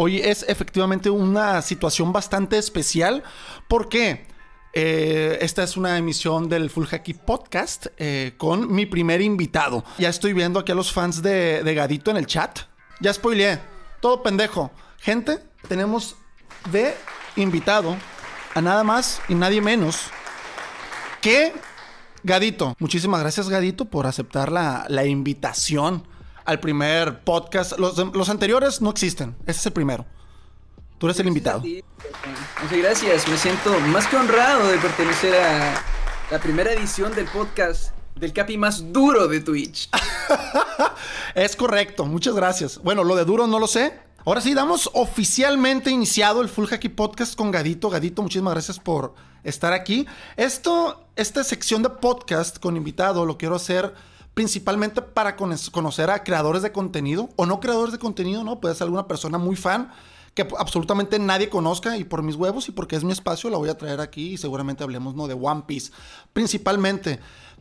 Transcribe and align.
Hoy 0.00 0.20
es 0.20 0.44
efectivamente 0.46 1.10
una 1.10 1.60
situación 1.60 2.12
bastante 2.12 2.56
especial. 2.56 3.24
¿Por 3.66 3.88
qué? 3.88 4.28
Eh, 4.72 5.38
esta 5.40 5.64
es 5.64 5.76
una 5.76 5.98
emisión 5.98 6.48
del 6.48 6.70
Full 6.70 6.86
Hacky 6.86 7.14
Podcast 7.14 7.86
eh, 7.96 8.34
con 8.36 8.72
mi 8.72 8.86
primer 8.86 9.20
invitado. 9.20 9.84
Ya 9.98 10.08
estoy 10.08 10.34
viendo 10.34 10.60
aquí 10.60 10.70
a 10.70 10.76
los 10.76 10.92
fans 10.92 11.20
de, 11.20 11.62
Gadito 11.74 12.12
en 12.12 12.16
el 12.16 12.26
chat. 12.26 12.60
Ya 13.00 13.12
spoileé. 13.12 13.58
Todo 14.00 14.22
pendejo. 14.22 14.70
Gente, 14.98 15.40
tenemos 15.66 16.14
de 16.70 16.94
invitado 17.34 17.96
a 18.54 18.60
nada 18.60 18.84
más 18.84 19.20
y 19.28 19.34
nadie 19.34 19.60
menos 19.60 20.10
que 21.20 21.52
Gadito. 22.22 22.76
Muchísimas 22.78 23.20
gracias, 23.20 23.48
Gadito, 23.48 23.86
por 23.86 24.06
aceptar 24.06 24.52
la 24.52 25.06
invitación 25.06 26.06
al 26.48 26.60
primer 26.60 27.20
podcast. 27.24 27.78
Los, 27.78 27.98
los, 27.98 28.28
anteriores 28.30 28.80
no 28.80 28.88
existen. 28.88 29.36
Este 29.40 29.60
es 29.60 29.66
el 29.66 29.72
primero. 29.74 30.06
Tú 30.96 31.06
eres 31.06 31.20
el 31.20 31.28
invitado. 31.28 31.60
Muchas 31.60 32.78
gracias. 32.78 33.28
Me 33.28 33.36
siento 33.36 33.78
más 33.80 34.06
que 34.06 34.16
honrado 34.16 34.66
de 34.66 34.78
pertenecer 34.78 35.34
a 35.34 35.74
la 36.30 36.38
primera 36.40 36.72
edición 36.72 37.14
del 37.14 37.26
podcast 37.26 37.92
del 38.14 38.32
capi 38.32 38.56
más 38.56 38.94
duro 38.94 39.28
de 39.28 39.40
Twitch. 39.40 39.90
es 41.34 41.54
correcto. 41.54 42.06
Muchas 42.06 42.34
gracias. 42.34 42.78
Bueno, 42.78 43.04
lo 43.04 43.14
de 43.14 43.26
duro 43.26 43.46
no 43.46 43.58
lo 43.58 43.66
sé. 43.66 44.00
Ahora 44.24 44.40
sí, 44.40 44.54
damos 44.54 44.88
oficialmente 44.94 45.90
iniciado 45.90 46.40
el 46.40 46.48
Full 46.48 46.68
Hacky 46.68 46.88
Podcast 46.88 47.36
con 47.36 47.50
Gadito. 47.50 47.90
Gadito, 47.90 48.22
muchísimas 48.22 48.54
gracias 48.54 48.78
por 48.78 49.14
estar 49.44 49.74
aquí. 49.74 50.06
Esto, 50.38 51.08
esta 51.14 51.44
sección 51.44 51.82
de 51.82 51.90
podcast 51.90 52.58
con 52.58 52.74
invitado 52.78 53.26
lo 53.26 53.36
quiero 53.36 53.54
hacer 53.54 53.92
principalmente 54.38 55.02
para 55.02 55.34
conocer 55.34 56.10
a 56.10 56.22
creadores 56.22 56.62
de 56.62 56.70
contenido 56.70 57.28
o 57.34 57.44
no 57.44 57.58
creadores 57.58 57.90
de 57.90 57.98
contenido, 57.98 58.44
¿no? 58.44 58.60
Puede 58.60 58.76
ser 58.76 58.84
alguna 58.84 59.08
persona 59.08 59.36
muy 59.36 59.56
fan 59.56 59.90
que 60.32 60.46
absolutamente 60.56 61.18
nadie 61.18 61.48
conozca 61.48 61.96
y 61.96 62.04
por 62.04 62.22
mis 62.22 62.36
huevos 62.36 62.68
y 62.68 62.70
porque 62.70 62.94
es 62.94 63.02
mi 63.02 63.10
espacio 63.10 63.50
la 63.50 63.56
voy 63.56 63.68
a 63.68 63.76
traer 63.76 64.00
aquí 64.00 64.34
y 64.34 64.36
seguramente 64.36 64.84
hablemos, 64.84 65.16
¿no? 65.16 65.26
De 65.26 65.34
One 65.34 65.64
Piece, 65.66 65.90
principalmente. 66.32 67.18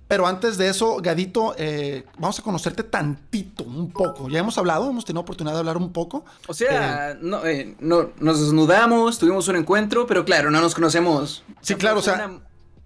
Pero 0.07 0.27
antes 0.27 0.59
de 0.59 0.69
eso, 0.69 0.97
Gadito, 0.97 1.55
eh, 1.57 2.05
vamos 2.19 2.37
a 2.37 2.43
conocerte 2.43 2.83
tantito, 2.83 3.63
un 3.63 3.89
poco. 3.89 4.29
Ya 4.29 4.37
hemos 4.37 4.55
hablado, 4.59 4.87
hemos 4.87 5.03
tenido 5.03 5.21
oportunidad 5.21 5.55
de 5.55 5.59
hablar 5.61 5.77
un 5.77 5.91
poco. 5.91 6.25
O 6.47 6.53
sea, 6.53 7.13
eh, 7.13 7.17
no, 7.19 7.43
eh, 7.43 7.75
no, 7.79 8.11
nos 8.19 8.39
desnudamos, 8.39 9.17
tuvimos 9.17 9.47
un 9.47 9.55
encuentro, 9.55 10.05
pero 10.05 10.23
claro, 10.23 10.51
no 10.51 10.61
nos 10.61 10.75
conocemos. 10.75 11.43
Sí, 11.61 11.73
claro, 11.73 11.97
o 11.97 12.03
sea... 12.03 12.39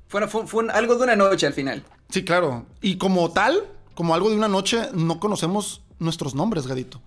Fue, 0.07 0.25
fue, 0.29 0.47
fue 0.47 0.71
algo 0.71 0.95
de 0.95 1.03
una 1.03 1.17
noche 1.17 1.45
al 1.45 1.53
final. 1.53 1.83
Sí, 2.09 2.23
claro. 2.23 2.66
Y 2.81 2.97
como 2.97 3.31
tal, 3.31 3.63
como 4.02 4.16
algo 4.16 4.31
de 4.31 4.35
una 4.35 4.47
noche, 4.47 4.89
no 4.95 5.19
conocemos 5.19 5.83
nuestros 5.99 6.33
nombres, 6.33 6.66
Gadito. 6.66 6.99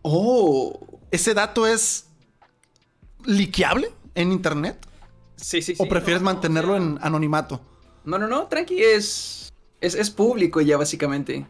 Oh. 0.00 0.80
¿Ese 1.10 1.34
dato 1.34 1.66
es 1.66 2.06
liqueable 3.26 3.92
en 4.14 4.32
internet? 4.32 4.86
Sí, 5.36 5.60
sí, 5.60 5.74
sí. 5.74 5.82
¿O 5.82 5.86
prefieres 5.90 6.22
mantenerlo 6.22 6.78
en 6.78 6.98
anonimato? 7.02 7.60
No, 8.06 8.16
no, 8.18 8.26
no, 8.26 8.46
tranqui, 8.46 8.82
es, 8.82 9.52
es, 9.82 9.94
es 9.94 10.08
público 10.08 10.62
ya, 10.62 10.78
básicamente. 10.78 11.46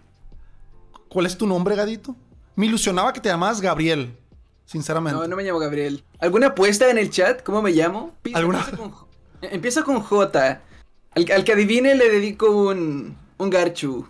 ¿Cuál 1.09 1.27
es 1.27 1.39
tu 1.39 1.47
nombre, 1.47 1.77
Gadito? 1.77 2.17
Me 2.57 2.67
ilusionaba 2.67 3.13
que 3.13 3.21
te 3.21 3.29
llamabas 3.29 3.61
Gabriel, 3.61 4.19
sinceramente. 4.65 5.21
No, 5.21 5.29
no 5.29 5.37
me 5.37 5.45
llamo 5.45 5.61
Gabriel. 5.61 6.03
¿Alguna 6.19 6.49
apuesta 6.49 6.91
en 6.91 6.99
el 6.99 7.11
chat? 7.11 7.45
¿Cómo 7.45 7.63
me 7.63 7.71
llamo? 7.71 8.17
¿Alguna? 8.35 8.59
Empieza 8.59 8.77
con, 8.77 8.95
empieza 9.41 9.83
con 9.85 10.01
J. 10.01 10.63
Al, 11.13 11.27
al, 11.31 11.45
que 11.45 11.53
adivine 11.53 11.95
le 11.95 12.11
dedico 12.11 12.51
un, 12.51 13.17
un 13.39 13.51
garchu. 13.51 14.09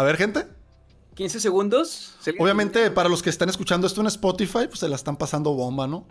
A 0.00 0.02
ver, 0.02 0.16
gente. 0.16 0.46
15 1.14 1.40
segundos. 1.40 2.14
Obviamente, 2.38 2.90
para 2.90 3.10
los 3.10 3.22
que 3.22 3.28
están 3.28 3.50
escuchando 3.50 3.86
esto 3.86 4.00
en 4.00 4.06
Spotify, 4.06 4.66
pues 4.66 4.78
se 4.78 4.88
la 4.88 4.96
están 4.96 5.18
pasando 5.18 5.52
bomba, 5.52 5.86
¿no? 5.86 6.08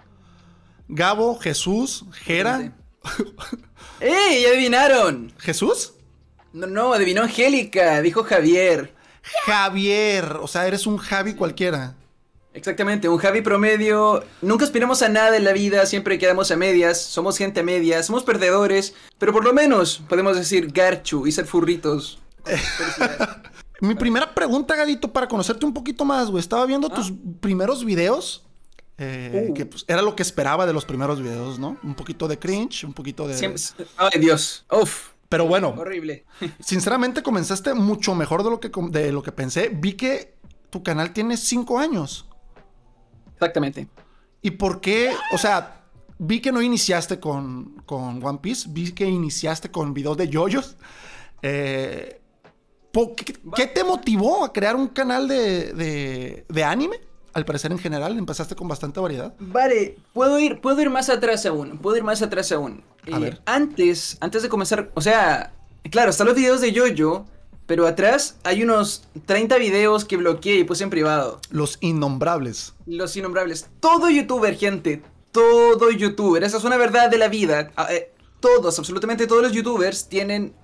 Gabo, 0.87 1.39
Jesús, 1.39 2.05
Jera. 2.11 2.71
¡Ey! 3.99 4.45
¿Adivinaron? 4.45 5.33
¿Jesús? 5.39 5.93
No, 6.53 6.67
no, 6.67 6.93
adivinó 6.93 7.23
Angélica, 7.23 7.99
dijo 8.03 8.23
Javier. 8.23 8.93
Javier, 9.47 10.37
o 10.39 10.47
sea, 10.47 10.67
eres 10.67 10.85
un 10.85 10.97
Javi 10.97 11.33
cualquiera. 11.33 11.95
Exactamente, 12.53 13.09
un 13.09 13.17
Javi 13.17 13.41
promedio. 13.41 14.23
Nunca 14.43 14.65
aspiramos 14.65 15.01
a 15.01 15.09
nada 15.09 15.35
en 15.35 15.45
la 15.45 15.53
vida, 15.53 15.87
siempre 15.87 16.19
quedamos 16.19 16.51
a 16.51 16.57
medias, 16.57 17.01
somos 17.01 17.39
gente 17.39 17.61
a 17.61 17.63
medias, 17.63 18.05
somos 18.05 18.23
perdedores, 18.23 18.93
pero 19.17 19.33
por 19.33 19.43
lo 19.43 19.51
menos 19.51 20.03
podemos 20.07 20.37
decir 20.37 20.71
Garchu 20.71 21.25
y 21.25 21.31
ser 21.31 21.47
furritos. 21.47 22.21
Mi 23.81 23.95
primera 23.95 24.33
pregunta, 24.33 24.75
Gadito, 24.75 25.11
para 25.11 25.27
conocerte 25.27 25.65
un 25.65 25.73
poquito 25.73 26.05
más, 26.05 26.29
güey. 26.29 26.41
Estaba 26.41 26.65
viendo 26.65 26.89
tus 26.89 27.13
primeros 27.39 27.85
videos. 27.85 28.45
Eh, 28.97 29.47
uh. 29.49 29.53
Que 29.53 29.65
pues, 29.65 29.85
era 29.87 30.01
lo 30.01 30.15
que 30.15 30.23
esperaba 30.23 30.65
de 30.65 30.73
los 30.73 30.85
primeros 30.85 31.21
videos, 31.21 31.57
¿no? 31.57 31.77
Un 31.83 31.95
poquito 31.95 32.27
de 32.27 32.37
cringe, 32.37 32.83
un 32.83 32.93
poquito 32.93 33.27
de. 33.27 33.37
Siempre... 33.37 33.61
Ay, 33.95 34.19
Dios. 34.19 34.65
Uf. 34.71 35.11
Pero 35.29 35.47
bueno. 35.47 35.69
Horrible. 35.77 36.25
sinceramente, 36.59 37.23
comenzaste 37.23 37.73
mucho 37.73 38.15
mejor 38.15 38.43
de 38.43 38.49
lo, 38.49 38.59
que, 38.59 38.71
de 38.89 39.11
lo 39.11 39.23
que 39.23 39.31
pensé. 39.31 39.69
Vi 39.69 39.93
que 39.93 40.35
tu 40.69 40.83
canal 40.83 41.13
tiene 41.13 41.37
cinco 41.37 41.79
años. 41.79 42.27
Exactamente. 43.33 43.87
¿Y 44.41 44.51
por 44.51 44.81
qué? 44.81 45.13
O 45.33 45.37
sea, 45.37 45.85
vi 46.17 46.41
que 46.41 46.51
no 46.51 46.61
iniciaste 46.61 47.19
con, 47.19 47.81
con 47.85 48.23
One 48.25 48.39
Piece. 48.41 48.67
Vi 48.69 48.91
que 48.91 49.05
iniciaste 49.05 49.71
con 49.71 49.93
videos 49.93 50.17
de 50.17 50.27
yoyos. 50.27 50.75
Eh, 51.41 52.18
¿Qué, 52.91 53.35
¿Qué, 53.55 53.67
te 53.67 53.83
motivó 53.83 54.43
a 54.43 54.51
crear 54.51 54.75
un 54.75 54.87
canal 54.87 55.27
de, 55.27 55.73
de, 55.73 56.45
de, 56.47 56.63
anime? 56.63 56.99
Al 57.33 57.45
parecer 57.45 57.71
en 57.71 57.77
general, 57.77 58.17
empezaste 58.17 58.55
con 58.55 58.67
bastante 58.67 58.99
variedad. 58.99 59.33
Vale, 59.39 59.97
puedo 60.13 60.39
ir, 60.39 60.59
puedo 60.59 60.81
ir 60.81 60.89
más 60.89 61.09
atrás 61.09 61.45
aún, 61.45 61.77
puedo 61.77 61.95
ir 61.97 62.03
más 62.03 62.21
atrás 62.21 62.51
aún. 62.51 62.83
A 63.11 63.17
eh, 63.17 63.19
ver. 63.19 63.41
Antes, 63.45 64.17
antes 64.19 64.41
de 64.41 64.49
comenzar, 64.49 64.91
o 64.95 65.01
sea, 65.01 65.53
claro, 65.91 66.09
están 66.09 66.27
los 66.27 66.35
videos 66.35 66.61
de 66.61 66.71
Yoyo, 66.71 67.25
pero 67.67 67.85
atrás 67.85 68.37
hay 68.43 68.63
unos 68.63 69.03
30 69.27 69.57
videos 69.57 70.03
que 70.03 70.17
bloqueé 70.17 70.57
y 70.57 70.63
puse 70.63 70.83
en 70.83 70.89
privado. 70.89 71.39
Los 71.51 71.77
innombrables. 71.81 72.73
Los 72.87 73.15
innombrables. 73.15 73.67
Todo 73.79 74.09
youtuber, 74.09 74.57
gente, 74.57 75.03
todo 75.31 75.91
youtuber, 75.91 76.43
esa 76.43 76.57
es 76.57 76.63
una 76.63 76.77
verdad 76.77 77.11
de 77.11 77.19
la 77.19 77.27
vida. 77.27 77.71
Eh, 77.91 78.11
todos, 78.39 78.79
absolutamente 78.79 79.27
todos 79.27 79.43
los 79.43 79.51
youtubers 79.51 80.07
tienen 80.09 80.55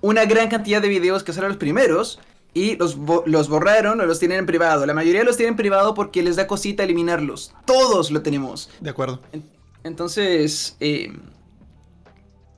una 0.00 0.24
gran 0.24 0.48
cantidad 0.48 0.82
de 0.82 0.88
videos 0.88 1.24
que 1.24 1.32
eran 1.32 1.48
los 1.48 1.56
primeros 1.56 2.20
y 2.54 2.76
los, 2.76 2.96
los 3.26 3.48
borraron 3.48 4.00
o 4.00 4.06
los 4.06 4.18
tienen 4.18 4.38
en 4.38 4.46
privado. 4.46 4.86
La 4.86 4.94
mayoría 4.94 5.24
los 5.24 5.36
tienen 5.36 5.52
en 5.52 5.56
privado 5.56 5.94
porque 5.94 6.22
les 6.22 6.36
da 6.36 6.46
cosita 6.46 6.84
eliminarlos. 6.84 7.54
Todos 7.64 8.10
lo 8.10 8.22
tenemos. 8.22 8.70
De 8.80 8.90
acuerdo. 8.90 9.20
Entonces, 9.84 10.76
eh, 10.80 11.12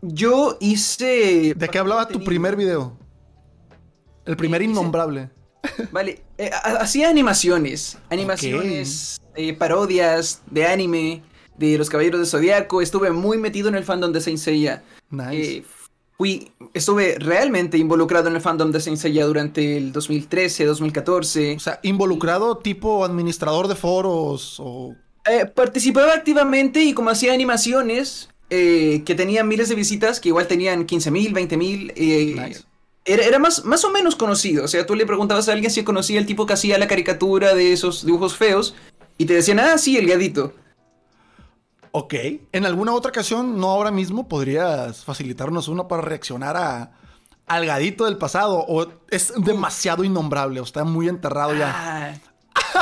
yo 0.02 0.56
hice... 0.60 1.54
¿De 1.56 1.68
qué 1.68 1.78
hablaba 1.78 2.06
tu 2.06 2.22
primer 2.22 2.54
video? 2.54 2.96
El 4.24 4.36
primer 4.36 4.62
innombrable. 4.62 5.30
Vale, 5.90 6.22
eh, 6.38 6.50
hacía 6.52 7.08
animaciones, 7.08 7.98
animaciones, 8.10 9.20
okay. 9.30 9.48
eh, 9.48 9.54
parodias 9.54 10.42
de 10.50 10.66
anime, 10.66 11.22
de 11.56 11.76
los 11.76 11.90
Caballeros 11.90 12.20
de 12.20 12.26
Zodiaco. 12.26 12.80
Estuve 12.80 13.10
muy 13.10 13.38
metido 13.38 13.68
en 13.68 13.74
el 13.74 13.84
fandom 13.84 14.12
de 14.12 14.20
Saint 14.20 14.38
Seiya. 14.38 14.84
Nice 15.10 15.56
eh, 15.58 15.64
fui, 16.18 16.50
estuve 16.74 17.16
realmente 17.18 17.78
involucrado 17.78 18.28
en 18.28 18.34
el 18.34 18.42
fandom 18.42 18.72
de 18.72 18.80
Saint 18.80 18.98
Seiya 18.98 19.24
durante 19.24 19.76
el 19.76 19.92
2013, 19.92 20.64
2014. 20.64 21.56
O 21.56 21.60
sea, 21.60 21.78
involucrado 21.84 22.58
tipo 22.58 23.04
administrador 23.04 23.68
de 23.68 23.76
foros 23.76 24.56
o... 24.58 24.94
Eh, 25.30 25.46
participaba 25.46 26.14
activamente 26.14 26.82
y 26.82 26.92
como 26.92 27.10
hacía 27.10 27.32
animaciones 27.34 28.30
eh, 28.50 29.02
que 29.04 29.14
tenían 29.14 29.46
miles 29.46 29.68
de 29.68 29.74
visitas, 29.74 30.20
que 30.20 30.30
igual 30.30 30.48
tenían 30.48 30.86
15 30.86 31.10
mil, 31.10 31.32
20 31.34 31.56
mil, 31.56 31.92
eh, 31.96 32.34
nice. 32.34 32.62
era, 33.04 33.24
era 33.24 33.38
más, 33.38 33.64
más 33.64 33.84
o 33.84 33.90
menos 33.90 34.16
conocido. 34.16 34.64
O 34.64 34.68
sea, 34.68 34.86
tú 34.86 34.94
le 34.94 35.06
preguntabas 35.06 35.48
a 35.48 35.52
alguien 35.52 35.70
si 35.70 35.84
conocía 35.84 36.18
el 36.18 36.26
tipo 36.26 36.46
que 36.46 36.54
hacía 36.54 36.78
la 36.78 36.88
caricatura 36.88 37.54
de 37.54 37.72
esos 37.72 38.04
dibujos 38.04 38.36
feos 38.36 38.74
y 39.18 39.26
te 39.26 39.34
decían, 39.34 39.60
ah, 39.60 39.78
sí, 39.78 39.96
el 39.98 40.08
gadito. 40.08 40.54
Ok. 41.92 42.14
¿En 42.52 42.66
alguna 42.66 42.92
otra 42.92 43.10
ocasión, 43.10 43.58
no 43.58 43.70
ahora 43.70 43.90
mismo, 43.90 44.28
podrías 44.28 45.04
facilitarnos 45.04 45.68
uno 45.68 45.88
para 45.88 46.02
reaccionar 46.02 46.56
a, 46.56 46.92
al 47.46 47.66
gadito 47.66 48.04
del 48.04 48.18
pasado? 48.18 48.64
¿O 48.68 48.86
es 49.10 49.32
demasiado 49.36 50.04
innombrable? 50.04 50.60
¿O 50.60 50.64
está 50.64 50.84
muy 50.84 51.08
enterrado 51.08 51.54
ya? 51.54 51.72
Ah, 51.74 52.14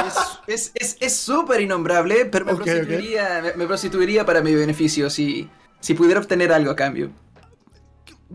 es 0.07 0.15
súper 1.15 1.61
es, 1.61 1.61
es, 1.61 1.63
innombrable, 1.63 2.27
pero 2.27 2.45
me, 2.45 2.53
okay, 2.53 2.65
prostituiría, 2.65 3.39
okay. 3.39 3.51
me, 3.53 3.57
me, 3.57 3.67
prostituiría 3.67 4.27
para 4.27 4.43
mi 4.43 4.55
beneficio 4.55 5.11
si, 5.11 5.49
si 5.81 5.95
pudiera 5.95 6.21
obtener 6.21 6.53
algo 6.53 6.71
a 6.71 6.77
cambio. 6.77 7.11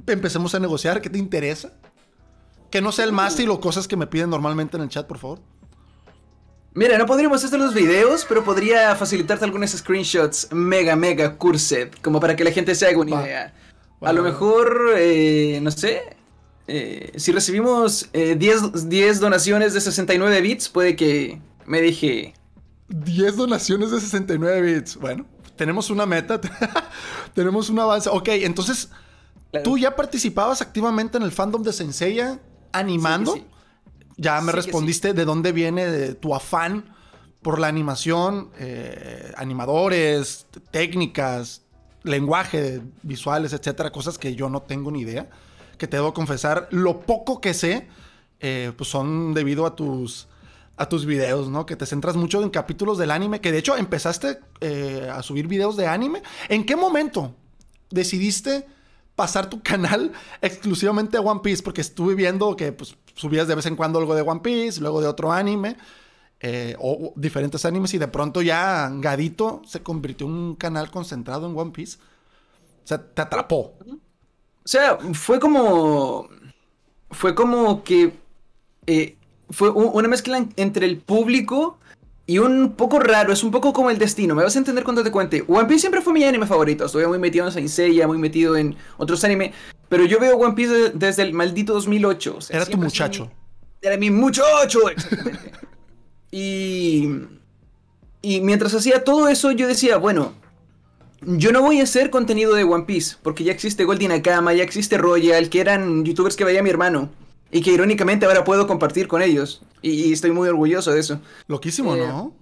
Empecemos 0.08 0.56
a 0.56 0.60
negociar. 0.60 1.02
¿Qué 1.02 1.10
te 1.10 1.18
interesa? 1.18 1.74
Que 2.70 2.82
no 2.82 2.92
sea 2.92 3.06
el 3.06 3.12
mástil 3.12 3.50
o 3.50 3.60
cosas 3.60 3.88
que 3.88 3.98
me 3.98 4.08
piden 4.08 4.30
normalmente 4.30 4.78
en 4.78 4.84
el 4.84 4.90
chat, 4.90 5.06
por 5.06 5.18
favor. 5.18 5.42
Mira, 6.74 6.98
no 6.98 7.06
podríamos 7.06 7.44
hacer 7.44 7.60
los 7.60 7.74
videos, 7.74 8.26
pero 8.28 8.46
podría 8.46 8.96
facilitarte 8.96 9.44
algunos 9.44 9.72
screenshots 9.72 10.48
mega, 10.52 10.96
mega 10.96 11.36
cursed, 11.36 11.90
como 12.02 12.22
para 12.22 12.36
que 12.36 12.46
la 12.46 12.52
gente 12.52 12.76
se 12.76 12.88
haga 12.88 12.98
una 12.98 13.22
idea. 13.22 13.54
A 14.00 14.14
lo 14.14 14.24
mejor, 14.24 14.94
eh, 14.96 15.60
no 15.62 15.70
sé, 15.70 16.02
eh, 16.68 17.12
si 17.18 17.34
recibimos 17.34 18.10
eh, 18.14 18.36
10, 18.36 18.88
10, 18.88 19.20
donaciones 19.20 19.74
de 19.74 19.82
69 19.82 20.42
bits, 20.42 20.70
puede 20.70 20.96
que 20.96 21.42
me 21.66 21.82
deje 21.82 22.34
10 22.88 23.36
donaciones 23.36 23.92
de 23.92 24.00
69 24.00 24.62
bits. 24.62 24.96
Bueno, 24.96 25.26
tenemos 25.58 25.90
una 25.90 26.06
meta, 26.06 26.40
tenemos 27.36 27.70
un 27.70 27.80
avance. 27.80 28.10
Ok, 28.10 28.30
entonces, 28.30 28.90
¿tú 29.66 29.78
ya 29.78 29.96
participabas 29.96 30.62
activamente 30.62 31.18
en 31.18 31.24
el 31.24 31.34
fandom 31.34 31.64
de 31.64 31.74
Senseiya 31.74 32.40
animando? 32.72 33.38
Ya 34.22 34.40
me 34.42 34.52
respondiste 34.52 35.16
de 35.16 35.26
dónde 35.26 35.52
viene 35.52 36.14
tu 36.14 36.36
afán 36.36 36.94
por 37.42 37.58
la 37.58 37.68
animación, 37.68 38.52
eh, 38.60 39.32
animadores, 39.36 40.46
técnicas, 40.70 41.64
lenguaje, 42.04 42.82
visuales, 43.02 43.52
etcétera, 43.52 43.92
cosas 43.92 44.20
que 44.20 44.36
yo 44.36 44.48
no 44.48 44.62
tengo 44.62 44.92
ni 44.92 45.02
idea. 45.02 45.28
Que 45.80 45.88
te 45.88 45.98
debo 45.98 46.14
confesar, 46.14 46.68
lo 46.70 47.00
poco 47.02 47.42
que 47.42 47.56
sé, 47.56 47.88
eh, 48.40 48.72
pues 48.78 48.92
son 48.92 49.34
debido 49.34 49.66
a 49.66 49.76
tus, 49.76 50.28
a 50.78 50.88
tus 50.88 51.08
videos, 51.08 51.50
¿no? 51.50 51.66
Que 51.66 51.76
te 51.76 51.88
centras 51.88 52.16
mucho 52.16 52.44
en 52.44 52.52
capítulos 52.52 53.00
del 53.00 53.10
anime, 53.10 53.42
que 53.42 53.52
de 53.52 53.58
hecho 53.58 53.76
empezaste 53.76 54.38
eh, 54.60 55.10
a 55.12 55.24
subir 55.24 55.48
videos 55.48 55.78
de 55.78 55.88
anime. 55.88 56.22
¿En 56.48 56.64
qué 56.64 56.76
momento 56.76 57.34
decidiste 57.90 58.68
pasar 59.16 59.50
tu 59.50 59.64
canal 59.64 60.12
exclusivamente 60.44 61.18
a 61.18 61.22
One 61.22 61.42
Piece? 61.44 61.64
Porque 61.64 61.82
estuve 61.82 62.14
viendo 62.14 62.56
que 62.56 62.72
pues, 62.72 62.96
subías 63.16 63.48
de 63.48 63.56
vez 63.56 63.66
en 63.66 63.76
cuando 63.76 64.00
algo 64.00 64.16
de 64.16 64.22
One 64.22 64.42
Piece, 64.42 64.82
luego 64.82 65.02
de 65.02 65.08
otro 65.08 65.32
anime. 65.32 65.78
Eh, 66.44 66.76
o 66.80 67.14
diferentes 67.16 67.66
animes 67.66 67.94
y 67.94 68.00
de 68.00 68.08
pronto 68.08 68.42
ya 68.42 68.90
Gadito 68.92 69.62
se 69.64 69.84
convirtió 69.84 70.26
en 70.26 70.34
un 70.34 70.56
canal 70.56 70.90
concentrado 70.90 71.48
en 71.48 71.58
One 71.58 71.72
Piece. 71.72 72.00
O 72.84 72.88
sea, 72.88 72.98
te 72.98 73.22
atrapó. 73.22 73.76
O 73.86 74.66
sea, 74.66 74.98
fue 75.14 75.40
como... 75.40 76.30
Fue 77.12 77.36
como 77.36 77.84
que... 77.84 78.20
Eh, 78.88 79.18
fue 79.50 79.70
una 79.70 80.08
mezcla 80.08 80.48
entre 80.56 80.86
el 80.86 80.98
público 80.98 81.78
y 82.28 82.38
un 82.38 82.74
poco 82.74 83.00
raro, 83.00 83.34
es 83.34 83.44
un 83.44 83.52
poco 83.52 83.74
como 83.74 83.90
el 83.90 83.98
destino. 83.98 84.36
Me 84.36 84.44
vas 84.44 84.56
a 84.56 84.60
entender 84.60 84.84
cuando 84.84 85.04
te 85.04 85.12
cuente. 85.12 85.44
One 85.48 85.66
Piece 85.66 85.82
siempre 85.82 86.02
fue 86.02 86.14
mi 86.14 86.24
anime 86.24 86.46
favorito. 86.46 86.86
Estuve 86.86 87.08
muy 87.08 87.20
metido 87.20 87.46
en 87.46 87.52
Saint 87.52 87.70
Seiya, 87.70 88.08
muy 88.08 88.18
metido 88.18 88.56
en 88.56 88.76
otros 88.98 89.24
anime. 89.24 89.54
Pero 89.90 90.06
yo 90.06 90.20
veo 90.20 90.38
One 90.38 90.54
Piece 90.54 90.92
desde 90.94 91.24
el 91.24 91.34
maldito 91.34 91.74
2008. 91.74 92.40
era 92.50 92.66
tu 92.66 92.78
muchacho. 92.78 93.32
era 93.82 93.98
mi 93.98 94.10
muchacho, 94.10 94.90
exactamente. 94.90 95.52
Y, 96.34 97.10
y 98.22 98.40
mientras 98.40 98.74
hacía 98.74 99.04
todo 99.04 99.28
eso, 99.28 99.52
yo 99.52 99.68
decía, 99.68 99.98
bueno, 99.98 100.34
yo 101.22 101.52
no 101.52 101.62
voy 101.62 101.82
a 101.82 101.84
hacer 101.84 102.10
contenido 102.10 102.54
de 102.56 102.64
One 102.64 102.86
Piece, 102.86 103.18
porque 103.22 103.44
ya 103.44 103.52
existe 103.52 103.84
Goldie 103.84 104.08
Nakama, 104.08 104.54
ya 104.54 104.64
existe 104.64 104.98
Royal, 104.98 105.50
que 105.50 105.60
eran 105.60 106.06
youtubers 106.06 106.38
que 106.38 106.46
veía 106.46 106.64
mi 106.64 106.70
hermano. 106.70 107.10
Y 107.52 107.62
que 107.62 107.72
irónicamente 107.72 108.26
ahora 108.26 108.44
puedo 108.44 108.66
compartir 108.66 109.08
con 109.08 109.22
ellos. 109.22 109.62
Y, 109.82 110.14
estoy 110.14 110.32
muy 110.32 110.48
orgulloso 110.48 110.92
de 110.92 111.00
eso. 111.00 111.20
Loquísimo, 111.48 111.96
¿no? 111.96 112.34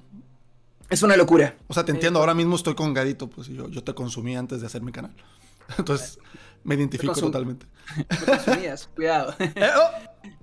Es 0.89 1.03
una 1.03 1.15
locura. 1.15 1.56
O 1.67 1.73
sea, 1.73 1.85
te 1.85 1.91
entiendo, 1.91 2.19
ahora 2.19 2.33
mismo 2.33 2.56
estoy 2.56 2.75
con 2.75 2.94
Gadito, 2.94 3.27
pues 3.27 3.47
yo, 3.47 3.69
yo 3.69 3.83
te 3.83 3.94
consumí 3.94 4.35
antes 4.35 4.61
de 4.61 4.67
hacer 4.67 4.81
mi 4.81 4.91
canal. 4.91 5.13
Entonces, 5.77 6.19
me 6.63 6.75
identifico 6.75 7.13
totalmente. 7.13 7.65
Me 8.09 8.25
consumías, 8.25 8.89
cuidado. 8.95 9.35
Eh, 9.39 9.69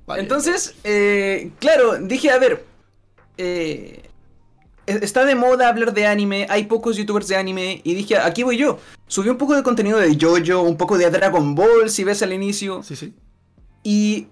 oh. 0.09 0.15
Entonces, 0.17 0.75
eh, 0.85 1.51
claro, 1.59 1.99
dije, 1.99 2.31
a 2.31 2.39
ver, 2.39 2.65
eh, 3.39 4.09
está 4.87 5.25
de 5.25 5.35
moda 5.35 5.69
hablar 5.69 5.93
de 5.93 6.07
anime, 6.07 6.47
hay 6.49 6.67
pocos 6.67 6.97
youtubers 6.97 7.29
de 7.29 7.37
anime, 7.37 7.81
y 7.85 7.95
dije, 7.95 8.17
aquí 8.17 8.43
voy 8.43 8.57
yo. 8.57 8.79
Subí 9.09 9.29
un 9.29 9.39
poco 9.39 9.55
de 9.55 9.63
contenido 9.63 9.99
de 9.99 10.17
JoJo, 10.17 10.63
un 10.63 10.77
poco 10.77 10.97
de 10.97 11.11
Dragon 11.11 11.55
Ball, 11.55 11.91
si 11.91 12.05
ves 12.05 12.23
al 12.23 12.33
inicio. 12.33 12.83
Sí, 12.83 12.97
sí. 12.97 13.15
Y 13.83 14.29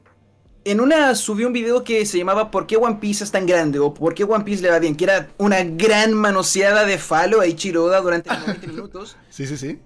en 0.64 0.81
una 0.81 1.14
subí 1.14 1.44
un 1.44 1.52
video 1.52 1.84
que 1.84 2.06
se 2.06 2.19
llamaba 2.19 2.50
¿Por 2.50 2.66
qué 2.66 2.76
One 2.76 2.96
Piece 2.96 3.22
es 3.25 3.31
tan 3.31 3.46
grande? 3.46 3.78
o 3.78 3.93
¿Por 3.93 4.14
qué 4.14 4.25
One 4.25 4.44
Piece 4.44 4.62
le 4.62 4.70
va 4.70 4.78
bien? 4.78 4.96
Que 4.96 5.05
era 5.05 5.28
una 5.37 5.62
gran 5.62 6.14
manoseada 6.14 6.84
de 6.84 6.99
falo 6.99 7.40
a 7.40 7.46
Ichiroda 7.46 8.00
durante 8.00 8.31
20 8.46 8.66
minutos. 8.69 9.16
Sí, 9.28 9.46
sí, 9.46 9.56
sí. 9.56 9.78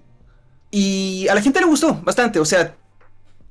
Y 0.71 1.27
a 1.27 1.35
la 1.35 1.41
gente 1.41 1.59
le 1.59 1.65
gustó 1.65 1.95
bastante, 2.03 2.39
o 2.39 2.45
sea, 2.45 2.75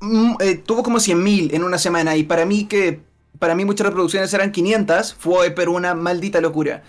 mm, 0.01 0.35
eh, 0.41 0.55
tuvo 0.57 0.83
como 0.83 0.99
100.000 0.99 1.53
en 1.53 1.65
una 1.65 1.79
semana 1.79 2.17
y 2.17 2.23
para 2.23 2.47
mí 2.47 2.67
que 2.67 3.01
para 3.39 3.55
mí 3.55 3.65
muchas 3.65 3.87
reproducciones 3.87 4.33
eran 4.35 4.53
500, 4.53 5.15
fue 5.15 5.51
pero 5.51 5.73
una 5.73 5.95
maldita 5.95 6.41
locura. 6.41 6.83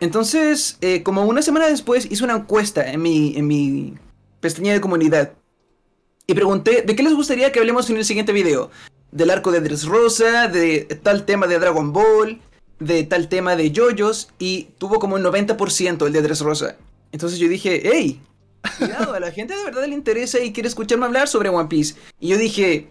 Entonces, 0.00 0.78
eh, 0.80 1.02
como 1.02 1.24
una 1.24 1.42
semana 1.42 1.66
después, 1.66 2.06
hice 2.10 2.24
una 2.24 2.36
encuesta 2.36 2.90
en 2.90 3.02
mi, 3.02 3.36
en 3.36 3.46
mi 3.46 3.94
pestaña 4.40 4.72
de 4.72 4.80
comunidad. 4.80 5.32
Y 6.26 6.34
pregunté, 6.34 6.82
¿de 6.82 6.94
qué 6.94 7.02
les 7.02 7.14
gustaría 7.14 7.50
que 7.52 7.58
hablemos 7.58 7.88
en 7.90 7.96
el 7.96 8.04
siguiente 8.04 8.32
video? 8.32 8.70
Del 9.10 9.30
arco 9.30 9.50
de 9.50 9.60
Dressrosa, 9.60 10.48
de 10.48 10.80
tal 11.02 11.24
tema 11.24 11.46
de 11.46 11.58
Dragon 11.58 11.92
Ball, 11.92 12.40
de 12.78 13.04
tal 13.04 13.28
tema 13.28 13.56
de 13.56 13.72
JoJo's, 13.72 14.28
y 14.38 14.68
tuvo 14.78 14.98
como 14.98 15.16
un 15.16 15.22
90% 15.22 16.06
el 16.06 16.12
de 16.12 16.22
Dressrosa. 16.22 16.76
Entonces 17.12 17.38
yo 17.38 17.48
dije, 17.48 17.80
hey, 17.84 18.20
cuidado, 18.78 19.14
a 19.14 19.20
la 19.20 19.30
gente 19.30 19.56
de 19.56 19.64
verdad 19.64 19.86
le 19.86 19.94
interesa 19.94 20.40
y 20.40 20.52
quiere 20.52 20.68
escucharme 20.68 21.06
hablar 21.06 21.28
sobre 21.28 21.48
One 21.48 21.68
Piece. 21.68 21.94
Y 22.20 22.28
yo 22.28 22.36
dije, 22.36 22.90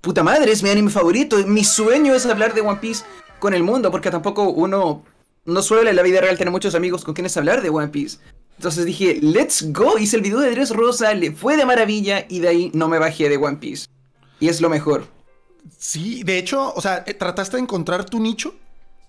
puta 0.00 0.22
madre, 0.22 0.52
es 0.52 0.62
mi 0.62 0.70
anime 0.70 0.90
favorito. 0.90 1.36
Mi 1.46 1.64
sueño 1.64 2.14
es 2.14 2.26
hablar 2.26 2.54
de 2.54 2.60
One 2.60 2.78
Piece 2.80 3.04
con 3.38 3.54
el 3.54 3.62
mundo, 3.62 3.90
porque 3.90 4.10
tampoco 4.10 4.50
uno 4.50 5.04
no 5.44 5.62
suele 5.62 5.90
en 5.90 5.96
la 5.96 6.02
vida 6.02 6.20
real 6.20 6.38
tener 6.38 6.52
muchos 6.52 6.74
amigos 6.74 7.04
con 7.04 7.14
quienes 7.14 7.36
hablar 7.36 7.62
de 7.62 7.70
One 7.70 7.88
Piece. 7.88 8.18
Entonces 8.56 8.84
dije, 8.84 9.18
let's 9.20 9.72
go. 9.72 9.98
Hice 9.98 10.16
el 10.16 10.22
video 10.22 10.38
de 10.38 10.50
Dress 10.50 10.70
Rosa, 10.70 11.12
le 11.14 11.32
fue 11.32 11.56
de 11.56 11.66
maravilla 11.66 12.24
y 12.28 12.38
de 12.40 12.48
ahí 12.48 12.70
no 12.72 12.88
me 12.88 12.98
bajé 12.98 13.28
de 13.28 13.36
One 13.36 13.56
Piece. 13.56 13.86
Y 14.38 14.48
es 14.48 14.60
lo 14.60 14.68
mejor. 14.68 15.13
Sí, 15.78 16.22
de 16.22 16.38
hecho, 16.38 16.72
o 16.74 16.80
sea, 16.80 17.04
eh, 17.06 17.14
trataste 17.14 17.56
de 17.56 17.62
encontrar 17.62 18.04
tu 18.04 18.20
nicho 18.20 18.54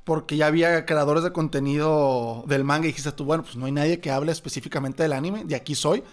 porque 0.04 0.38
ya 0.38 0.48
había 0.48 0.86
creadores 0.86 1.24
de 1.24 1.32
contenido 1.32 2.44
del 2.48 2.64
manga 2.64 2.86
y 2.86 2.90
dijiste 2.90 3.12
tú, 3.12 3.26
bueno, 3.26 3.44
pues 3.44 3.56
no 3.56 3.66
hay 3.66 3.72
nadie 3.72 4.00
que 4.00 4.12
hable 4.12 4.32
específicamente 4.32 5.04
del 5.04 5.14
anime, 5.14 5.44
de 5.46 5.56
aquí 5.56 5.76
soy. 5.76 6.04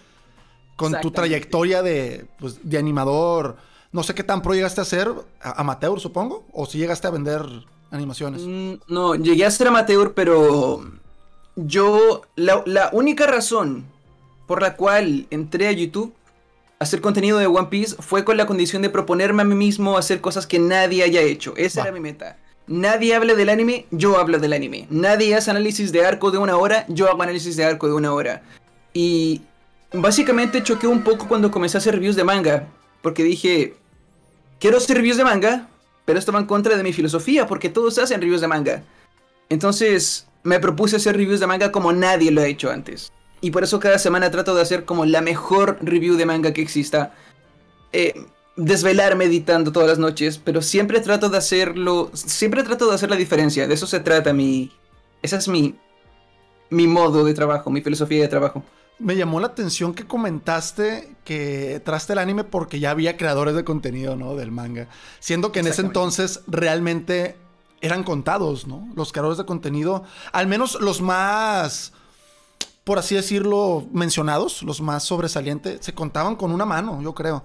Con 0.75 0.99
tu 1.01 1.11
trayectoria 1.11 1.83
de, 1.83 2.25
pues, 2.39 2.57
de 2.63 2.79
animador 2.79 3.57
no 3.93 4.01
sé 4.01 4.15
qué 4.15 4.23
tan 4.23 4.41
pro 4.41 4.55
llegaste 4.55 4.81
a 4.81 4.85
ser, 4.85 5.13
amateur 5.39 5.99
supongo, 5.99 6.43
o 6.51 6.65
si 6.65 6.79
llegaste 6.79 7.07
a 7.07 7.11
vender 7.11 7.45
animaciones. 7.91 8.41
Mm, 8.41 8.73
no, 8.87 9.13
llegué 9.13 9.45
a 9.45 9.51
ser 9.51 9.67
amateur, 9.67 10.13
pero 10.15 10.83
yo, 11.55 12.23
la, 12.35 12.89
única 12.91 13.27
razón 13.27 13.85
por 14.47 14.63
la 14.63 14.75
cual 14.75 15.27
entré 15.29 15.67
a 15.67 15.71
YouTube 15.71 16.11
hacer 16.79 17.01
contenido 17.01 17.37
de 17.37 17.47
One 17.47 17.67
Piece 17.69 17.95
fue 17.99 18.23
con 18.25 18.37
la 18.37 18.45
condición 18.45 18.81
de 18.81 18.89
proponerme 18.89 19.41
a 19.41 19.45
mí 19.45 19.55
mismo 19.55 19.97
hacer 19.97 20.21
cosas 20.21 20.47
que 20.47 20.59
nadie 20.59 21.03
haya 21.03 21.21
hecho. 21.21 21.53
Esa 21.57 21.83
era 21.83 21.91
mi 21.91 21.99
meta. 21.99 22.37
Nadie 22.67 23.13
habla 23.13 23.33
del 23.35 23.49
anime, 23.49 23.85
yo 23.91 24.17
hablo 24.17 24.39
del 24.39 24.53
anime. 24.53 24.87
Nadie 24.89 25.35
hace 25.35 25.51
análisis 25.51 25.91
de 25.91 26.05
arco 26.05 26.31
de 26.31 26.37
una 26.37 26.55
hora, 26.57 26.85
yo 26.87 27.09
hago 27.09 27.21
análisis 27.21 27.57
de 27.57 27.65
arco 27.65 27.87
de 27.87 27.93
una 27.93 28.13
hora. 28.13 28.41
Y 28.93 29.41
básicamente 29.91 30.63
choqué 30.63 30.87
un 30.87 31.03
poco 31.03 31.27
cuando 31.27 31.51
comencé 31.51 31.77
a 31.77 31.79
hacer 31.79 31.95
reviews 31.95 32.15
de 32.15 32.23
manga, 32.23 32.67
porque 33.01 33.23
dije, 33.23 33.75
quiero 34.59 34.77
hacer 34.77 34.97
reviews 34.97 35.17
de 35.17 35.25
manga, 35.25 35.67
pero 36.05 36.19
esto 36.19 36.31
va 36.31 36.39
en 36.39 36.45
contra 36.45 36.77
de 36.77 36.83
mi 36.83 36.93
filosofía, 36.93 37.47
porque 37.47 37.69
todos 37.69 37.97
hacen 37.97 38.21
reviews 38.21 38.41
de 38.41 38.47
manga. 38.47 38.83
Entonces 39.49 40.27
me 40.43 40.59
propuse 40.59 40.95
hacer 40.95 41.17
reviews 41.17 41.39
de 41.39 41.47
manga 41.47 41.71
como 41.71 41.91
nadie 41.91 42.31
lo 42.31 42.41
ha 42.41 42.47
hecho 42.47 42.71
antes. 42.71 43.11
Y 43.43 43.51
por 43.51 43.65
eso 43.65 43.77
cada 43.81 43.99
semana 43.99 44.31
trato 44.31 44.55
de 44.55 44.61
hacer 44.61 44.85
como 44.85 45.05
la 45.05 45.19
mejor 45.19 45.77
review 45.81 46.15
de 46.15 46.25
manga 46.25 46.53
que 46.53 46.61
exista. 46.61 47.13
Eh, 47.91 48.25
desvelarme 48.55 49.25
editando 49.25 49.73
todas 49.73 49.89
las 49.89 49.99
noches, 49.99 50.37
pero 50.37 50.61
siempre 50.61 51.01
trato 51.01 51.27
de 51.27 51.39
hacerlo, 51.39 52.09
siempre 52.13 52.63
trato 52.63 52.87
de 52.87 52.95
hacer 52.95 53.09
la 53.09 53.17
diferencia. 53.17 53.67
De 53.67 53.73
eso 53.73 53.85
se 53.85 53.99
trata 53.99 54.31
mi... 54.31 54.71
Esa 55.21 55.35
es 55.35 55.49
mi... 55.49 55.75
Mi 56.69 56.87
modo 56.87 57.25
de 57.25 57.33
trabajo, 57.33 57.69
mi 57.69 57.81
filosofía 57.81 58.21
de 58.21 58.29
trabajo. 58.29 58.63
Me 58.97 59.17
llamó 59.17 59.41
la 59.41 59.47
atención 59.47 59.93
que 59.93 60.07
comentaste 60.07 61.13
que 61.25 61.81
traste 61.83 62.13
el 62.13 62.19
anime 62.19 62.45
porque 62.45 62.79
ya 62.79 62.91
había 62.91 63.17
creadores 63.17 63.55
de 63.55 63.65
contenido, 63.65 64.15
¿no? 64.15 64.37
Del 64.37 64.51
manga. 64.51 64.87
Siendo 65.19 65.51
que 65.51 65.59
en 65.59 65.67
ese 65.67 65.81
entonces 65.81 66.39
realmente 66.47 67.35
eran 67.81 68.03
contados, 68.03 68.67
¿no? 68.67 68.87
Los 68.95 69.11
creadores 69.11 69.37
de 69.37 69.45
contenido, 69.45 70.05
al 70.31 70.47
menos 70.47 70.79
los 70.79 71.01
más, 71.01 71.91
por 72.83 72.99
así 72.99 73.15
decirlo, 73.15 73.87
mencionados, 73.91 74.61
los 74.63 74.81
más 74.81 75.03
sobresalientes, 75.03 75.85
se 75.85 75.93
contaban 75.93 76.35
con 76.35 76.51
una 76.51 76.65
mano, 76.65 77.01
yo 77.01 77.13
creo. 77.13 77.43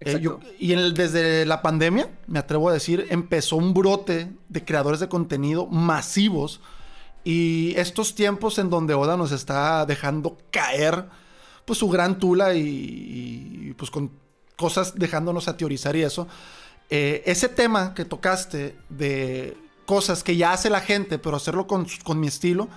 Eh, 0.00 0.22
y 0.58 0.74
desde 0.92 1.44
la 1.44 1.60
pandemia, 1.60 2.10
me 2.26 2.38
atrevo 2.38 2.70
a 2.70 2.72
decir, 2.72 3.06
empezó 3.10 3.56
un 3.56 3.74
brote 3.74 4.32
de 4.48 4.64
creadores 4.64 5.00
de 5.00 5.08
contenido 5.08 5.66
masivos 5.66 6.60
y 7.22 7.74
estos 7.76 8.14
tiempos 8.14 8.58
en 8.58 8.70
donde 8.70 8.94
Oda 8.94 9.16
nos 9.16 9.32
está 9.32 9.84
dejando 9.84 10.38
caer, 10.50 11.06
pues 11.66 11.78
su 11.78 11.88
gran 11.88 12.18
tula 12.18 12.54
y, 12.54 13.74
pues 13.76 13.90
con 13.90 14.10
cosas 14.56 14.94
dejándonos 14.94 15.48
a 15.48 15.56
teorizar 15.56 15.96
y 15.96 16.02
eso. 16.02 16.28
Eh, 16.88 17.22
ese 17.26 17.48
tema 17.48 17.92
que 17.92 18.04
tocaste 18.04 18.76
de 18.88 19.56
cosas 19.84 20.22
que 20.22 20.36
ya 20.36 20.52
hace 20.52 20.70
la 20.70 20.80
gente, 20.80 21.18
pero 21.18 21.36
hacerlo 21.36 21.66
con, 21.66 21.86
con 22.04 22.18
mi 22.18 22.28
estilo, 22.28 22.68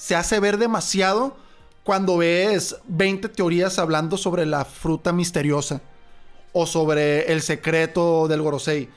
se 0.00 0.16
hace 0.16 0.40
ver 0.40 0.56
demasiado 0.56 1.36
cuando 1.84 2.16
ves 2.16 2.76
20 2.86 3.28
teorías 3.28 3.78
hablando 3.78 4.16
sobre 4.16 4.46
la 4.46 4.64
fruta 4.64 5.12
misteriosa 5.12 5.82
o 6.52 6.64
sobre 6.64 7.30
el 7.32 7.42
secreto 7.42 8.26
del 8.26 8.40
Gorosei. 8.40 8.88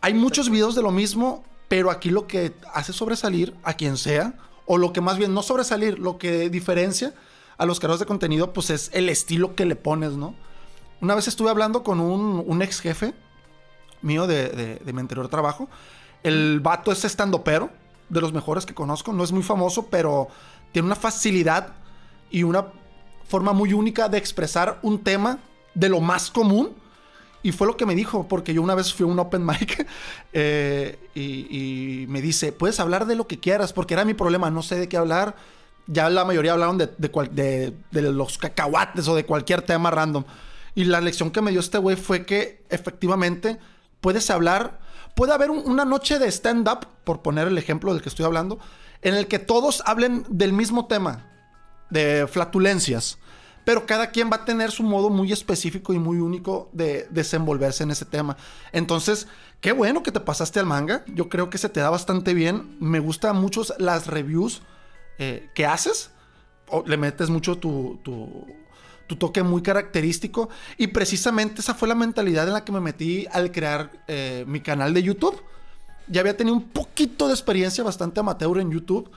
Hay 0.00 0.14
muchos 0.14 0.50
videos 0.50 0.74
de 0.74 0.82
lo 0.82 0.90
mismo 0.90 1.44
pero 1.70 1.92
aquí 1.92 2.10
lo 2.10 2.26
que 2.26 2.52
hace 2.74 2.92
sobresalir 2.92 3.54
a 3.62 3.74
quien 3.74 3.96
sea, 3.96 4.34
o 4.66 4.76
lo 4.76 4.92
que 4.92 5.00
más 5.00 5.18
bien 5.18 5.32
no 5.32 5.40
sobresalir, 5.40 6.00
lo 6.00 6.18
que 6.18 6.50
diferencia 6.50 7.14
a 7.58 7.64
los 7.64 7.78
creadores 7.78 8.00
de 8.00 8.06
contenido, 8.06 8.52
pues 8.52 8.70
es 8.70 8.90
el 8.92 9.08
estilo 9.08 9.54
que 9.54 9.64
le 9.64 9.76
pones, 9.76 10.14
¿no? 10.14 10.34
Una 11.00 11.14
vez 11.14 11.28
estuve 11.28 11.48
hablando 11.48 11.84
con 11.84 12.00
un, 12.00 12.60
ex 12.60 12.80
jefe 12.80 13.14
mío 14.02 14.26
de, 14.26 14.80
mi 14.92 14.98
anterior 14.98 15.28
trabajo. 15.28 15.68
El 16.24 16.58
vato 16.58 16.90
es 16.90 17.04
estando 17.04 17.44
pero, 17.44 17.70
de 18.10 18.20
los 18.20 18.32
mejores 18.32 18.66
que 18.66 18.74
conozco. 18.74 19.12
No 19.12 19.24
es 19.24 19.32
muy 19.32 19.42
famoso, 19.42 19.86
pero 19.86 20.28
tiene 20.72 20.86
una 20.86 20.96
facilidad 20.96 21.74
y 22.30 22.42
una 22.42 22.66
forma 23.26 23.52
muy 23.52 23.72
única 23.72 24.08
de 24.08 24.18
expresar 24.18 24.78
un 24.82 25.02
tema 25.02 25.38
de 25.74 25.88
lo 25.88 26.00
más 26.00 26.30
común. 26.30 26.74
Y 27.42 27.52
fue 27.52 27.66
lo 27.66 27.76
que 27.76 27.86
me 27.86 27.94
dijo, 27.94 28.28
porque 28.28 28.52
yo 28.52 28.60
una 28.60 28.74
vez 28.74 28.92
fui 28.92 29.04
a 29.04 29.06
un 29.06 29.18
open 29.18 29.46
mic 29.46 29.86
eh, 30.34 30.98
y, 31.14 32.04
me 32.08 32.20
dice, 32.20 32.52
puedes 32.52 32.78
hablar 32.80 33.06
de 33.06 33.14
lo 33.14 33.26
que 33.26 33.40
quieras, 33.40 33.72
porque 33.72 33.94
era 33.94 34.04
mi 34.04 34.12
problema, 34.12 34.50
no 34.50 34.62
sé 34.62 34.78
de 34.78 34.88
qué 34.88 34.98
hablar. 34.98 35.36
Ya 35.86 36.10
la 36.10 36.24
mayoría 36.24 36.52
hablaron 36.52 36.76
de, 36.76 36.86
de, 36.86 37.72
de 37.90 38.02
los 38.02 38.36
cacahuates 38.36 39.08
o 39.08 39.14
de 39.14 39.24
cualquier 39.24 39.62
tema 39.62 39.90
random. 39.90 40.24
Y 40.74 40.84
la 40.84 41.00
lección 41.00 41.30
que 41.30 41.40
me 41.40 41.50
dio 41.50 41.60
este 41.60 41.78
güey 41.78 41.96
fue 41.96 42.26
que 42.26 42.62
efectivamente 42.68 43.58
puedes 44.00 44.28
hablar, 44.30 44.79
puede 45.14 45.32
haber 45.32 45.50
una 45.50 45.84
noche 45.84 46.18
de 46.18 46.30
stand-up, 46.30 46.86
por 47.04 47.22
poner 47.22 47.48
el 47.48 47.58
ejemplo 47.58 47.92
del 47.92 48.02
que 48.02 48.08
estoy 48.08 48.24
hablando, 48.24 48.58
en 49.02 49.14
el 49.14 49.26
que 49.26 49.38
todos 49.38 49.82
hablen 49.86 50.24
del 50.28 50.52
mismo 50.52 50.86
tema, 50.86 51.26
de 51.90 52.26
flatulencias, 52.26 53.18
pero 53.64 53.86
cada 53.86 54.10
quien 54.10 54.30
va 54.30 54.36
a 54.36 54.44
tener 54.44 54.70
su 54.70 54.82
modo 54.82 55.10
muy 55.10 55.32
específico 55.32 55.92
y 55.92 55.98
muy 55.98 56.18
único 56.18 56.70
de 56.72 57.06
desenvolverse 57.10 57.82
en 57.82 57.90
ese 57.90 58.04
tema. 58.04 58.36
Entonces, 58.72 59.26
qué 59.60 59.72
bueno 59.72 60.02
que 60.02 60.12
te 60.12 60.20
pasaste 60.20 60.60
al 60.60 60.66
manga, 60.66 61.04
yo 61.06 61.28
creo 61.28 61.50
que 61.50 61.58
se 61.58 61.68
te 61.68 61.80
da 61.80 61.90
bastante 61.90 62.34
bien, 62.34 62.76
me 62.80 63.00
gustan 63.00 63.36
mucho 63.36 63.62
las 63.78 64.06
reviews 64.06 64.62
eh, 65.18 65.50
que 65.54 65.66
haces, 65.66 66.10
o 66.68 66.84
le 66.86 66.96
metes 66.96 67.30
mucho 67.30 67.58
tu 67.58 68.00
tu 68.04 68.46
toque 69.16 69.42
muy 69.42 69.62
característico. 69.62 70.48
Y 70.76 70.88
precisamente 70.88 71.60
esa 71.60 71.74
fue 71.74 71.88
la 71.88 71.94
mentalidad 71.94 72.46
en 72.46 72.54
la 72.54 72.64
que 72.64 72.72
me 72.72 72.80
metí 72.80 73.26
al 73.32 73.52
crear 73.52 73.90
eh, 74.08 74.44
mi 74.46 74.60
canal 74.60 74.94
de 74.94 75.02
YouTube. 75.02 75.42
Ya 76.08 76.20
había 76.20 76.36
tenido 76.36 76.56
un 76.56 76.68
poquito 76.68 77.28
de 77.28 77.34
experiencia 77.34 77.84
bastante 77.84 78.20
amateur 78.20 78.58
en 78.58 78.70
YouTube. 78.70 79.10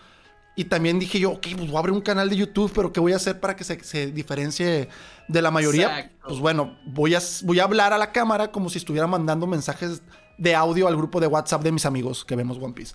Y 0.56 0.66
también 0.66 1.00
dije 1.00 1.20
yo, 1.20 1.32
ok, 1.32 1.48
pues 1.58 1.68
voy 1.68 1.76
a 1.76 1.80
abrir 1.80 1.94
un 1.94 2.02
canal 2.02 2.30
de 2.30 2.36
YouTube, 2.36 2.72
pero 2.76 2.94
¿qué 2.94 3.00
voy 3.00 3.14
a 3.14 3.16
hacer 3.16 3.40
para 3.40 3.56
que 3.56 3.64
se, 3.64 4.12
diferencie 4.12 4.88
de 5.28 5.42
la 5.42 5.50
mayoría? 5.50 6.12
Pues 6.24 6.40
bueno, 6.40 6.78
voy 6.86 7.16
a, 7.16 7.22
voy 7.42 7.60
a 7.60 7.64
hablar 7.64 7.92
a 7.92 7.98
la 7.98 8.12
cámara 8.12 8.52
como 8.52 8.70
si 8.70 8.78
estuviera 8.78 9.08
mandando 9.08 9.48
mensajes 9.48 10.04
de 10.38 10.54
audio 10.54 10.88
al 10.88 10.96
grupo 10.96 11.20
de 11.20 11.26
WhatsApp 11.26 11.64
de 11.64 11.72
mis 11.72 11.88
amigos 11.88 12.24
que 12.24 12.36
vemos 12.36 12.58
One 12.58 12.74
Piece. 12.74 12.94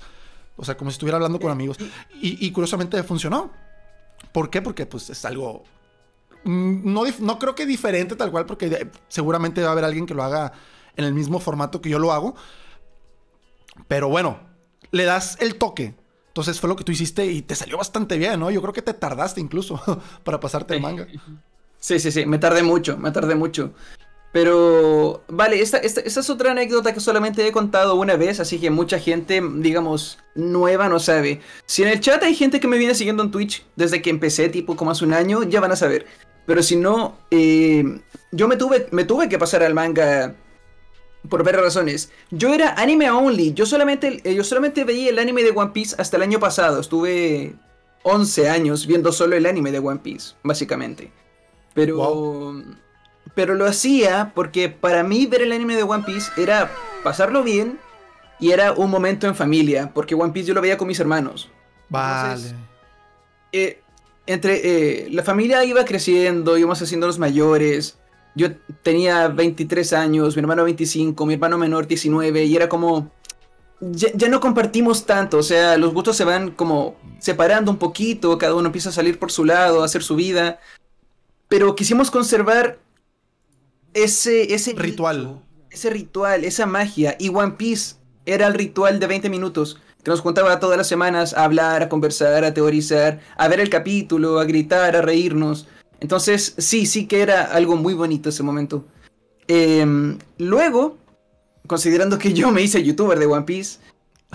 O 0.56 0.64
sea, 0.64 0.76
como 0.76 0.90
si 0.90 0.94
estuviera 0.94 1.16
hablando 1.16 1.40
con 1.40 1.50
amigos. 1.50 1.78
Y, 2.20 2.46
y 2.46 2.50
curiosamente 2.52 3.02
funcionó. 3.02 3.50
¿Por 4.32 4.50
qué? 4.50 4.62
Porque 4.62 4.86
pues 4.86 5.10
es 5.10 5.24
algo 5.24 5.64
no, 6.44 7.04
no 7.20 7.38
creo 7.38 7.54
que 7.54 7.66
diferente 7.66 8.16
tal 8.16 8.30
cual, 8.30 8.46
porque 8.46 8.90
seguramente 9.08 9.62
va 9.62 9.68
a 9.68 9.72
haber 9.72 9.84
alguien 9.84 10.06
que 10.06 10.14
lo 10.14 10.22
haga 10.22 10.52
en 10.96 11.04
el 11.04 11.14
mismo 11.14 11.40
formato 11.40 11.80
que 11.80 11.88
yo 11.90 11.98
lo 11.98 12.12
hago. 12.12 12.34
Pero 13.86 14.08
bueno, 14.08 14.40
le 14.90 15.04
das 15.04 15.36
el 15.40 15.56
toque. 15.56 15.94
Entonces 16.28 16.60
fue 16.60 16.68
lo 16.68 16.76
que 16.76 16.84
tú 16.84 16.92
hiciste 16.92 17.26
y 17.26 17.42
te 17.42 17.54
salió 17.54 17.76
bastante 17.76 18.16
bien, 18.18 18.38
¿no? 18.40 18.50
Yo 18.50 18.60
creo 18.60 18.72
que 18.72 18.82
te 18.82 18.94
tardaste 18.94 19.40
incluso 19.40 19.80
para 20.24 20.40
pasarte 20.40 20.74
el 20.74 20.82
manga. 20.82 21.06
Sí, 21.78 21.98
sí, 22.00 22.10
sí, 22.10 22.26
me 22.26 22.38
tardé 22.38 22.62
mucho, 22.62 22.96
me 22.96 23.10
tardé 23.10 23.34
mucho. 23.34 23.72
Pero, 24.30 25.24
vale, 25.28 25.60
esta, 25.60 25.78
esta, 25.78 26.02
es 26.02 26.30
otra 26.30 26.50
anécdota 26.50 26.92
que 26.92 27.00
solamente 27.00 27.46
he 27.46 27.52
contado 27.52 27.94
una 27.94 28.16
vez, 28.16 28.40
así 28.40 28.60
que 28.60 28.70
mucha 28.70 28.98
gente, 28.98 29.42
digamos, 29.56 30.18
nueva 30.34 30.88
no 30.88 30.98
sabe. 30.98 31.40
Si 31.64 31.82
en 31.82 31.88
el 31.88 32.00
chat 32.00 32.22
hay 32.22 32.34
gente 32.34 32.60
que 32.60 32.68
me 32.68 32.76
viene 32.76 32.94
siguiendo 32.94 33.22
en 33.22 33.30
Twitch 33.30 33.64
desde 33.74 34.02
que 34.02 34.10
empecé, 34.10 34.48
tipo 34.50 34.76
como 34.76 34.90
hace 34.90 35.04
un 35.04 35.14
año, 35.14 35.44
ya 35.44 35.60
van 35.60 35.72
a 35.72 35.76
saber. 35.76 36.06
Pero 36.44 36.62
si 36.62 36.76
no, 36.76 37.16
eh, 37.30 38.00
yo 38.30 38.48
me 38.48 38.56
tuve, 38.56 38.86
me 38.90 39.04
tuve 39.04 39.28
que 39.28 39.38
pasar 39.38 39.62
al 39.62 39.74
manga 39.74 40.34
por 41.28 41.42
varias 41.42 41.64
razones. 41.64 42.10
Yo 42.30 42.52
era 42.52 42.74
anime 42.74 43.10
only, 43.10 43.54
yo 43.54 43.64
solamente, 43.64 44.20
eh, 44.24 44.34
yo 44.34 44.44
solamente 44.44 44.84
veía 44.84 45.10
el 45.10 45.18
anime 45.18 45.42
de 45.42 45.50
One 45.50 45.72
Piece 45.72 45.96
hasta 45.98 46.16
el 46.16 46.22
año 46.22 46.38
pasado. 46.38 46.80
Estuve 46.80 47.54
11 48.02 48.50
años 48.50 48.86
viendo 48.86 49.10
solo 49.10 49.36
el 49.36 49.46
anime 49.46 49.72
de 49.72 49.78
One 49.78 50.00
Piece, 50.00 50.34
básicamente. 50.42 51.10
Pero... 51.74 52.62
Pero 53.38 53.54
lo 53.54 53.66
hacía 53.66 54.32
porque 54.34 54.68
para 54.68 55.04
mí 55.04 55.26
ver 55.26 55.42
el 55.42 55.52
anime 55.52 55.76
de 55.76 55.84
One 55.84 56.02
Piece 56.02 56.28
era 56.36 56.72
pasarlo 57.04 57.44
bien 57.44 57.78
y 58.40 58.50
era 58.50 58.72
un 58.72 58.90
momento 58.90 59.28
en 59.28 59.36
familia, 59.36 59.92
porque 59.94 60.16
One 60.16 60.32
Piece 60.32 60.48
yo 60.48 60.54
lo 60.54 60.60
veía 60.60 60.76
con 60.76 60.88
mis 60.88 60.98
hermanos. 60.98 61.48
Vale. 61.88 62.52
eh, 63.52 63.80
entre 64.26 65.04
eh, 65.04 65.08
la 65.12 65.22
familia 65.22 65.64
iba 65.64 65.84
creciendo, 65.84 66.58
íbamos 66.58 66.82
haciéndonos 66.82 67.20
mayores. 67.20 67.96
Yo 68.34 68.48
tenía 68.82 69.28
23 69.28 69.92
años, 69.92 70.34
mi 70.34 70.40
hermano 70.40 70.64
25, 70.64 71.24
mi 71.24 71.34
hermano 71.34 71.58
menor 71.58 71.86
19, 71.86 72.44
y 72.44 72.56
era 72.56 72.68
como. 72.68 73.12
Ya, 73.80 74.28
no 74.28 74.40
compartimos 74.40 75.06
tanto, 75.06 75.38
o 75.38 75.44
sea, 75.44 75.78
los 75.78 75.94
gustos 75.94 76.16
se 76.16 76.24
van 76.24 76.50
como 76.50 76.96
separando 77.20 77.70
un 77.70 77.78
poquito, 77.78 78.36
cada 78.36 78.56
uno 78.56 78.66
empieza 78.66 78.88
a 78.88 78.92
salir 78.92 79.20
por 79.20 79.30
su 79.30 79.44
lado, 79.44 79.82
a 79.82 79.84
hacer 79.84 80.02
su 80.02 80.16
vida. 80.16 80.58
Pero 81.46 81.76
quisimos 81.76 82.10
conservar 82.10 82.80
ese, 83.94 84.54
ese 84.54 84.72
ritual. 84.74 85.40
ese 85.70 85.90
ritual, 85.90 86.44
esa 86.44 86.66
magia. 86.66 87.16
Y 87.18 87.28
One 87.28 87.52
Piece 87.52 87.96
era 88.26 88.46
el 88.46 88.54
ritual 88.54 89.00
de 89.00 89.06
20 89.06 89.30
minutos 89.30 89.78
que 90.02 90.10
nos 90.10 90.20
juntaba 90.20 90.60
todas 90.60 90.78
las 90.78 90.86
semanas 90.86 91.34
a 91.34 91.44
hablar, 91.44 91.82
a 91.82 91.88
conversar, 91.88 92.44
a 92.44 92.54
teorizar, 92.54 93.20
a 93.36 93.48
ver 93.48 93.60
el 93.60 93.68
capítulo, 93.68 94.38
a 94.38 94.44
gritar, 94.44 94.96
a 94.96 95.02
reírnos. 95.02 95.66
Entonces, 96.00 96.54
sí, 96.58 96.86
sí 96.86 97.06
que 97.06 97.20
era 97.20 97.44
algo 97.44 97.76
muy 97.76 97.94
bonito 97.94 98.28
ese 98.28 98.42
momento. 98.42 98.84
Em, 99.48 100.18
luego, 100.38 100.98
considerando 101.66 102.18
que 102.18 102.32
yo 102.32 102.50
me 102.52 102.62
hice 102.62 102.82
youtuber 102.82 103.18
de 103.18 103.26
One 103.26 103.44
Piece, 103.44 103.80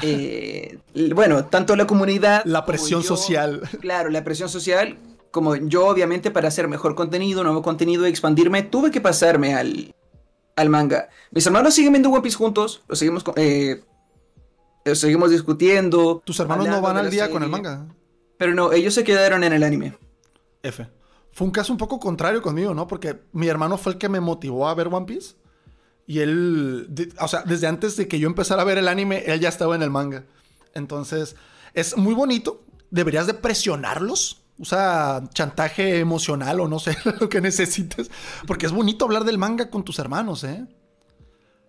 eh, 0.02 0.80
bueno, 1.16 1.46
tanto 1.46 1.76
la 1.76 1.88
comunidad... 1.88 2.44
La 2.46 2.66
presión 2.66 3.04
social. 3.04 3.62
Claro, 3.80 4.10
la 4.10 4.24
presión 4.24 4.50
social, 4.50 4.98
como 5.34 5.56
yo 5.56 5.88
obviamente 5.88 6.30
para 6.30 6.48
hacer 6.48 6.68
mejor 6.68 6.94
contenido, 6.94 7.44
nuevo 7.44 7.64
contenido 7.64 8.06
expandirme, 8.06 8.62
tuve 8.62 8.92
que 8.92 9.02
pasarme 9.02 9.56
al, 9.56 9.96
al 10.56 10.70
manga. 10.70 11.10
Mis 11.32 11.44
hermanos 11.48 11.74
siguen 11.74 11.92
viendo 11.92 12.12
One 12.12 12.22
Piece 12.22 12.38
juntos, 12.38 12.84
lo 12.88 12.96
seguimos 12.96 13.24
eh, 13.36 13.84
eh, 14.86 14.96
seguimos 14.96 15.32
discutiendo. 15.32 16.22
¿Tus 16.24 16.40
hermanos 16.40 16.68
no 16.68 16.82
van 16.82 16.98
al 16.98 17.10
día 17.10 17.32
con 17.32 17.42
el 17.42 17.50
manga? 17.50 17.88
Pero 18.38 18.54
no, 18.54 18.72
ellos 18.74 18.94
se 18.94 19.04
quedaron 19.04 19.44
en 19.44 19.54
el 19.54 19.64
anime. 19.64 19.98
F. 20.62 20.88
Fue 21.32 21.48
un 21.48 21.52
caso 21.52 21.74
un 21.74 21.80
poco 21.80 22.00
contrario 22.00 22.44
conmigo, 22.44 22.76
¿no? 22.76 22.86
Porque 22.86 23.22
mi 23.32 23.48
hermano 23.48 23.80
fue 23.80 23.94
el 23.94 23.98
que 23.98 24.10
me 24.10 24.20
motivó 24.20 24.68
a 24.68 24.76
ver 24.76 24.88
One 24.88 25.08
Piece. 25.08 25.34
Y 26.06 26.20
él, 26.20 27.12
o 27.20 27.28
sea, 27.28 27.42
desde 27.42 27.66
antes 27.66 27.96
de 27.98 28.08
que 28.08 28.20
yo 28.20 28.28
empezara 28.28 28.62
a 28.62 28.66
ver 28.66 28.78
el 28.78 28.88
anime, 28.88 29.24
él 29.26 29.40
ya 29.40 29.50
estaba 29.50 29.74
en 29.76 29.82
el 29.82 29.90
manga. 29.90 30.26
Entonces, 30.76 31.36
es 31.74 31.98
muy 31.98 32.14
bonito. 32.14 32.64
Deberías 32.92 33.26
de 33.26 33.34
presionarlos. 33.34 34.43
Usa 34.64 35.22
chantaje 35.34 36.00
emocional 36.00 36.62
o 36.62 36.70
no 36.70 36.80
sé 36.80 36.98
lo 37.20 37.28
que 37.28 37.42
necesites. 37.42 38.10
Porque 38.48 38.66
es 38.66 38.72
bonito 38.72 39.04
hablar 39.04 39.26
del 39.26 39.38
manga 39.38 39.70
con 39.70 39.84
tus 39.84 40.00
hermanos, 40.00 40.46
¿eh? 40.46 40.66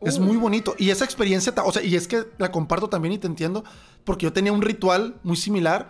Es 0.00 0.20
muy 0.20 0.36
bonito. 0.36 0.76
Y 0.78 0.90
esa 0.90 1.04
experiencia, 1.04 1.52
o 1.64 1.72
sea, 1.72 1.82
y 1.82 1.96
es 1.96 2.06
que 2.06 2.24
la 2.38 2.52
comparto 2.52 2.88
también 2.88 3.14
y 3.14 3.18
te 3.18 3.26
entiendo, 3.26 3.64
porque 4.04 4.24
yo 4.24 4.32
tenía 4.32 4.52
un 4.52 4.62
ritual 4.62 5.16
muy 5.24 5.36
similar 5.36 5.88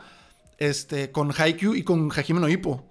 este, 0.56 1.12
con 1.12 1.30
Haikyuu 1.36 1.74
y 1.74 1.82
con 1.82 2.10
Hajime 2.10 2.40
no 2.40 2.48
Ippo. 2.48 2.82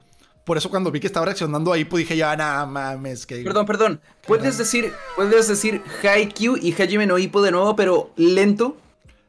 Por 0.46 0.58
eso 0.58 0.70
cuando 0.70 0.92
vi 0.92 1.00
que 1.00 1.08
estaba 1.08 1.26
reaccionando 1.26 1.74
a 1.74 1.78
Ippo 1.80 1.98
dije, 1.98 2.16
ya, 2.16 2.36
nada 2.36 2.68
mames, 2.68 3.26
que... 3.26 3.38
Perdón, 3.38 3.66
perdón. 3.66 4.02
¿Puedes 4.28 4.60
decir, 4.60 4.94
puedes 5.16 5.48
decir 5.48 5.82
Haikyuu 6.04 6.58
y 6.58 6.72
Hajime 6.74 7.08
no 7.08 7.18
Ippo 7.18 7.42
de 7.42 7.50
nuevo, 7.50 7.76
pero 7.76 8.12
lento? 8.16 8.78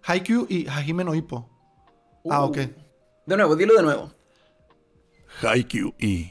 Haikyuu 0.03 0.47
y 0.50 0.67
Hajime 0.67 1.05
no 1.05 1.14
Ippo. 1.14 1.49
ah, 2.29 2.45
ok. 2.45 2.59
De 3.25 3.37
nuevo, 3.37 3.57
dilo 3.57 3.75
de 3.75 3.83
nuevo. 3.83 4.12
Haikyuu 5.43 5.95
y 5.99 6.31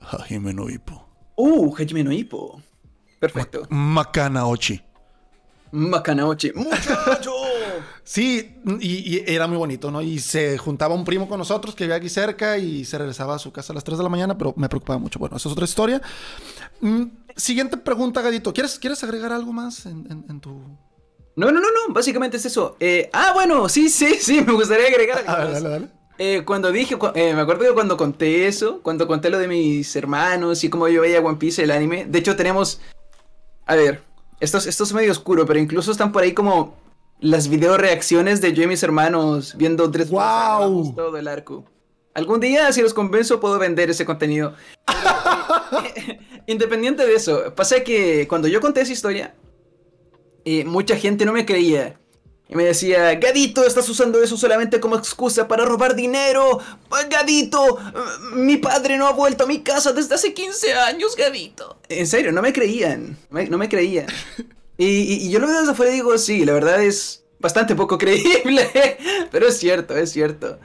Hajime 0.00 0.52
no 0.52 0.68
Ippo. 0.68 1.06
Uh, 1.36 1.74
Hajime 1.76 2.04
no 2.04 2.12
Ippo. 2.12 2.60
Perfecto. 3.20 3.66
Makana 3.70 4.46
Ochi. 4.46 4.80
Macanaoche. 5.74 6.52
¡Muchacho! 6.54 7.32
sí, 8.04 8.60
y, 8.80 9.22
era 9.26 9.48
muy 9.48 9.56
bonito, 9.56 9.90
¿no? 9.90 10.00
Y 10.02 10.20
se 10.20 10.56
juntaba 10.56 10.94
un 10.94 11.04
primo 11.04 11.28
con 11.28 11.38
nosotros 11.38 11.74
que 11.74 11.84
vivía 11.84 11.96
aquí 11.96 12.08
cerca 12.08 12.56
y 12.56 12.84
se 12.84 12.96
regresaba 12.96 13.34
a 13.34 13.38
su 13.40 13.52
casa 13.52 13.72
a 13.72 13.74
las 13.74 13.82
3 13.82 13.98
de 13.98 14.04
la 14.04 14.08
mañana, 14.08 14.38
pero 14.38 14.54
me 14.56 14.68
preocupaba 14.68 15.00
mucho. 15.00 15.18
Bueno, 15.18 15.36
esa 15.36 15.48
es 15.48 15.52
otra 15.52 15.64
historia. 15.64 16.00
Mm, 16.80 17.06
siguiente 17.34 17.76
pregunta, 17.76 18.22
Gadito. 18.22 18.52
¿Quieres, 18.52 18.78
¿Quieres 18.78 19.02
agregar 19.02 19.32
algo 19.32 19.52
más 19.52 19.86
en, 19.86 20.40
tu...? 20.40 20.60
No, 21.36 21.46
no, 21.50 21.60
no, 21.60 21.68
no. 21.68 21.92
Básicamente 21.92 22.36
es 22.36 22.46
eso. 22.46 22.76
Eh, 22.78 23.10
ah, 23.12 23.32
bueno, 23.34 23.68
sí, 23.68 23.88
sí, 23.88 24.14
sí. 24.20 24.42
Me 24.46 24.52
gustaría 24.52 24.86
agregar 24.86 25.24
algo. 25.26 25.52
dale, 25.52 25.68
dale. 25.68 25.88
Eh, 26.18 26.42
cuando 26.44 26.70
dije, 26.70 26.96
eh, 27.14 27.34
me 27.34 27.40
acuerdo 27.40 27.64
que 27.64 27.74
cuando 27.74 27.96
conté 27.96 28.46
eso, 28.46 28.80
cuando 28.82 29.08
conté 29.08 29.30
lo 29.30 29.38
de 29.38 29.48
mis 29.48 29.94
hermanos 29.96 30.62
y 30.62 30.70
cómo 30.70 30.88
yo 30.88 31.00
veía 31.00 31.20
One 31.20 31.38
Piece, 31.38 31.62
el 31.62 31.70
anime. 31.70 32.04
De 32.06 32.18
hecho, 32.20 32.36
tenemos. 32.36 32.80
A 33.66 33.74
ver, 33.74 34.02
esto 34.40 34.58
es, 34.58 34.92
medio 34.92 35.10
oscuro, 35.10 35.46
pero 35.46 35.58
incluso 35.58 35.90
están 35.90 36.12
por 36.12 36.22
ahí 36.22 36.32
como 36.32 36.76
las 37.18 37.48
video 37.48 37.76
reacciones 37.76 38.40
de 38.40 38.52
yo 38.52 38.62
y 38.62 38.66
mis 38.66 38.82
hermanos 38.82 39.54
viendo 39.56 39.90
tres 39.90 40.10
¡Wow! 40.10 40.94
todo 40.94 41.16
el 41.16 41.28
arco. 41.28 41.64
Algún 42.14 42.38
día, 42.38 42.70
si 42.72 42.80
los 42.80 42.94
convenzo, 42.94 43.40
puedo 43.40 43.58
vender 43.58 43.90
ese 43.90 44.04
contenido. 44.04 44.54
Eh, 45.96 46.18
independiente 46.46 47.04
de 47.04 47.14
eso, 47.14 47.54
pasa 47.56 47.82
que 47.82 48.28
cuando 48.28 48.46
yo 48.46 48.60
conté 48.60 48.82
esa 48.82 48.92
historia, 48.92 49.34
eh, 50.44 50.64
mucha 50.64 50.96
gente 50.96 51.24
no 51.24 51.32
me 51.32 51.44
creía. 51.46 51.98
Y 52.48 52.56
me 52.56 52.64
decía, 52.64 53.14
Gadito, 53.14 53.64
estás 53.64 53.88
usando 53.88 54.22
eso 54.22 54.36
solamente 54.36 54.78
como 54.78 54.96
excusa 54.96 55.48
para 55.48 55.64
robar 55.64 55.96
dinero. 55.96 56.60
Gadito, 57.10 57.78
mi 58.34 58.58
padre 58.58 58.98
no 58.98 59.06
ha 59.06 59.12
vuelto 59.12 59.44
a 59.44 59.46
mi 59.46 59.62
casa 59.62 59.92
desde 59.92 60.14
hace 60.14 60.34
15 60.34 60.74
años, 60.74 61.16
Gadito. 61.16 61.78
En 61.88 62.06
serio, 62.06 62.32
no 62.32 62.42
me 62.42 62.52
creían. 62.52 63.16
No 63.30 63.58
me, 63.58 63.68
creían. 63.68 64.06
Y, 64.76 65.30
yo 65.30 65.38
lo 65.38 65.46
veo 65.46 65.60
desde 65.60 65.70
afuera 65.70 65.92
y 65.92 65.94
digo, 65.94 66.18
sí, 66.18 66.44
la 66.44 66.52
verdad 66.52 66.82
es 66.82 67.22
bastante 67.38 67.76
poco 67.76 67.96
creíble. 67.96 68.68
Pero 69.30 69.46
es 69.46 69.56
cierto, 69.56 69.96
es 69.96 70.10
cierto. 70.10 70.58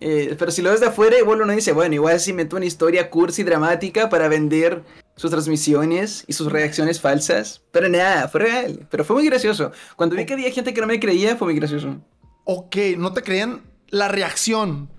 Eh, 0.00 0.36
pero 0.38 0.50
si 0.50 0.62
lo 0.62 0.70
ves 0.70 0.80
de 0.80 0.86
afuera, 0.86 1.18
igual 1.18 1.40
uno 1.40 1.52
dice, 1.52 1.72
bueno, 1.72 1.94
igual 1.94 2.20
si 2.20 2.32
meto 2.32 2.56
una 2.56 2.66
historia 2.66 3.08
cursi 3.08 3.42
dramática 3.42 4.08
para 4.08 4.28
vender 4.28 4.84
sus 5.16 5.30
transmisiones 5.30 6.24
y 6.26 6.34
sus 6.34 6.52
reacciones 6.52 7.00
falsas. 7.00 7.62
Pero 7.72 7.88
nada, 7.88 8.28
fue 8.28 8.42
real. 8.42 8.86
Pero 8.90 9.04
fue 9.04 9.16
muy 9.16 9.26
gracioso. 9.26 9.72
Cuando 9.96 10.16
vi 10.16 10.26
que 10.26 10.34
había 10.34 10.50
gente 10.50 10.74
que 10.74 10.80
no 10.80 10.86
me 10.86 11.00
creía, 11.00 11.36
fue 11.36 11.46
muy 11.46 11.56
gracioso. 11.56 11.96
Ok, 12.44 12.76
no 12.98 13.12
te 13.12 13.22
creían 13.22 13.62
la 13.88 14.08
reacción. 14.08 14.90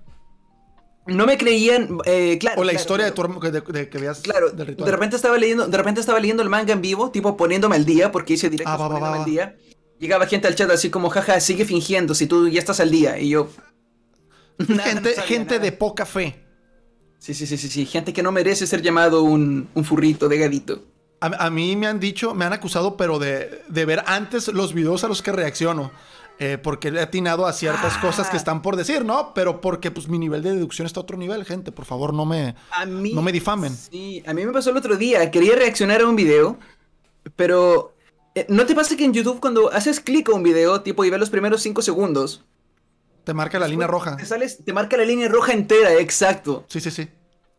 No 1.06 1.24
me 1.24 1.38
creían, 1.38 1.98
eh, 2.04 2.36
claro. 2.38 2.60
O 2.60 2.64
la 2.64 2.74
historia 2.74 3.06
de, 3.06 3.12
tu, 3.12 3.72
de, 3.72 3.88
que 3.88 3.98
veas 3.98 4.20
claro, 4.20 4.50
del 4.50 4.66
ritual. 4.66 4.84
De 4.84 4.92
repente 4.92 5.16
estaba 5.16 5.38
leyendo, 5.38 5.66
de 5.66 5.76
repente 5.76 6.00
estaba 6.00 6.20
leyendo 6.20 6.42
el 6.42 6.50
manga 6.50 6.74
en 6.74 6.82
vivo, 6.82 7.10
tipo 7.10 7.34
poniéndome 7.34 7.76
al 7.76 7.86
día, 7.86 8.12
porque 8.12 8.34
hice 8.34 8.50
directo 8.50 8.72
ah, 8.72 8.76
poniéndome 8.76 9.18
al 9.18 9.24
día. 9.24 9.56
Llegaba 9.98 10.26
gente 10.26 10.48
al 10.48 10.54
chat 10.54 10.70
así 10.70 10.90
como, 10.90 11.08
jaja, 11.08 11.40
sigue 11.40 11.64
fingiendo 11.64 12.14
si 12.14 12.26
tú 12.26 12.48
ya 12.48 12.58
estás 12.58 12.80
al 12.80 12.90
día. 12.90 13.18
Y 13.18 13.30
yo. 13.30 13.48
gente, 14.66 15.14
gente 15.22 15.58
de 15.58 15.72
poca 15.72 16.06
fe. 16.06 16.44
Sí, 17.18 17.34
sí, 17.34 17.46
sí, 17.46 17.56
sí, 17.56 17.68
sí. 17.68 17.86
Gente 17.86 18.12
que 18.12 18.22
no 18.22 18.32
merece 18.32 18.66
ser 18.66 18.82
llamado 18.82 19.22
un, 19.22 19.68
furrito 19.84 20.28
de 20.28 20.38
gadito. 20.38 20.84
A, 21.20 21.50
mí 21.50 21.74
me 21.74 21.88
han 21.88 21.98
dicho, 21.98 22.32
me 22.32 22.44
han 22.44 22.52
acusado, 22.52 22.96
pero 22.96 23.18
de, 23.18 23.64
ver 23.68 24.04
antes 24.06 24.48
los 24.48 24.72
videos 24.72 25.02
a 25.02 25.08
los 25.08 25.22
que 25.22 25.32
reacciono. 25.32 25.90
Eh, 26.40 26.56
porque 26.56 26.88
he 26.88 27.00
atinado 27.00 27.46
a 27.46 27.52
ciertas 27.52 27.94
ah. 27.96 28.00
cosas 28.00 28.30
que 28.30 28.36
están 28.36 28.62
por 28.62 28.76
decir, 28.76 29.04
¿no? 29.04 29.34
Pero 29.34 29.60
porque 29.60 29.90
pues 29.90 30.06
mi 30.06 30.20
nivel 30.20 30.40
de 30.40 30.52
deducción 30.52 30.86
está 30.86 31.00
a 31.00 31.02
otro 31.02 31.16
nivel, 31.16 31.44
gente. 31.44 31.72
Por 31.72 31.84
favor, 31.84 32.14
no 32.14 32.24
me, 32.24 32.54
no 32.86 33.22
me 33.22 33.32
difamen. 33.32 33.74
Sí, 33.74 34.22
a 34.24 34.32
mí 34.32 34.46
me 34.46 34.52
pasó 34.52 34.70
el 34.70 34.76
otro 34.76 34.96
día. 34.96 35.28
Quería 35.32 35.56
reaccionar 35.56 36.00
a 36.00 36.06
un 36.06 36.14
video, 36.14 36.56
pero 37.34 37.92
eh, 38.36 38.46
¿no 38.48 38.66
te 38.66 38.76
pasa 38.76 38.96
que 38.96 39.04
en 39.04 39.12
YouTube 39.12 39.40
cuando 39.40 39.72
haces 39.72 39.98
clic 39.98 40.28
a 40.28 40.34
un 40.34 40.44
video, 40.44 40.80
tipo, 40.82 41.04
y 41.04 41.10
ves 41.10 41.18
los 41.18 41.30
primeros 41.30 41.60
5 41.62 41.82
segundos, 41.82 42.44
te 43.28 43.34
marca 43.34 43.58
la 43.58 43.68
línea 43.68 43.86
roja. 43.86 44.16
Te, 44.16 44.24
sales, 44.24 44.64
te 44.64 44.72
marca 44.72 44.96
la 44.96 45.04
línea 45.04 45.28
roja 45.28 45.52
entera, 45.52 45.92
exacto. 45.92 46.64
Sí, 46.66 46.80
sí, 46.80 46.90
sí. 46.90 47.10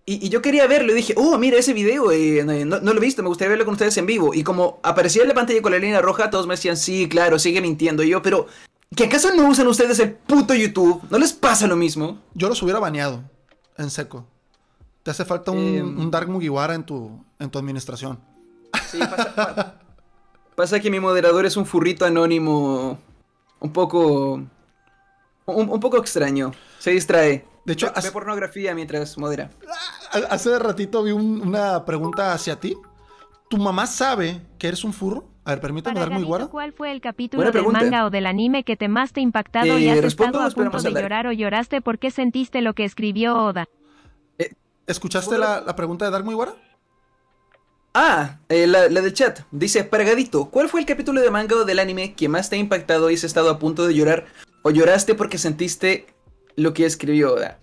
Y, 0.04 0.28
yo 0.30 0.42
quería 0.42 0.66
verlo 0.66 0.94
y 0.94 0.96
dije, 0.96 1.14
oh, 1.16 1.38
mira 1.38 1.60
ese 1.60 1.74
video, 1.74 2.12
eh, 2.12 2.44
no, 2.44 2.80
lo 2.80 2.92
he 2.94 3.00
visto, 3.00 3.22
me 3.22 3.28
gustaría 3.28 3.50
verlo 3.50 3.66
con 3.66 3.74
ustedes 3.74 3.96
en 3.98 4.08
vivo. 4.08 4.34
Y 4.34 4.42
como 4.42 4.80
aparecía 4.82 5.22
en 5.22 5.28
la 5.28 5.36
pantalla 5.36 5.62
con 5.62 5.72
la 5.72 5.78
línea 5.78 6.02
roja, 6.02 6.32
todos 6.32 6.48
me 6.48 6.56
decían, 6.56 6.76
sí, 6.76 7.08
claro, 7.08 7.38
sigue 7.38 7.62
mintiendo. 7.62 8.02
Y 8.02 8.10
yo, 8.10 8.24
pero, 8.24 8.48
¿que 8.96 9.04
acaso 9.04 9.32
no 9.36 9.48
usan 9.48 9.68
ustedes 9.68 10.00
el 10.00 10.14
puto 10.14 10.56
YouTube? 10.56 11.04
¿No 11.12 11.20
les 11.20 11.34
pasa 11.34 11.68
lo 11.68 11.76
mismo? 11.76 12.20
Yo 12.34 12.50
los 12.50 12.64
hubiera 12.64 12.80
baneado, 12.80 13.22
en 13.78 13.92
seco. 13.92 14.26
Te 15.04 15.12
hace 15.12 15.24
falta 15.24 15.52
un, 15.52 15.60
em. 15.60 16.10
Dark 16.10 16.30
Mugiwara 16.30 16.74
en 16.74 16.84
tu, 16.84 17.24
en 17.38 17.48
tu 17.52 17.60
administración. 17.60 18.20
Sí, 18.90 18.98
pasa, 18.98 19.76
pasa 20.56 20.80
que 20.80 20.90
mi 20.90 21.00
moderador 21.00 21.46
es 21.46 21.56
un 21.58 21.68
furrito 21.68 22.06
anónimo 22.06 22.98
un 23.60 23.72
poco 23.72 24.42
un, 25.52 25.80
poco 25.80 25.98
extraño. 25.98 26.52
Se 26.80 26.92
distrae. 26.92 27.46
De 27.66 27.74
hecho, 27.74 27.92
ve, 28.02 28.12
pornografía 28.12 28.74
mientras 28.74 29.18
modera. 29.18 29.52
Ah, 30.12 30.20
hace 30.32 30.58
ratito 30.58 31.04
vi 31.04 31.12
una 31.12 31.86
pregunta 31.86 32.34
hacia 32.34 32.60
ti. 32.60 32.76
¿Tu 33.50 33.58
mamá 33.58 33.88
sabe 33.88 34.42
que 34.58 34.68
eres 34.68 34.84
un 34.84 34.94
furro? 34.94 35.28
A 35.44 35.52
ver, 35.52 35.62
permítame 35.62 36.00
dar 36.00 36.12
muy 36.12 36.24
guaro. 36.24 36.50
¿Cuál 36.50 36.74
fue 36.74 36.92
el 36.92 37.02
capítulo 37.02 37.52
del 37.52 37.66
manga 37.68 38.06
o 38.06 38.12
del 38.12 38.28
anime 38.28 38.64
que 38.64 38.78
te 38.78 38.88
más 38.88 39.14
te 39.14 39.22
impactado 39.22 39.80
y 39.80 39.90
has 39.90 39.98
estado 40.04 40.42
a 40.42 40.50
punto 40.52 40.80
de 40.80 40.92
llorar 40.92 41.26
o 41.26 41.32
lloraste 41.32 41.82
porque 41.82 42.12
sentiste 42.12 42.62
lo 42.62 42.76
que 42.76 42.86
escribió 42.86 43.36
Oda? 43.36 43.68
Eh, 44.38 44.52
¿Escuchaste 44.86 45.40
la, 45.40 45.76
pregunta 45.76 46.06
de 46.06 46.12
Dark 46.12 46.24
Muy 46.24 46.36
Guara? 46.36 46.54
Ah, 47.96 48.38
eh, 48.50 48.68
la, 48.68 48.90
la, 48.90 49.02
del 49.02 49.14
chat. 49.14 49.40
Dice, 49.50 49.84
Paragadito, 49.84 50.52
¿cuál 50.52 50.70
fue 50.70 50.82
el 50.82 50.86
capítulo 50.86 51.20
de 51.20 51.32
manga 51.32 51.56
o 51.56 51.66
del 51.66 51.80
anime 51.80 52.14
que 52.14 52.30
más 52.30 52.52
te 52.52 52.56
ha 52.56 52.60
impactado 52.60 53.10
y 53.10 53.16
has 53.16 53.24
estado 53.24 53.50
a 53.50 53.58
punto 53.58 53.88
de 53.88 53.96
llorar 53.96 54.28
o 54.62 54.72
lloraste 54.72 55.16
porque 55.16 55.38
sentiste 55.38 56.08
lo 56.56 56.74
que 56.74 56.86
escribió 56.86 57.34
Oda. 57.34 57.60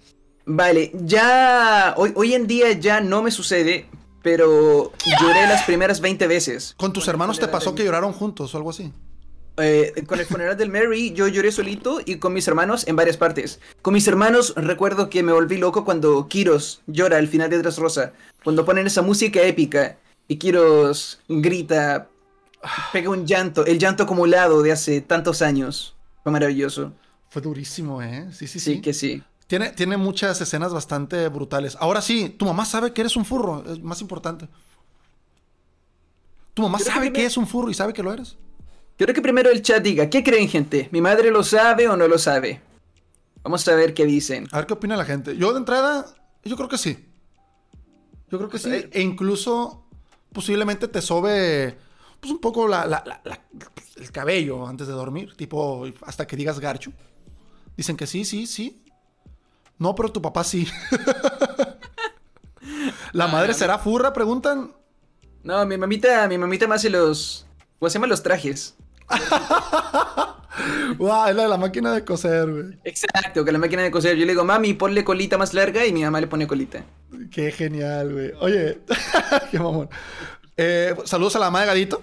Vale, 0.47 0.93
ya. 0.95 1.95
Hoy, 1.97 2.13
hoy 2.15 2.35
en 2.35 2.47
día 2.47 2.73
ya 2.73 3.01
no 3.01 3.23
me 3.23 3.31
sucede, 3.31 3.87
pero 4.23 4.93
lloré 5.21 5.47
las 5.49 5.65
primeras 5.65 6.01
20 6.01 6.27
veces. 6.27 6.75
¿Con 6.77 6.93
tus 6.93 7.09
hermanos 7.09 7.39
te 7.39 7.49
pasó 7.49 7.75
que 7.75 7.85
lloraron 7.85 8.13
juntos 8.13 8.55
o 8.55 8.57
algo 8.57 8.71
así? 8.71 8.93
Eh, 9.59 10.05
con 10.07 10.21
el 10.21 10.27
funeral 10.27 10.57
del 10.57 10.69
Mary 10.69 11.13
yo 11.13 11.29
lloré 11.29 11.51
solito 11.51 12.01
y 12.05 12.17
con 12.17 12.35
mis 12.35 12.47
hermanos 12.47 12.87
en 12.87 12.97
varias 12.97 13.17
partes. 13.17 13.61
Con 13.81 13.95
mis 13.95 14.07
hermanos 14.07 14.53
recuerdo 14.57 15.09
que 15.09 15.23
me 15.23 15.33
volví 15.33 15.57
loco 15.57 15.85
cuando 15.85 16.29
Kiros 16.29 16.83
llora 16.87 17.17
al 17.17 17.29
final 17.29 17.49
de 17.51 17.63
Rosa. 17.63 18.13
Cuando 18.45 18.65
ponen 18.65 18.87
esa 18.87 19.03
música 19.03 19.43
épica 19.43 19.97
y 20.29 20.37
Kiros 20.37 21.21
grita, 21.29 22.09
pega 22.93 23.11
un 23.11 23.27
llanto, 23.27 23.65
el 23.65 23.79
llanto 23.79 24.03
acumulado 24.03 24.63
de 24.63 24.73
hace 24.73 25.01
tantos 25.01 25.41
años. 25.41 25.96
Fue 26.27 26.33
maravilloso. 26.33 26.93
Fue 27.29 27.41
durísimo, 27.41 28.03
¿eh? 28.03 28.27
Sí, 28.33 28.49
sí, 28.49 28.59
sí. 28.59 28.75
Sí, 28.75 28.81
que 28.81 28.93
sí. 28.93 29.23
Tiene, 29.47 29.71
tiene 29.71 29.97
muchas 29.97 30.41
escenas 30.41 30.75
bastante 30.75 31.29
brutales. 31.29 31.77
Ahora 31.79 32.03
sí, 32.03 32.31
tu 32.31 32.47
mamá 32.47 32.65
sabe 32.65 32.93
que 32.93 33.03
eres 33.03 33.15
un 33.15 33.25
furro, 33.25 33.63
es 33.65 33.81
más 33.81 34.01
importante. 34.01 34.49
Tu 36.53 36.63
mamá 36.63 36.81
sabe 36.81 37.13
que, 37.13 37.25
es 37.25 37.37
un 37.37 37.47
furro 37.47 37.71
y 37.71 37.75
sabe 37.75 37.93
que 37.93 38.03
lo 38.03 38.13
eres. 38.13 38.37
Quiero 38.97 39.15
que 39.15 39.23
primero 39.23 39.53
el 39.53 39.63
chat 39.63 39.81
diga, 39.81 40.11
¿qué 40.11 40.25
creen, 40.25 40.49
gente? 40.49 40.89
¿Mi 40.91 41.01
madre 41.01 41.31
lo 41.31 41.45
sabe 41.45 41.87
o 41.87 41.97
no 41.97 42.09
lo 42.09 42.19
sabe? 42.19 42.61
Vamos 43.45 43.69
a 43.69 43.77
ver 43.77 43.95
qué 43.95 44.05
dicen. 44.05 44.49
A 44.51 44.57
ver 44.57 44.67
qué 44.67 44.73
opina 44.73 44.97
la 44.97 45.05
gente. 45.05 45.37
Yo 45.37 45.53
de 45.53 45.59
entrada, 45.59 46.07
yo 46.43 46.57
creo 46.57 46.69
que 46.69 46.79
sí. 46.79 47.07
Yo 48.33 48.39
creo 48.39 48.51
que 48.51 48.59
sí. 48.59 48.69
E 48.91 49.01
incluso 49.01 49.85
posiblemente 50.33 50.89
te 50.89 51.03
sobe 51.03 51.79
pues 52.21 52.33
un 52.33 52.41
poco 52.41 52.69
el 52.69 54.13
cabello 54.13 54.67
antes 54.67 54.87
de 54.87 54.93
dormir, 54.93 55.35
tipo 55.37 55.87
hasta 56.03 56.27
que 56.27 56.37
digas 56.37 56.61
garcho. 56.61 56.93
Dicen 57.77 57.97
que 57.97 58.07
sí, 58.07 58.25
sí, 58.25 58.47
sí. 58.47 58.83
No, 59.79 59.95
pero 59.95 60.11
tu 60.11 60.23
papá 60.23 60.45
sí. 60.45 60.67
¿La 63.13 63.29
madre 63.29 63.55
será 63.55 63.79
furra? 63.79 64.13
Preguntan. 64.13 64.73
No, 65.43 65.65
mi 65.67 65.77
mamita, 65.77 66.27
mi 66.29 66.39
mamita 66.39 66.67
me 66.67 66.75
hace 66.75 66.91
los. 66.91 67.47
¿Cómo 67.79 67.91
se 67.91 67.95
llama? 67.95 68.07
Los 68.07 68.23
trajes. 68.23 68.77
wow, 70.99 71.29
es 71.29 71.37
la 71.37 71.45
de 71.45 71.49
la 71.49 71.57
máquina 71.57 71.93
de 71.93 72.05
coser, 72.05 72.51
güey. 72.51 72.79
Exacto, 72.85 73.45
que 73.45 73.53
la 73.53 73.59
máquina 73.59 73.83
de 73.83 73.91
coser. 73.91 74.17
Yo 74.17 74.25
le 74.25 74.33
digo, 74.33 74.45
mami, 74.45 74.75
ponle 74.75 75.05
colita 75.05 75.39
más 75.39 75.55
larga 75.55 75.87
y 75.87 75.93
mi 75.93 76.03
mamá 76.03 76.21
le 76.21 76.27
pone 76.27 76.47
colita. 76.47 76.85
Qué 77.31 77.53
genial, 77.53 78.13
güey. 78.13 78.33
Oye, 78.41 78.81
qué 79.51 79.59
mamón. 79.59 79.89
Eh, 80.57 80.95
saludos 81.05 81.37
a 81.37 81.39
la 81.39 81.47
mamá 81.47 81.61
de 81.61 81.67
Gadito. 81.67 82.03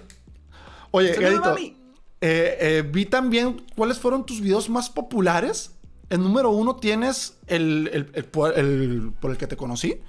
Oye, 0.91 1.13
Gadito. 1.13 1.55
Eh, 1.57 2.57
eh, 2.59 2.83
vi 2.89 3.05
también 3.05 3.65
cuáles 3.75 3.99
fueron 3.99 4.25
tus 4.25 4.39
videos 4.39 4.69
más 4.69 4.89
populares. 4.89 5.71
El 6.09 6.21
número 6.21 6.51
uno 6.51 6.75
tienes 6.75 7.37
el, 7.47 8.05
por 8.31 8.53
el 8.55 9.37
que 9.37 9.47
te 9.47 9.57
conocí, 9.57 9.99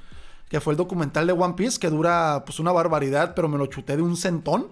que 0.48 0.60
fue 0.60 0.74
el 0.74 0.76
documental 0.76 1.26
de 1.26 1.32
One 1.32 1.54
Piece, 1.54 1.78
que 1.80 1.88
dura 1.88 2.44
pues 2.44 2.60
una 2.60 2.72
barbaridad, 2.72 3.34
pero 3.34 3.48
me 3.48 3.58
lo 3.58 3.66
chuté 3.66 3.96
de 3.96 4.02
un 4.02 4.16
centón. 4.16 4.68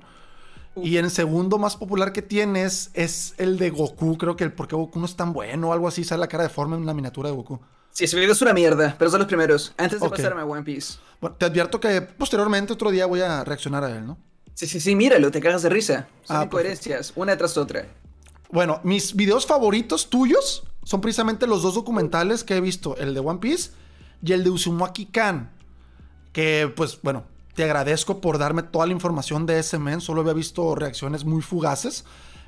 Y 0.76 0.96
en 0.98 1.11
segundo 1.11 1.58
más 1.58 1.76
popular 1.76 2.12
que 2.12 2.22
tienes 2.22 2.90
es 2.94 3.35
el 3.38 3.58
de 3.58 3.70
Goku. 3.70 4.16
Creo 4.16 4.37
que 4.37 4.44
el 4.44 4.52
por 4.52 4.68
qué 4.68 4.76
Goku 4.76 4.98
no 5.00 5.06
es 5.06 5.16
tan 5.16 5.32
bueno 5.32 5.70
o 5.70 5.72
algo 5.72 5.88
así. 5.88 6.04
Sale 6.04 6.20
la 6.20 6.28
cara 6.28 6.44
de 6.44 6.50
forma 6.50 6.76
en 6.76 6.87
la 6.87 6.94
miniatura 6.94 7.28
de 7.28 7.37
Goku. 7.37 7.61
Sí, 7.92 8.05
ese 8.05 8.18
video 8.18 8.33
es 8.33 8.40
una 8.40 8.55
mierda, 8.55 8.96
pero 8.98 9.11
son 9.11 9.20
los 9.20 9.28
primeros. 9.28 9.74
Antes 9.76 10.00
de 10.00 10.09
pasarme 10.09 10.40
a 10.40 10.44
One 10.46 10.62
Piece. 10.62 10.94
Bueno, 11.20 11.37
te 11.37 11.44
advierto 11.44 11.78
que 11.78 12.00
posteriormente 12.00 12.72
otro 12.72 12.90
día 12.90 13.05
voy 13.05 13.20
a 13.20 13.44
reaccionar 13.44 13.85
a 13.85 13.96
él, 13.96 14.07
¿no? 14.07 14.18
Sí, 14.55 14.66
sí, 14.66 14.81
sí, 14.81 14.96
míralo, 14.96 15.31
te 15.31 15.40
cagas 15.40 15.62
de 15.62 15.68
risa. 15.68 16.09
Son 16.24 16.37
ah, 16.38 16.44
incoherencias, 16.44 17.12
una 17.16 17.37
tras 17.37 17.57
otra. 17.59 17.87
Bueno, 18.50 18.81
mis 18.83 19.14
videos 19.14 19.46
favoritos 19.46 20.09
tuyos 20.09 20.64
son 20.85 21.00
precisamente 21.02 21.46
los 21.46 21.62
dos 21.62 21.74
documentales 21.74 22.44
que 22.44 22.57
he 22.57 22.61
visto, 22.61 22.96
el 22.96 23.12
de 23.12 23.20
One 23.20 23.40
Piece 23.40 23.70
y 24.22 24.33
el 24.33 24.42
de 24.42 24.50
Uzumaki 24.50 25.07
Kan. 25.07 25.50
Que, 26.33 26.72
pues, 26.74 26.98
bueno, 27.02 27.24
te 27.55 27.64
agradezco 27.64 28.22
por 28.22 28.38
darme 28.38 28.62
toda 28.62 28.87
la 28.87 28.92
información 28.92 29.44
de 29.44 29.59
ese 29.59 29.78
men. 29.78 30.00
Solo 30.00 30.22
había 30.22 30.33
visto 30.33 30.74
reacciones 30.74 31.24
muy 31.24 31.42
fugaces. 31.42 32.05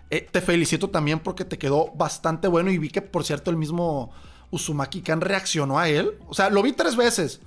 Eh, 0.09 0.26
te 0.30 0.40
felicito 0.40 0.88
también 0.88 1.20
porque 1.20 1.44
te 1.44 1.59
quedó 1.59 1.90
bastante 1.94 2.48
bueno 2.48 2.70
y 2.70 2.78
vi 2.78 2.88
que, 2.88 3.02
por 3.02 3.24
cierto, 3.24 3.50
el 3.50 3.57
mismo 3.57 4.11
Uzumaki 4.54 5.02
Kan 5.02 5.20
reaccionó 5.20 5.78
a 5.78 5.88
él. 5.88 6.18
O 6.28 6.34
sea, 6.34 6.50
lo 6.50 6.62
vi 6.62 6.72
tres 6.72 6.96
veces. 6.96 7.40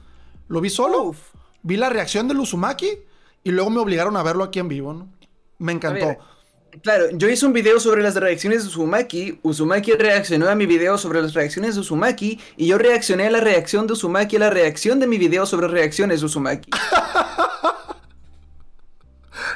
Lo 0.48 0.62
vi 0.62 0.70
solo. 0.70 1.16
Vi 1.64 1.78
la 1.78 1.90
reacción 1.90 2.28
del 2.28 2.40
Uzumaki 2.40 2.90
y 3.44 3.52
luego 3.52 3.70
me 3.70 3.80
obligaron 3.80 4.16
a 4.18 4.24
verlo 4.24 4.44
aquí 4.44 4.60
en 4.60 4.68
vivo, 4.68 4.94
¿no? 4.94 5.08
Me 5.58 5.72
encantó. 5.72 6.18
Claro, 6.84 7.06
yo 7.14 7.30
hice 7.30 7.46
un 7.46 7.54
video 7.54 7.80
sobre 7.80 8.04
las 8.04 8.16
reacciones 8.16 8.64
de 8.64 8.70
Uzumaki, 8.70 9.40
Uzumaki 9.42 9.94
reaccionó 9.94 10.48
a 10.48 10.56
mi 10.56 10.66
video 10.66 10.98
sobre 10.98 11.22
las 11.22 11.34
reacciones 11.34 11.76
de 11.76 11.82
Uzumaki 11.82 12.40
y 12.56 12.68
yo 12.68 12.78
reaccioné 12.78 13.28
a 13.28 13.32
la 13.32 13.40
reacción 13.40 13.88
de 13.88 13.94
Uzumaki 13.94 14.36
a 14.36 14.40
la 14.40 14.50
reacción 14.50 15.00
de 15.00 15.08
mi 15.08 15.18
video 15.18 15.46
sobre 15.46 15.68
reacciones 15.68 16.20
de 16.20 16.26
Uzumaki. 16.26 16.70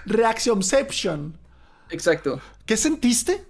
Reactionception. 0.06 1.38
Exacto. 1.90 2.42
¿Qué 2.66 2.76
sentiste? 2.76 3.46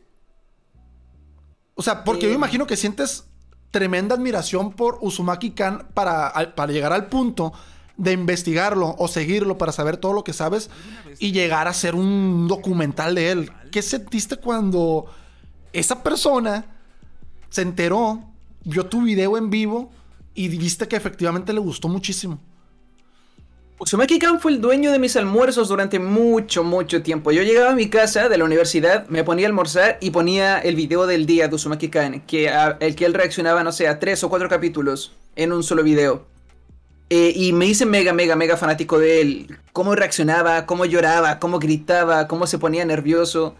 O 1.75 1.83
sea, 1.83 2.03
porque 2.03 2.23
yo 2.23 2.31
eh, 2.31 2.35
imagino 2.35 2.67
que 2.67 2.75
sientes 2.75 3.30
tremenda 3.71 4.15
admiración 4.15 4.73
por 4.73 4.99
Uzumaki 5.01 5.51
Kan 5.51 5.87
para, 5.93 6.53
para 6.55 6.71
llegar 6.71 6.93
al 6.93 7.07
punto 7.07 7.53
de 7.97 8.13
investigarlo 8.13 8.95
o 8.97 9.07
seguirlo 9.07 9.57
para 9.57 9.71
saber 9.71 9.97
todo 9.97 10.13
lo 10.13 10.23
que 10.23 10.33
sabes 10.33 10.69
y 11.19 11.31
llegar 11.31 11.67
a 11.67 11.71
hacer 11.71 11.95
un 11.95 12.47
documental 12.47 13.15
de 13.15 13.31
él. 13.31 13.51
¿Qué 13.71 13.81
sentiste 13.81 14.37
cuando 14.37 15.05
esa 15.71 16.03
persona 16.03 16.65
se 17.49 17.61
enteró, 17.61 18.23
vio 18.63 18.85
tu 18.87 19.03
video 19.03 19.37
en 19.37 19.49
vivo 19.49 19.91
y 20.33 20.47
viste 20.47 20.87
que 20.87 20.95
efectivamente 20.95 21.53
le 21.53 21.59
gustó 21.59 21.87
muchísimo? 21.87 22.39
Uzumaki 23.81 24.19
Kan 24.19 24.39
fue 24.39 24.51
el 24.51 24.61
dueño 24.61 24.91
de 24.91 24.99
mis 24.99 25.15
almuerzos 25.15 25.67
durante 25.67 25.97
mucho, 25.97 26.63
mucho 26.63 27.01
tiempo. 27.01 27.31
Yo 27.31 27.41
llegaba 27.41 27.71
a 27.71 27.75
mi 27.75 27.89
casa 27.89 28.29
de 28.29 28.37
la 28.37 28.45
universidad, 28.45 29.07
me 29.07 29.23
ponía 29.23 29.47
a 29.47 29.49
almorzar 29.49 29.97
y 30.01 30.11
ponía 30.11 30.59
el 30.59 30.75
video 30.75 31.07
del 31.07 31.25
día 31.25 31.47
de 31.47 31.55
Uzumaki 31.55 31.89
Kan, 31.89 32.21
que, 32.27 32.47
el 32.79 32.95
que 32.95 33.05
él 33.05 33.15
reaccionaba, 33.15 33.63
no 33.63 33.71
sé, 33.71 33.87
a 33.87 33.97
tres 33.97 34.23
o 34.23 34.29
cuatro 34.29 34.47
capítulos 34.49 35.13
en 35.35 35.51
un 35.51 35.63
solo 35.63 35.81
video. 35.81 36.27
Eh, 37.09 37.33
y 37.35 37.53
me 37.53 37.65
hice 37.65 37.87
mega, 37.87 38.13
mega, 38.13 38.35
mega 38.35 38.55
fanático 38.55 38.99
de 38.99 39.19
él. 39.19 39.57
Cómo 39.73 39.95
reaccionaba, 39.95 40.67
cómo 40.67 40.85
lloraba, 40.85 41.39
cómo 41.39 41.57
gritaba, 41.57 42.27
cómo 42.27 42.45
se 42.45 42.59
ponía 42.59 42.85
nervioso. 42.85 43.55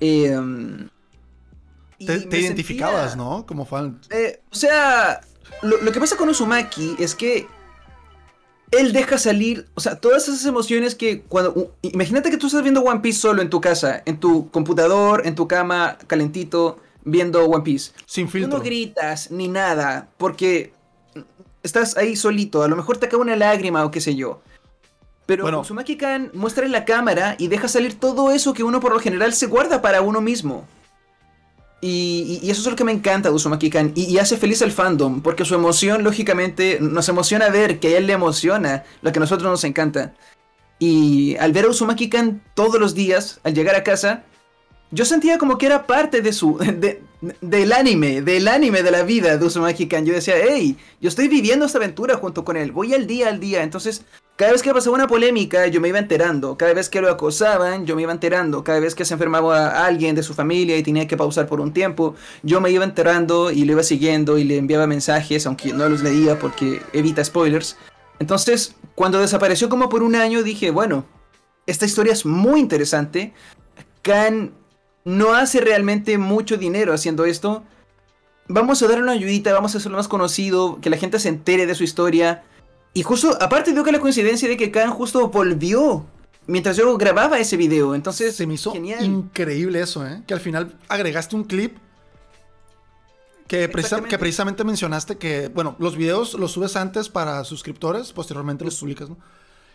Em, 0.00 0.88
te, 1.96 2.40
identificabas, 2.40 3.16
¿no? 3.16 3.46
Como 3.46 3.66
fan. 3.66 4.00
Eh, 4.10 4.40
o 4.50 4.54
sea, 4.56 5.20
lo, 5.62 5.78
que 5.92 6.00
pasa 6.00 6.16
con 6.16 6.28
Uzumaki 6.28 6.96
es 6.98 7.14
que 7.14 7.46
él 8.70 8.92
deja 8.92 9.18
salir, 9.18 9.66
o 9.74 9.80
sea, 9.80 9.96
todas 9.96 10.28
esas 10.28 10.44
emociones 10.46 10.94
que 10.94 11.22
cuando... 11.22 11.74
imagínate 11.82 12.30
que 12.30 12.36
tú 12.36 12.46
estás 12.46 12.62
viendo 12.62 12.82
One 12.82 13.00
Piece 13.00 13.20
solo 13.20 13.42
en 13.42 13.50
tu 13.50 13.60
casa, 13.60 14.02
en 14.06 14.18
tu 14.18 14.50
computador, 14.50 15.22
en 15.24 15.34
tu 15.34 15.48
cama, 15.48 15.98
calentito, 16.06 16.78
viendo 17.04 17.44
One 17.44 17.64
Piece. 17.64 17.92
Sin 18.06 18.28
filtro. 18.28 18.58
no 18.58 18.64
gritas 18.64 19.30
ni 19.30 19.48
nada, 19.48 20.08
porque 20.18 20.72
estás 21.62 21.96
ahí 21.96 22.16
solito, 22.16 22.62
a 22.62 22.68
lo 22.68 22.76
mejor 22.76 22.98
te 22.98 23.08
cae 23.08 23.18
una 23.18 23.36
lágrima 23.36 23.84
o 23.84 23.90
qué 23.90 24.00
sé 24.00 24.14
yo. 24.14 24.40
Pero 25.26 25.44
bueno. 25.44 25.60
Uzumaki 25.60 25.96
Kan 25.96 26.30
muestra 26.34 26.64
en 26.64 26.72
la 26.72 26.84
cámara 26.84 27.36
y 27.38 27.48
deja 27.48 27.68
salir 27.68 27.98
todo 27.98 28.32
eso 28.32 28.52
que 28.52 28.64
uno 28.64 28.80
por 28.80 28.92
lo 28.92 29.00
general 29.00 29.32
se 29.32 29.46
guarda 29.46 29.82
para 29.82 30.00
uno 30.00 30.20
mismo. 30.20 30.66
Y, 31.82 32.40
eso 32.50 32.60
es 32.60 32.66
lo 32.66 32.76
que 32.76 32.84
me 32.84 32.92
encanta 32.92 33.30
de 33.30 33.70
Kan 33.70 33.92
y, 33.94 34.18
hace 34.18 34.36
feliz 34.36 34.60
al 34.62 34.72
fandom, 34.72 35.22
porque 35.22 35.44
su 35.44 35.54
emoción, 35.54 36.04
lógicamente, 36.04 36.78
nos 36.80 37.08
emociona 37.08 37.48
ver 37.48 37.80
que 37.80 37.94
a 37.94 37.98
él 37.98 38.06
le 38.06 38.12
emociona 38.12 38.84
lo 39.02 39.12
que 39.12 39.18
a 39.18 39.20
nosotros 39.20 39.50
nos 39.50 39.64
encanta. 39.64 40.12
Y 40.78 41.36
al 41.36 41.52
ver 41.52 41.66
a 41.66 41.68
Uzumaki 41.68 42.08
Kan 42.08 42.42
todos 42.54 42.80
los 42.80 42.94
días, 42.94 43.40
al 43.44 43.54
llegar 43.54 43.76
a 43.76 43.84
casa, 43.84 44.24
yo 44.90 45.04
sentía 45.04 45.38
como 45.38 45.56
que 45.56 45.66
era 45.66 45.86
parte 45.86 46.20
de 46.20 46.32
su, 46.32 46.58
del 47.40 47.72
anime, 47.72 48.22
del 48.22 48.48
anime 48.48 48.82
de 48.82 48.90
la 48.90 49.02
vida 49.02 49.36
de 49.36 49.44
Uzumaki 49.44 49.86
Kan. 49.86 50.04
Yo 50.04 50.14
decía, 50.14 50.34
hey, 50.42 50.76
yo 51.00 51.08
estoy 51.08 51.28
viviendo 51.28 51.66
esta 51.66 51.78
aventura 51.78 52.16
junto 52.16 52.44
con 52.44 52.56
él, 52.56 52.72
voy 52.72 52.94
al 52.94 53.06
día 53.06 53.28
al 53.28 53.38
día. 53.38 53.62
Entonces, 53.62 54.04
cada 54.36 54.52
vez 54.52 54.62
que 54.62 54.72
pasaba 54.72 54.96
una 54.96 55.06
polémica, 55.06 55.66
yo 55.66 55.80
me 55.80 55.88
iba 55.88 55.98
enterando. 55.98 56.56
Cada 56.56 56.72
vez 56.72 56.88
que 56.88 57.00
lo 57.00 57.10
acosaban, 57.10 57.86
yo 57.86 57.94
me 57.94 58.02
iba 58.02 58.12
enterando. 58.12 58.64
Cada 58.64 58.80
vez 58.80 58.94
que 58.94 59.04
se 59.04 59.14
enfermaba 59.14 59.84
alguien 59.84 60.14
de 60.14 60.22
su 60.22 60.34
familia 60.34 60.76
y 60.76 60.82
tenía 60.82 61.06
que 61.06 61.16
pausar 61.16 61.46
por 61.46 61.60
un 61.60 61.72
tiempo, 61.72 62.14
yo 62.42 62.60
me 62.60 62.70
iba 62.70 62.84
enterando 62.84 63.50
y 63.50 63.64
lo 63.64 63.72
iba 63.72 63.82
siguiendo 63.82 64.38
y 64.38 64.44
le 64.44 64.56
enviaba 64.56 64.86
mensajes, 64.86 65.46
aunque 65.46 65.72
no 65.72 65.88
los 65.88 66.02
leía 66.02 66.38
porque 66.38 66.80
evita 66.92 67.22
spoilers. 67.22 67.76
Entonces, 68.18 68.74
cuando 68.94 69.20
desapareció 69.20 69.68
como 69.68 69.88
por 69.88 70.02
un 70.02 70.16
año, 70.16 70.42
dije, 70.42 70.70
bueno, 70.70 71.04
esta 71.66 71.84
historia 71.84 72.14
es 72.14 72.24
muy 72.24 72.60
interesante. 72.60 73.34
Kan 74.02 74.52
no 75.04 75.34
hace 75.34 75.60
realmente 75.60 76.18
mucho 76.18 76.56
dinero 76.56 76.92
haciendo 76.92 77.24
esto. 77.24 77.62
Vamos 78.48 78.82
a 78.82 78.88
darle 78.88 79.02
una 79.02 79.12
ayudita, 79.12 79.52
vamos 79.52 79.74
a 79.74 79.78
hacerlo 79.78 79.96
más 79.96 80.08
conocido, 80.08 80.80
que 80.80 80.90
la 80.90 80.96
gente 80.96 81.18
se 81.18 81.28
entere 81.28 81.66
de 81.66 81.74
su 81.74 81.84
historia. 81.84 82.42
Y 82.92 83.02
justo, 83.02 83.36
aparte 83.40 83.72
veo 83.72 83.84
que 83.84 83.92
la 83.92 84.00
coincidencia 84.00 84.48
de 84.48 84.56
que 84.56 84.70
Khan 84.70 84.90
justo 84.90 85.28
volvió 85.28 86.06
mientras 86.46 86.76
yo 86.76 86.96
grababa 86.98 87.38
ese 87.38 87.56
video. 87.56 87.94
Entonces, 87.94 88.34
se 88.34 88.46
me 88.46 88.54
hizo 88.54 88.74
increíble 88.74 89.80
eso, 89.80 90.06
¿eh? 90.06 90.22
Que 90.26 90.34
al 90.34 90.40
final 90.40 90.76
agregaste 90.88 91.36
un 91.36 91.44
clip 91.44 91.76
que, 93.46 93.68
que, 94.08 94.18
precisamente 94.18 94.62
mencionaste 94.64 95.16
que, 95.16 95.48
bueno, 95.48 95.76
los 95.78 95.96
videos 95.96 96.34
los 96.34 96.52
subes 96.52 96.76
antes 96.76 97.08
para 97.08 97.42
suscriptores, 97.44 98.12
posteriormente 98.12 98.64
los 98.64 98.78
publicas, 98.78 99.08
¿no? 99.08 99.16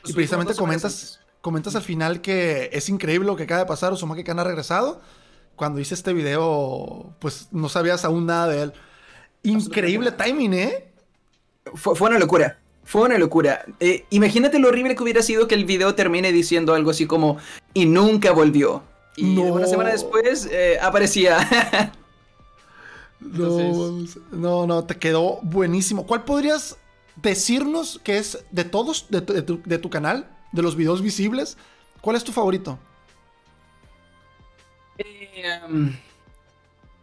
y 0.08 0.14
precisamente 0.14 0.56
comentas, 0.56 1.20
comentas 1.45 1.75
al 1.75 1.84
final 1.84 2.21
que 2.21 2.71
es 2.73 2.89
increíble 2.89 3.27
lo 3.27 3.36
que 3.36 3.43
acaba 3.43 3.60
de 3.60 3.67
pasar, 3.67 3.93
Uzumaki 3.93 4.23
Khan 4.23 4.39
ha 4.39 4.43
regresado. 4.43 4.99
Cuando 5.55 5.79
hice 5.79 5.93
este 5.93 6.12
video, 6.12 7.13
pues 7.19 7.49
no 7.51 7.69
sabías 7.69 8.03
aún 8.03 8.25
nada 8.25 8.47
de 8.47 8.63
él. 8.63 8.73
Increíble 9.43 10.12
timing, 10.12 10.55
¿eh? 10.55 10.88
Fue, 11.75 11.93
una 12.10 12.17
locura. 12.17 12.58
Fue 12.84 13.03
una 13.03 13.19
locura. 13.19 13.63
Eh, 13.79 14.05
imagínate 14.10 14.58
lo 14.58 14.69
horrible 14.69 14.95
que 14.95 15.03
hubiera 15.03 15.21
sido 15.21 15.47
que 15.47 15.53
el 15.53 15.65
video 15.65 15.93
termine 15.93 16.31
diciendo 16.31 16.73
algo 16.73 16.89
así 16.89 17.05
como 17.05 17.38
y 17.75 17.86
nunca 17.86 18.31
volvió. 18.31 18.81
Y 19.15 19.38
una 19.38 19.67
semana 19.67 19.91
después 19.91 20.49
eh, 20.51 20.79
aparecía. 20.81 21.38
no, 23.19 24.65
no, 24.65 24.84
te 24.86 24.97
quedó 24.97 25.38
buenísimo. 25.43 26.08
¿Cuál 26.08 26.23
podrías 26.23 26.77
decirnos 27.21 28.01
que 28.03 28.17
es 28.17 28.43
de 28.49 28.63
todos 28.63 29.05
de 29.12 29.77
tu 29.77 29.89
canal 29.91 30.35
de 30.56 30.62
los 30.62 30.76
videos 30.76 31.02
visibles, 31.02 31.58
¿cuál 32.02 32.15
es 32.15 32.24
tu 32.24 32.32
favorito? 32.32 32.80
Eh, 34.98 35.60
um, 35.68 35.94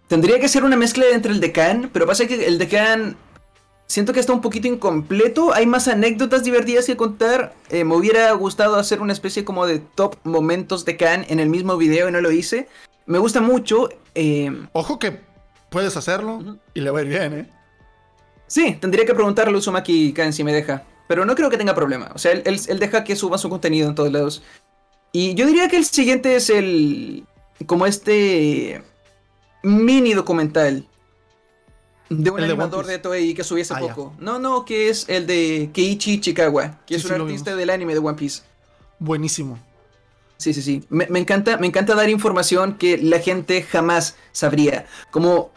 tendría 0.09 0.41
que 0.41 0.49
ser 0.49 0.65
una 0.65 0.77
mezcla 0.77 1.05
entre 1.13 1.33
el 1.33 1.41
de 1.41 1.53
Khan, 1.53 1.91
pero 1.93 2.07
pasa 2.07 2.27
que 2.27 2.47
el 2.47 2.59
de 2.59 2.69
Khan 2.69 3.17
siento 3.87 4.15
que 4.15 4.21
está 4.21 4.33
un 4.33 4.41
poquito 4.41 4.69
incompleto. 4.69 5.53
Hay 5.53 5.67
más 5.67 5.87
anécdotas 5.87 6.45
divertidas 6.45 6.87
que 6.87 6.97
contar. 6.97 7.55
Eh, 7.69 7.85
me 7.85 7.95
hubiera 7.95 8.33
gustado 8.33 8.77
hacer 8.77 9.01
una 9.01 9.13
especie 9.13 9.45
como 9.45 9.67
de 9.67 9.81
top 9.81 10.17
momentos 10.25 10.85
de 10.85 10.97
Khan 10.97 11.27
en 11.29 11.41
el 11.41 11.49
mismo 11.49 11.77
video 11.77 12.09
y 12.09 12.13
no 12.13 12.21
lo 12.21 12.31
hice. 12.31 12.69
Me 13.05 13.19
gusta 13.19 13.41
mucho. 13.41 13.91
Eh, 14.15 14.51
Ojo 14.73 14.99
que 14.99 15.21
puedes 15.71 15.97
hacerlo 15.97 16.59
y 16.73 16.81
le 16.81 16.91
va 16.91 17.01
a 17.01 17.03
ir 17.03 17.09
bien, 17.09 17.33
¿eh? 17.35 17.51
Sí, 18.47 18.77
tendría 18.81 19.07
que 19.07 19.15
preguntarle 19.15 19.55
a 19.55 19.59
Uzumaki 19.59 20.13
Khan 20.13 20.33
si 20.33 20.45
me 20.45 20.53
deja. 20.53 20.85
Pero 21.09 21.25
no 21.25 21.35
creo 21.35 21.51
que 21.51 21.59
tenga 21.59 21.75
problema. 21.75 22.11
O 22.15 22.19
sea, 22.19 22.33
él, 22.33 22.79
deja 22.79 23.05
que 23.05 23.17
suba 23.17 23.39
su 23.39 23.49
contenido 23.49 23.89
en 23.89 23.95
todos 23.95 24.13
lados. 24.13 24.43
Y 25.13 25.35
yo 25.35 25.47
diría 25.47 25.69
que 25.69 25.77
el 25.77 25.85
siguiente 25.85 26.37
es 26.37 26.51
el. 26.51 27.25
como 27.67 27.87
este. 27.87 28.83
mini 29.63 30.15
documental. 30.15 30.87
De 32.09 32.31
un 32.31 32.41
animador 32.41 32.85
de, 32.85 32.99
Toei 32.99 33.33
que 33.33 33.43
subí 33.43 33.63
hace 33.63 33.75
ah, 33.75 33.81
poco. 33.81 34.15
No, 34.19 34.39
no, 34.39 34.67
que 34.67 34.91
es 34.91 35.09
el 35.09 35.27
de 35.27 35.71
Keiichi 35.73 36.21
Chikawa, 36.21 36.81
que 36.85 36.97
es 36.97 37.05
un 37.07 37.23
artista 37.23 37.57
del 37.57 37.71
anime 37.71 37.95
de 37.95 38.01
One 38.01 38.19
Piece. 38.19 38.43
Buenísimo. 38.99 39.59
Sí, 40.37 40.53
sí, 40.53 40.61
sí. 40.61 40.85
Me, 40.91 41.07
me, 41.07 41.21
encanta, 41.21 41.57
me 41.57 41.69
encanta 41.69 41.95
dar 41.95 42.11
información 42.11 42.77
que 42.77 42.99
la 42.99 43.21
gente 43.21 43.63
jamás 43.63 44.17
sabría. 44.33 44.87
Como 45.11 45.53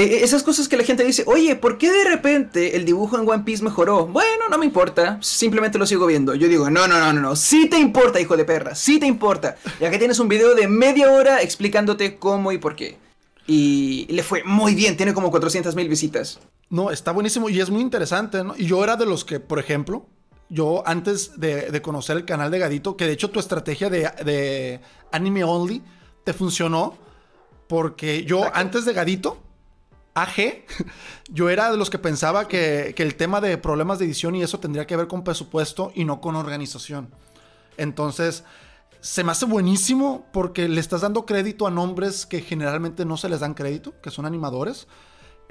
e, 0.00 0.04
e, 0.04 0.24
esas 0.24 0.42
cosas 0.42 0.66
que 0.66 0.78
la 0.78 0.84
gente 0.84 1.04
dice, 1.04 1.24
oye, 1.26 1.54
¿por 1.56 1.76
qué 1.76 1.92
de 1.92 2.04
repente 2.04 2.74
el 2.74 2.86
dibujo 2.86 3.18
en 3.18 3.28
One 3.28 3.44
Piece 3.44 3.62
mejoró? 3.62 4.06
Bueno, 4.06 4.48
no 4.48 4.56
me 4.56 4.64
importa, 4.64 5.18
simplemente 5.20 5.76
lo 5.76 5.86
sigo 5.86 6.06
viendo. 6.06 6.34
Yo 6.34 6.48
digo, 6.48 6.70
no, 6.70 6.88
no, 6.88 6.98
no, 6.98 7.12
no, 7.12 7.20
no, 7.20 7.36
sí 7.36 7.68
te 7.68 7.78
importa, 7.78 8.18
hijo 8.18 8.34
de 8.34 8.46
perra, 8.46 8.74
sí 8.74 8.98
te 8.98 9.06
importa. 9.06 9.56
Ya 9.78 9.90
que 9.90 9.98
tienes 9.98 10.18
un 10.18 10.28
video 10.28 10.54
de 10.54 10.68
media 10.68 11.12
hora 11.12 11.42
explicándote 11.42 12.16
cómo 12.16 12.50
y 12.50 12.56
por 12.56 12.76
qué. 12.76 12.96
Y 13.46 14.06
le 14.08 14.22
fue 14.22 14.42
muy 14.42 14.74
bien, 14.74 14.96
tiene 14.96 15.12
como 15.12 15.30
400 15.30 15.74
mil 15.76 15.88
visitas. 15.88 16.40
No, 16.70 16.90
está 16.90 17.12
buenísimo 17.12 17.50
y 17.50 17.60
es 17.60 17.68
muy 17.68 17.82
interesante, 17.82 18.42
¿no? 18.42 18.54
Y 18.56 18.64
yo 18.64 18.82
era 18.82 18.96
de 18.96 19.04
los 19.04 19.26
que, 19.26 19.38
por 19.38 19.58
ejemplo, 19.58 20.06
yo 20.48 20.82
antes 20.86 21.38
de, 21.38 21.82
conocer 21.82 22.16
el 22.16 22.24
canal 22.24 22.50
de 22.50 22.58
Gadito, 22.58 22.96
que 22.96 23.04
de 23.04 23.12
hecho 23.12 23.28
tu 23.28 23.38
estrategia 23.38 23.90
de, 23.90 24.10
de 24.24 24.80
anime 25.12 25.44
only 25.44 25.82
te 26.24 26.32
funcionó, 26.32 26.96
porque 27.68 28.24
yo 28.24 28.44
antes 28.54 28.86
de 28.86 28.94
Gadito 28.94 29.49
AG, 30.14 30.64
yo 31.30 31.50
era 31.50 31.70
de 31.70 31.76
los 31.76 31.90
que 31.90 31.98
pensaba 31.98 32.48
que, 32.48 32.94
el 32.96 33.14
tema 33.14 33.40
de 33.40 33.56
problemas 33.58 33.98
de 33.98 34.06
edición 34.06 34.34
y 34.34 34.42
eso 34.42 34.60
tendría 34.60 34.86
que 34.86 34.96
ver 34.96 35.06
con 35.06 35.24
presupuesto 35.24 35.92
y 35.94 36.04
no 36.04 36.20
con 36.20 36.36
organización. 36.36 37.10
Entonces, 37.76 38.44
se 39.00 39.24
me 39.24 39.32
hace 39.32 39.46
buenísimo 39.46 40.26
porque 40.32 40.68
le 40.68 40.80
estás 40.80 41.00
dando 41.00 41.24
crédito 41.24 41.66
a 41.66 41.70
nombres 41.70 42.26
que 42.26 42.42
generalmente 42.42 43.04
no 43.04 43.16
se 43.16 43.28
les 43.28 43.40
dan 43.40 43.54
crédito, 43.54 43.94
que 44.02 44.10
son 44.10 44.26
animadores. 44.26 44.86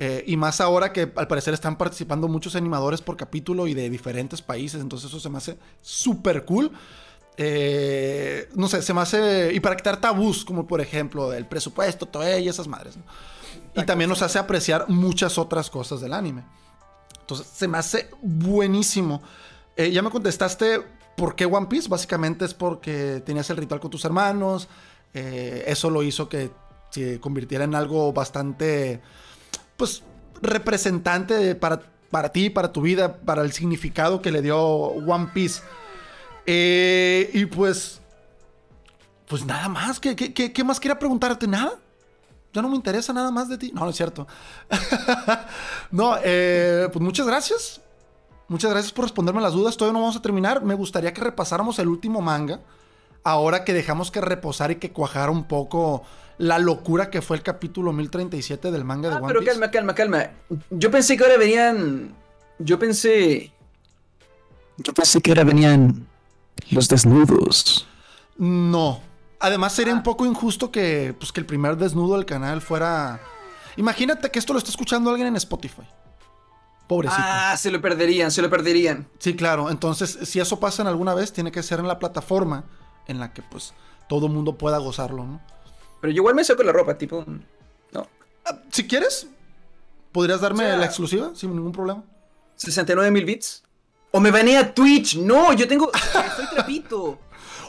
Eh, 0.02 0.24
y 0.28 0.38
más 0.38 0.62
ahora 0.62 0.93
que 0.93 1.12
al 1.13 1.28
parecer 1.28 1.54
están 1.54 1.78
participando 1.78 2.30
muchos 2.30 2.56
animadores 2.56 3.02
por 3.02 3.17
capítulo 3.17 3.67
y 3.67 3.74
de 3.74 3.89
diferentes 3.89 4.41
países. 4.41 4.82
Entonces 4.82 5.10
eso 5.10 5.19
se 5.19 5.30
me 5.30 5.38
hace 5.38 5.58
súper 5.82 6.45
cool. 6.45 6.72
eh, 7.38 8.50
no 8.56 8.67
sé, 8.67 8.82
se 8.82 8.93
me 8.93 9.02
hace... 9.02 9.52
Y 9.54 9.60
para 9.62 9.76
quitar 9.76 10.00
tabús, 10.00 10.45
como 10.45 10.67
por 10.67 10.82
ejemplo 10.82 11.34
el 11.34 11.45
presupuesto, 11.45 12.06
todo 12.06 12.38
y 12.38 12.48
esas 12.48 12.67
madres. 12.67 12.98
Y 13.82 13.86
también 13.86 14.10
nos 14.10 14.22
hace 14.22 14.39
apreciar 14.39 14.86
muchas 14.89 15.38
otras 15.38 15.70
cosas 15.70 16.02
del 16.02 16.13
anime. 16.13 16.44
Entonces, 17.22 17.48
se 17.48 17.68
me 17.68 17.78
hace 17.78 18.10
buenísimo. 18.22 19.22
Eh, 19.76 19.92
ya 19.92 20.02
me 20.02 20.10
contestaste 20.10 20.82
por 21.15 21.36
qué 21.36 21.46
One 21.46 21.68
Piece. 21.68 21.88
Básicamente 21.88 22.46
es 22.46 22.54
porque 22.54 23.22
tenías 23.26 23.50
el 23.50 23.58
ritual 23.58 23.80
con 23.80 23.92
tus 23.92 24.04
hermanos. 24.06 24.68
Eh, 25.13 25.63
eso 25.68 25.89
lo 25.89 26.04
hizo 26.04 26.28
que 26.28 26.52
se 26.89 27.20
convirtiera 27.20 27.63
en 27.63 27.76
algo 27.76 28.12
bastante, 28.13 29.02
pues, 29.78 30.04
representante 30.42 31.56
para, 31.56 31.82
para 32.10 32.32
ti, 32.32 32.50
para 32.50 32.72
tu 32.72 32.82
vida, 32.82 33.18
para 33.18 33.44
el 33.44 33.52
significado 33.52 34.22
que 34.22 34.32
le 34.32 34.42
dio 34.42 34.60
One 34.60 35.30
Piece. 35.34 35.62
Eh, 36.46 37.30
y 37.34 37.46
pues, 37.46 38.02
pues 39.28 39.46
nada 39.46 39.70
más. 39.70 40.00
¿Qué, 40.00 40.15
qué, 40.15 40.63
más 40.63 40.80
quería 40.80 40.98
preguntarte? 40.98 41.48
Nada. 41.48 41.74
Ya 42.54 42.62
no 42.62 42.70
me 42.70 42.76
interesa 42.76 43.14
nada 43.14 43.32
más 43.32 43.48
de 43.48 43.58
ti. 43.58 43.72
No, 43.74 43.82
no 43.82 43.90
es 43.90 43.96
cierto. 43.96 44.28
no, 45.92 46.16
eh, 46.24 46.88
pues 46.92 47.04
muchas 47.04 47.28
gracias. 47.28 47.82
Muchas 48.48 48.72
gracias 48.72 48.92
por 48.92 49.06
responderme 49.06 49.42
las 49.42 49.54
dudas. 49.54 49.78
Todavía 49.78 49.94
no 49.94 50.02
vamos 50.02 50.16
a 50.16 50.22
terminar. 50.22 50.64
Me 50.64 50.74
gustaría 50.74 51.14
que 51.14 51.22
repasáramos 51.22 51.78
el 51.78 51.88
último 51.88 52.22
manga. 52.22 52.60
Ahora 53.24 53.64
que 53.64 53.74
dejamos 53.74 54.10
que 54.10 54.22
reposar 54.22 54.72
y 54.72 54.76
que 54.78 54.92
cuajara 54.92 55.32
un 55.32 55.44
poco 55.44 56.04
la 56.40 56.58
locura 56.58 57.12
que 57.12 57.22
fue 57.22 57.38
el 57.38 57.44
capítulo 57.44 57.94
1037 57.94 58.72
del 58.72 58.86
manga 58.86 59.10
de 59.10 59.16
ah, 59.16 59.18
One 59.20 59.28
pero 59.28 59.46
calma, 59.46 59.70
calma, 59.70 59.94
calma. 59.94 60.32
Yo 60.72 60.90
pensé 60.90 61.18
que 61.18 61.24
ahora 61.24 61.38
venían. 61.38 62.16
Yo 62.58 62.80
pensé. 62.80 63.52
Yo 64.78 64.94
pensé 64.94 65.22
que 65.22 65.32
ahora 65.32 65.44
venían 65.44 66.08
los 66.72 66.88
desnudos. 66.88 67.88
No. 68.38 69.02
Además 69.39 69.73
sería 69.73 69.93
un 69.93 70.04
poco 70.04 70.25
injusto 70.25 70.71
que, 70.71 71.15
pues, 71.17 71.32
que 71.32 71.39
el 71.39 71.45
primer 71.45 71.78
desnudo 71.78 72.15
del 72.15 72.25
canal 72.25 72.62
fuera... 72.62 73.21
Imagínate 73.78 74.30
que 74.30 74.39
esto 74.39 74.52
lo 74.52 74.60
está 74.60 74.71
escuchando 74.71 75.10
alguien 75.10 75.30
en 75.30 75.36
Spotify. 75.38 75.84
Pobrecito. 76.88 77.21
Ah, 77.23 77.56
se 77.56 77.71
lo 77.71 77.82
perderían, 77.82 78.32
se 78.32 78.41
lo 78.41 78.49
perderían. 78.49 79.08
Sí, 79.19 79.36
claro. 79.36 79.69
Entonces, 79.69 80.17
si 80.23 80.39
eso 80.39 80.60
pasa 80.60 80.82
en 80.82 80.88
alguna 80.88 81.13
vez, 81.13 81.32
tiene 81.32 81.52
que 81.52 81.63
ser 81.63 81.80
en 81.80 81.88
la 81.88 81.99
plataforma 81.99 82.65
en 83.08 83.19
la 83.19 83.32
que, 83.32 83.41
pues, 83.41 83.73
todo 84.10 84.28
mundo 84.28 84.58
pueda 84.58 84.78
gozarlo, 84.80 85.23
¿no? 85.23 85.41
Pero 86.02 86.12
yo 86.12 86.17
igual 86.17 86.36
me 86.36 86.43
saco 86.43 86.63
la 86.63 86.71
ropa, 86.73 86.97
tipo... 86.97 87.23
No. 87.91 88.08
Ah, 88.45 88.58
si 88.71 88.88
quieres, 88.88 89.28
podrías 90.12 90.41
darme 90.41 90.75
la 90.75 90.86
exclusiva 90.86 91.32
sin 91.34 91.56
ningún 91.56 91.71
problema. 91.71 92.04
69 92.56 93.12
mil 93.12 93.23
bits. 93.23 93.63
O 94.12 94.19
me 94.19 94.32
venía 94.32 94.73
Twitch. 94.73 95.17
No, 95.17 95.54
yo 95.54 95.67
tengo. 95.67 95.91
Soy 96.36 96.45
trapito. 96.52 97.19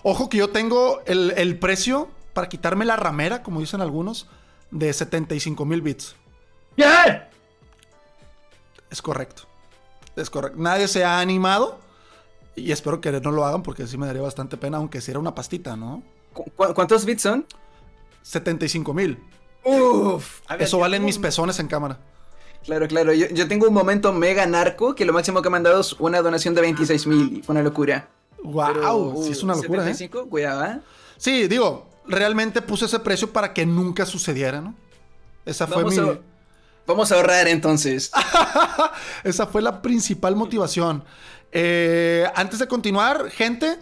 Ojo 0.02 0.28
que 0.28 0.38
yo 0.38 0.50
tengo 0.50 1.00
el, 1.06 1.58
precio 1.58 2.08
para 2.32 2.48
quitarme 2.48 2.84
la 2.84 2.96
ramera, 2.96 3.42
como 3.42 3.60
dicen 3.60 3.80
algunos, 3.80 4.28
de 4.70 4.92
75 4.92 5.64
mil 5.64 5.82
bits. 5.82 6.16
¿Qué? 6.76 7.22
Es 8.90 9.02
correcto. 9.02 9.42
Es 10.16 10.30
correcto. 10.30 10.58
Nadie 10.60 10.88
se 10.88 11.04
ha 11.04 11.20
animado. 11.20 11.78
Y 12.56 12.72
espero 12.72 13.00
que 13.00 13.12
no 13.12 13.30
lo 13.30 13.44
hagan 13.44 13.62
porque 13.62 13.86
sí 13.86 13.96
me 13.96 14.06
daría 14.06 14.22
bastante 14.22 14.56
pena, 14.56 14.78
aunque 14.78 15.00
si 15.00 15.10
era 15.10 15.20
una 15.20 15.34
pastita, 15.34 15.76
¿no? 15.76 16.02
¿Cuántos 16.56 17.04
bits 17.04 17.22
son? 17.22 17.46
75 18.22 18.92
mil. 18.92 19.18
Uf. 19.64 20.40
Eso 20.58 20.78
valen 20.78 21.04
mis 21.04 21.18
pezones 21.18 21.58
en 21.58 21.68
cámara. 21.68 21.98
Claro, 22.64 22.86
claro. 22.88 23.12
Yo, 23.12 23.48
tengo 23.48 23.66
un 23.66 23.74
momento 23.74 24.12
mega 24.12 24.44
narco 24.46 24.94
que 24.94 25.04
lo 25.04 25.12
máximo 25.12 25.40
que 25.42 25.50
me 25.50 25.56
han 25.56 25.62
dado 25.62 25.80
es 25.80 25.94
una 25.94 26.20
donación 26.20 26.54
de 26.54 26.60
26 26.60 27.06
mil. 27.06 27.42
Fue 27.44 27.54
una 27.54 27.62
locura. 27.62 28.08
Wow, 28.44 29.22
sí 29.24 29.32
es 29.32 29.42
una 29.42 29.54
locura, 29.54 29.82
75, 29.82 30.20
¿eh? 30.20 30.28
Cuidado, 30.28 30.64
¿eh? 30.64 30.80
Sí, 31.16 31.48
digo, 31.48 31.88
realmente 32.06 32.62
puse 32.62 32.86
ese 32.86 32.98
precio 33.00 33.32
para 33.32 33.52
que 33.52 33.66
nunca 33.66 34.06
sucediera, 34.06 34.60
¿no? 34.60 34.74
Esa 35.44 35.66
fue 35.66 35.84
mi. 35.84 35.96
Vamos 36.86 37.12
a 37.12 37.16
ahorrar 37.16 37.46
entonces. 37.46 38.10
Esa 39.24 39.46
fue 39.46 39.62
la 39.62 39.80
principal 39.80 40.34
motivación. 40.34 41.04
Eh, 41.52 42.26
antes 42.34 42.58
de 42.58 42.66
continuar, 42.66 43.30
gente, 43.30 43.78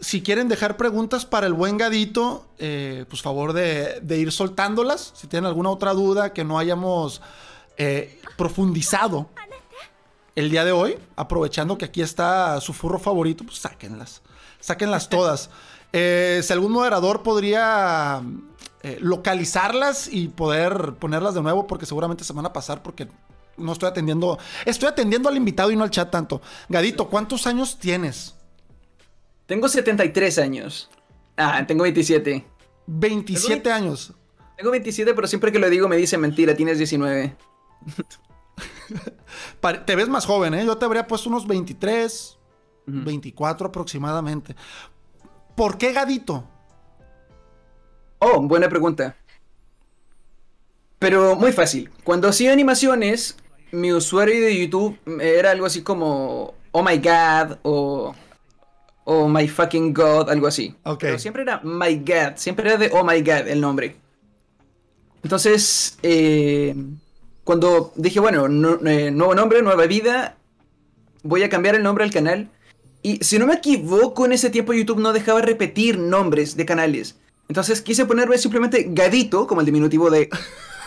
si 0.00 0.22
quieren 0.22 0.48
dejar 0.48 0.76
preguntas 0.76 1.24
para 1.24 1.46
el 1.46 1.52
buen 1.52 1.76
gadito, 1.76 2.48
eh, 2.58 3.04
pues 3.08 3.22
favor 3.22 3.52
de, 3.52 4.00
de 4.00 4.18
ir 4.18 4.32
soltándolas. 4.32 5.12
Si 5.14 5.28
tienen 5.28 5.46
alguna 5.46 5.70
otra 5.70 5.92
duda 5.92 6.32
que 6.32 6.42
no 6.42 6.58
hayamos 6.58 7.20
eh, 7.76 8.20
profundizado 8.36 9.28
el 10.38 10.50
día 10.50 10.64
de 10.64 10.70
hoy, 10.70 10.96
aprovechando 11.16 11.76
que 11.76 11.84
aquí 11.84 12.00
está 12.00 12.60
su 12.60 12.72
furro 12.72 13.00
favorito, 13.00 13.42
pues 13.42 13.58
sáquenlas. 13.58 14.22
Sáquenlas 14.60 15.08
todas. 15.10 15.50
Eh, 15.92 16.40
si 16.44 16.52
algún 16.52 16.70
moderador 16.70 17.24
podría 17.24 18.22
eh, 18.84 18.98
localizarlas 19.00 20.08
y 20.12 20.28
poder 20.28 20.94
ponerlas 21.00 21.34
de 21.34 21.42
nuevo, 21.42 21.66
porque 21.66 21.86
seguramente 21.86 22.22
se 22.22 22.32
van 22.32 22.46
a 22.46 22.52
pasar 22.52 22.84
porque 22.84 23.08
no 23.56 23.72
estoy 23.72 23.88
atendiendo. 23.88 24.38
Estoy 24.64 24.88
atendiendo 24.88 25.28
al 25.28 25.36
invitado 25.36 25.72
y 25.72 25.76
no 25.76 25.82
al 25.82 25.90
chat 25.90 26.08
tanto. 26.08 26.40
Gadito, 26.68 27.08
¿cuántos 27.08 27.48
años 27.48 27.76
tienes? 27.80 28.36
Tengo 29.46 29.68
73 29.68 30.38
años. 30.38 30.88
Ah, 31.36 31.64
tengo 31.66 31.82
27. 31.82 32.46
27 32.86 33.72
años. 33.72 34.12
Tengo 34.56 34.70
27, 34.70 35.14
pero 35.14 35.26
siempre 35.26 35.50
que 35.50 35.58
lo 35.58 35.68
digo 35.68 35.88
me 35.88 35.96
dice 35.96 36.16
mentira, 36.16 36.54
tienes 36.54 36.78
19. 36.78 37.36
te 39.86 39.96
ves 39.96 40.08
más 40.08 40.26
joven, 40.26 40.54
¿eh? 40.54 40.64
Yo 40.64 40.76
te 40.78 40.84
habría 40.84 41.06
puesto 41.06 41.28
unos 41.28 41.46
23, 41.46 42.38
24 42.86 43.68
aproximadamente. 43.68 44.56
¿Por 45.54 45.78
qué 45.78 45.92
Gadito? 45.92 46.44
Oh, 48.18 48.40
buena 48.42 48.68
pregunta. 48.68 49.16
Pero 50.98 51.36
muy 51.36 51.52
fácil. 51.52 51.90
Cuando 52.02 52.28
hacía 52.28 52.52
animaciones, 52.52 53.36
mi 53.70 53.92
usuario 53.92 54.40
de 54.40 54.58
YouTube 54.58 54.98
era 55.20 55.52
algo 55.52 55.66
así 55.66 55.82
como 55.82 56.54
Oh 56.72 56.82
my 56.82 56.98
God 56.98 57.58
o 57.62 58.14
Oh 59.10 59.26
my 59.26 59.48
fucking 59.48 59.94
God, 59.94 60.28
algo 60.28 60.46
así. 60.46 60.76
Pero 61.00 61.18
siempre 61.18 61.42
era 61.42 61.62
My 61.64 61.96
God, 61.96 62.36
siempre 62.36 62.68
era 62.68 62.76
de 62.76 62.90
Oh 62.92 63.04
my 63.04 63.20
God 63.22 63.48
el 63.48 63.60
nombre. 63.60 63.96
Entonces, 65.22 65.98
eh, 66.02 66.74
cuando 67.48 67.94
dije, 67.96 68.20
bueno, 68.20 68.44
eh, 68.84 69.10
nuevo 69.10 69.34
nombre, 69.34 69.62
nueva 69.62 69.86
vida, 69.86 70.36
voy 71.22 71.42
a 71.44 71.48
cambiar 71.48 71.76
el 71.76 71.82
nombre 71.82 72.04
al 72.04 72.10
canal. 72.10 72.50
Y 73.00 73.24
si 73.24 73.38
no 73.38 73.46
me 73.46 73.54
equivoco, 73.54 74.26
en 74.26 74.32
ese 74.32 74.50
tiempo 74.50 74.74
YouTube 74.74 75.00
no 75.00 75.14
dejaba 75.14 75.40
repetir 75.40 75.98
nombres 75.98 76.58
de 76.58 76.66
canales. 76.66 77.16
Entonces 77.48 77.80
quise 77.80 78.04
ponerme 78.04 78.36
simplemente 78.36 78.88
Gadito, 78.90 79.46
como 79.46 79.62
el 79.62 79.64
diminutivo 79.64 80.10
de... 80.10 80.28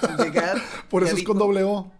Por 0.91 1.03
eso 1.03 1.15
es 1.15 1.23
con 1.23 1.39
doble 1.39 1.63
O. 1.63 1.91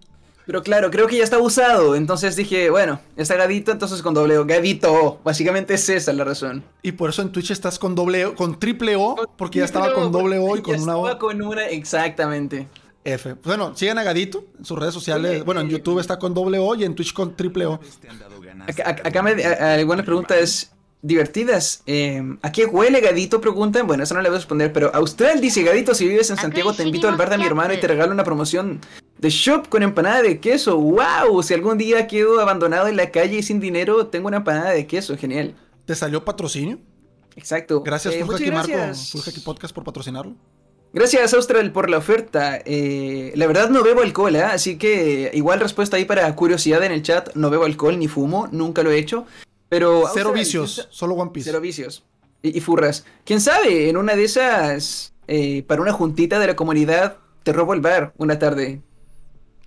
Pero 0.46 0.62
claro, 0.62 0.92
creo 0.92 1.08
que 1.08 1.18
ya 1.18 1.24
está 1.24 1.40
usado. 1.40 1.96
Entonces 1.96 2.36
dije, 2.36 2.70
bueno, 2.70 3.00
está 3.18 3.38
Gadito, 3.38 3.72
entonces 3.72 4.04
con 4.04 4.14
doble 4.14 4.38
O. 4.38 4.46
Gadito 4.46 4.94
O. 4.94 5.20
Básicamente 5.24 5.74
es 5.74 5.90
esa 5.90 6.14
la 6.14 6.24
razón. 6.24 6.64
Y 6.84 6.92
por 6.92 7.10
eso 7.10 7.24
en 7.24 7.32
Twitch 7.32 7.50
estás 7.50 7.80
con 7.80 7.96
doble 7.96 8.28
O, 8.28 8.36
con 8.36 8.60
triple 8.60 8.96
O, 8.96 9.16
porque 9.38 9.58
ya 9.58 9.66
estaba 9.66 9.92
con 9.92 10.12
doble 10.12 10.38
O 10.38 10.56
y 10.56 10.62
con 10.62 10.80
una 10.80 10.98
O. 10.98 11.18
con 11.18 11.42
una, 11.42 11.66
exactamente. 11.66 12.68
F. 13.04 13.36
Bueno, 13.44 13.76
sigan 13.76 13.98
a 13.98 14.04
Gadito 14.04 14.46
en 14.58 14.66
sus 14.66 14.78
redes 14.78 14.94
sociales. 14.94 15.44
bueno, 15.44 15.62
en 15.62 15.70
YouTube 15.70 16.00
está 16.00 16.20
con 16.20 16.34
doble 16.34 16.60
O 16.60 16.76
y 16.76 16.84
en 16.84 16.96
Twitch 16.96 17.14
con 17.14 17.36
triple 17.36 17.66
O. 17.66 17.80
Acá, 19.04 19.22
me, 19.22 19.44
algunas 19.44 20.06
preguntas 20.06 20.72
divertidas. 21.02 21.82
Em, 21.86 22.38
¿A 22.42 22.52
qué 22.52 22.66
huele 22.66 23.02
Gadito? 23.02 23.42
Preguntan. 23.42 23.88
Bueno, 23.88 24.04
eso 24.04 24.14
no 24.14 24.22
le 24.22 24.30
voy 24.30 24.36
a 24.36 24.40
responder, 24.40 24.72
pero 24.72 24.94
Austral 24.94 25.42
dice: 25.42 25.64
Gadito, 25.64 25.96
si 25.96 26.08
vives 26.08 26.30
en 26.30 26.38
Santiago, 26.38 26.74
te 26.74 26.84
invito 26.84 27.08
al 27.08 27.16
bar 27.16 27.30
de 27.30 27.38
mi 27.38 27.46
hermano 27.46 27.74
y 27.74 27.80
te 27.80 27.88
regalo 27.88 28.12
una 28.12 28.24
promoción 28.24 28.80
de 29.18 29.30
shop 29.30 29.70
con 29.70 29.84
empanada 29.84 30.22
de 30.22 30.40
queso. 30.40 30.78
¡Wow! 30.78 31.42
Si 31.44 31.54
algún 31.54 31.78
día 31.78 32.08
quedo 32.08 32.40
abandonado 32.40 32.88
en 32.88 32.98
la 32.98 33.12
calle 33.12 33.38
y 33.38 33.44
sin 33.44 33.60
dinero, 33.60 34.08
tengo 34.08 34.28
una 34.28 34.38
empanada 34.38 34.72
de 34.72 34.86
queso. 34.88 35.18
Genial. 35.18 35.56
¿Te 35.86 35.96
salió 35.96 36.24
patrocinio? 36.24 36.80
Exacto. 37.36 37.82
Gracias, 37.82 38.14
eh, 38.14 38.26
Marco, 38.52 38.74
Podcast, 39.44 39.74
por 39.74 39.84
patrocinarlo. 39.84 40.36
Gracias, 40.94 41.34
Austral, 41.34 41.72
por 41.72 41.90
la 41.90 41.98
oferta. 41.98 42.60
Eh, 42.66 43.32
la 43.36 43.48
verdad 43.48 43.70
no 43.70 43.82
bebo 43.82 44.02
alcohol, 44.02 44.36
¿eh? 44.36 44.44
así 44.44 44.78
que 44.78 45.32
igual 45.34 45.62
respuesta 45.62 45.96
ahí 45.96 46.04
para 46.04 46.36
curiosidad 46.36 46.84
en 46.84 46.92
el 46.92 47.02
chat. 47.02 47.34
No 47.34 47.50
bebo 47.50 47.64
alcohol 47.64 47.98
ni 47.98 48.10
fumo, 48.10 48.50
nunca 48.52 48.84
lo 48.84 48.92
he 48.92 48.98
hecho. 48.98 49.26
Pero 49.70 50.04
cero 50.14 50.34
vicios, 50.34 50.90
solo 50.92 51.16
One 51.16 51.32
Piece. 51.32 51.50
Cero 51.50 51.62
vicios. 51.62 52.04
Y, 52.42 52.60
furras. 52.60 53.06
¿Quién 53.24 53.40
sabe? 53.40 53.88
En 53.88 53.96
una 53.96 54.16
de 54.16 54.26
esas, 54.26 55.14
eh, 55.28 55.64
para 55.64 55.82
una 55.82 55.94
juntita 55.94 56.40
de 56.40 56.48
la 56.48 56.56
comunidad, 56.56 57.18
te 57.44 57.54
robo 57.54 57.74
el 57.74 57.80
bar 57.80 58.14
una 58.18 58.38
tarde. 58.38 58.82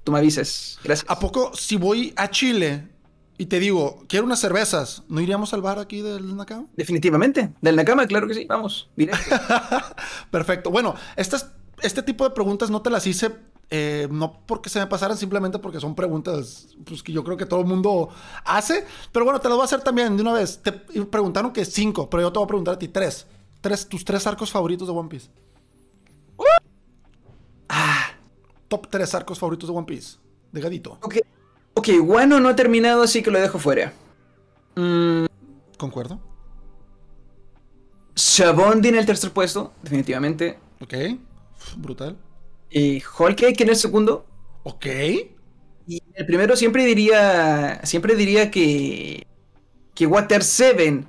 Tú 0.03 0.13
me 0.13 0.19
avisas. 0.19 0.79
Gracias. 0.85 1.09
¿A 1.09 1.19
poco 1.19 1.53
si 1.55 1.77
voy 1.77 2.13
a 2.17 2.29
Chile 2.29 2.89
y 3.37 3.47
te 3.47 3.59
digo, 3.59 4.05
quiero 4.09 4.27
unas 4.27 4.38
cervezas, 4.40 5.03
¿no 5.09 5.20
iríamos 5.20 5.53
al 5.55 5.62
bar 5.62 5.79
aquí 5.79 6.01
del 6.03 6.37
Nakama? 6.37 6.66
Definitivamente, 6.77 7.53
del 7.61 7.77
Nakama, 7.77 8.07
claro 8.07 8.29
que 8.29 8.35
sí, 8.35 8.44
vamos, 8.47 8.90
Perfecto. 10.31 10.70
Bueno, 10.70 10.94
estas, 11.16 11.51
este 11.83 12.03
tipo 12.03 12.25
de 12.25 12.31
preguntas 12.31 12.70
no 12.70 12.81
te 12.83 12.90
las 12.90 13.07
hice 13.07 13.33
Eh, 13.70 14.07
no 14.11 14.44
porque 14.47 14.68
se 14.68 14.79
me 14.79 14.87
pasaran, 14.87 15.16
simplemente 15.16 15.59
porque 15.59 15.81
son 15.81 15.94
preguntas 15.94 16.68
pues, 16.85 17.03
que 17.03 17.12
yo 17.12 17.25
creo 17.25 17.37
que 17.37 17.47
todo 17.47 17.61
el 17.61 17.66
mundo 17.66 18.11
hace. 18.44 18.87
Pero 19.11 19.25
bueno, 19.25 19.40
te 19.40 19.49
las 19.49 19.57
voy 19.57 19.62
a 19.62 19.64
hacer 19.64 19.81
también 19.81 20.14
de 20.16 20.23
una 20.23 20.35
vez. 20.35 20.61
Te 20.62 20.70
preguntaron 20.70 21.51
que 21.51 21.64
cinco, 21.64 22.09
pero 22.09 22.23
yo 22.23 22.31
te 22.31 22.38
voy 22.38 22.44
a 22.44 22.49
preguntar 22.49 22.75
a 22.75 22.79
ti 22.79 22.88
tres. 22.88 23.27
tres 23.62 23.88
tus 23.88 24.05
tres 24.05 24.27
arcos 24.27 24.51
favoritos 24.53 24.87
de 24.87 24.94
One 24.94 25.09
Piece. 25.09 25.29
Ah. 27.68 28.11
Top 28.68 28.87
tres 28.90 29.14
arcos 29.14 29.38
favoritos 29.38 29.68
de 29.68 29.75
One 29.75 29.87
Piece. 29.87 30.18
De 30.53 30.61
Gadito. 30.61 30.99
Ok, 31.03 31.16
ok, 31.75 31.89
bueno, 32.03 32.41
no 32.41 32.49
ha 32.49 32.57
terminado, 32.57 33.03
así 33.03 33.23
que 33.23 33.31
lo 33.31 33.41
dejo 33.41 33.59
fuera. 33.59 33.93
Mm. 34.77 35.27
Concuerdo. 35.77 36.21
Shabondi 38.15 38.89
en 38.89 38.97
el 38.97 39.07
tercer 39.07 39.33
puesto, 39.33 39.73
definitivamente. 39.83 40.59
Ok, 40.81 40.95
brutal. 41.77 42.17
Y 42.71 43.01
Cake 43.01 43.61
en 43.61 43.69
el 43.69 43.77
segundo. 43.77 44.27
Ok. 44.65 44.87
Y 45.87 46.03
el 46.15 46.27
primero 46.27 46.57
siempre 46.57 46.85
diría. 46.85 47.81
Siempre 47.85 48.17
diría 48.17 48.51
que. 48.51 49.27
Que 49.95 50.07
Water 50.07 50.43
7. 50.43 51.05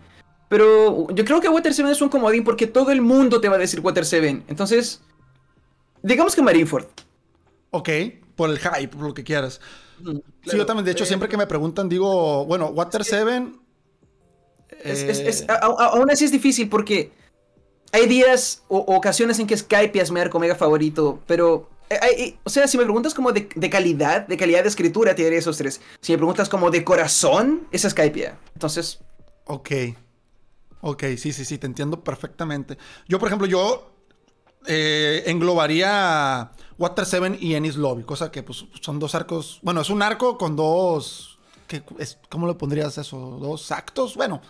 Pero 0.48 1.08
yo 1.10 1.26
creo 1.26 1.42
que 1.42 1.50
Water 1.50 1.74
7 1.74 1.90
es 1.90 2.02
un 2.02 2.10
comodín 2.10 2.44
porque 2.44 2.68
todo 2.68 2.92
el 2.92 3.02
mundo 3.02 3.42
te 3.42 3.50
va 3.50 3.56
a 3.56 3.60
decir 3.60 3.80
Water 3.80 4.06
7. 4.06 4.44
Entonces. 4.48 5.02
Digamos 6.04 6.36
que 6.36 6.44
Marineford. 6.44 6.86
Ok, 7.72 7.90
por 8.36 8.52
el 8.52 8.60
hype, 8.60 8.90
por 8.90 9.08
lo 9.08 9.14
que 9.14 9.24
quieras. 9.24 9.60
Sí, 10.46 10.58
yo 10.58 10.66
también, 10.66 10.86
de 10.86 10.92
hecho, 10.92 11.04
eh, 11.04 11.08
siempre 11.08 11.30
que 11.30 11.38
me 11.38 11.48
preguntan, 11.48 11.90
digo, 11.90 12.46
bueno, 12.46 12.68
Water 12.68 13.04
7. 13.04 13.48
Es, 14.84 15.46
aún 15.48 16.12
así 16.12 16.26
es 16.26 16.32
difícil 16.32 16.70
porque 16.70 17.12
hay 17.92 18.08
días 18.08 18.64
o, 18.68 18.80
ocasiones 18.80 19.40
en 19.40 19.48
que 19.48 19.58
Skype 19.58 20.00
es 20.00 20.12
mi 20.12 20.20
arco 20.20 20.40
mega 20.40 20.56
favorito, 20.56 21.22
pero... 21.26 21.70
Eh, 21.90 22.36
o 22.44 22.50
sea, 22.50 22.68
si 22.68 22.78
me 22.78 22.84
preguntas 22.84 23.14
como 23.14 23.32
de, 23.32 23.48
calidad, 23.70 24.28
de 24.28 24.38
calidad 24.38 24.64
de 24.64 24.70
escritura, 24.70 25.14
te 25.14 25.24
diría 25.24 25.38
esos 25.38 25.58
tres. 25.58 25.80
Si 26.02 26.12
me 26.12 26.18
preguntas 26.18 26.50
como 26.50 26.72
de 26.72 26.84
corazón, 26.84 27.68
es 27.72 27.84
Skype. 27.84 28.34
Entonces... 28.54 29.00
Ok. 29.46 29.72
Ok, 30.82 31.04
sí, 31.18 31.32
sí, 31.32 31.46
sí, 31.46 31.58
te 31.58 31.68
entiendo 31.68 32.04
perfectamente. 32.04 32.78
Yo, 33.08 33.20
por 33.20 33.28
ejemplo, 33.28 33.48
yo 33.48 33.95
eh, 34.68 35.24
englobaría 35.28 36.52
Water 36.78 37.06
7 37.06 37.38
y 37.40 37.56
Ennis 37.56 37.76
Lobby, 37.76 38.04
cosa 38.04 38.32
que 38.32 38.44
pues, 38.44 38.66
son 38.82 39.00
dos 39.00 39.16
arcos. 39.16 39.60
Bueno, 39.62 39.82
es 39.82 39.90
un 39.90 40.02
arco 40.02 40.38
con 40.38 40.56
dos. 40.56 41.40
es, 41.98 42.18
¿Cómo 42.30 42.48
le 42.48 42.54
pondrías 42.56 42.98
eso? 42.98 43.18
¿Dos 43.42 43.72
actos? 43.72 44.16
Bueno, 44.16 44.42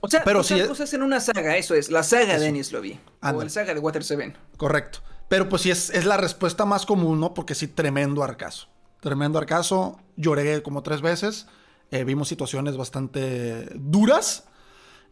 o 0.00 0.08
sea, 0.08 0.22
pero 0.24 0.42
si 0.42 0.60
cosas 0.62 0.92
en 0.94 1.02
una 1.02 1.20
saga, 1.20 1.56
eso 1.56 1.74
es, 1.74 1.90
la 1.90 2.02
saga 2.02 2.38
de 2.38 2.46
Ennis 2.46 2.72
Lobby. 2.72 2.98
O 3.22 3.42
la 3.42 3.48
saga 3.48 3.74
de 3.74 3.80
Water 3.80 4.04
Seven. 4.04 4.36
Correcto. 4.56 5.00
Pero 5.28 5.48
pues 5.48 5.62
sí 5.62 5.70
es, 5.70 5.90
es 5.90 6.04
la 6.04 6.16
respuesta 6.16 6.64
más 6.64 6.86
común, 6.86 7.18
¿no? 7.18 7.34
Porque 7.34 7.54
sí, 7.54 7.66
tremendo 7.66 8.22
arcazo. 8.22 8.68
Tremendo 9.00 9.38
arcazo. 9.38 9.98
Lloré 10.16 10.62
como 10.62 10.82
tres 10.82 11.00
veces. 11.00 11.46
Eh, 11.90 12.04
vimos 12.04 12.28
situaciones 12.28 12.76
bastante 12.76 13.68
duras. 13.74 14.44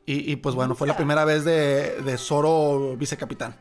Y, 0.07 0.37
pues 0.37 0.55
bueno, 0.55 0.75
fue 0.75 0.87
la 0.87 0.99
primera 0.99 1.25
vez 1.25 1.47
de, 1.47 2.03
de 2.03 2.19
Zoro 2.19 2.95
vicecapitán. 2.95 3.57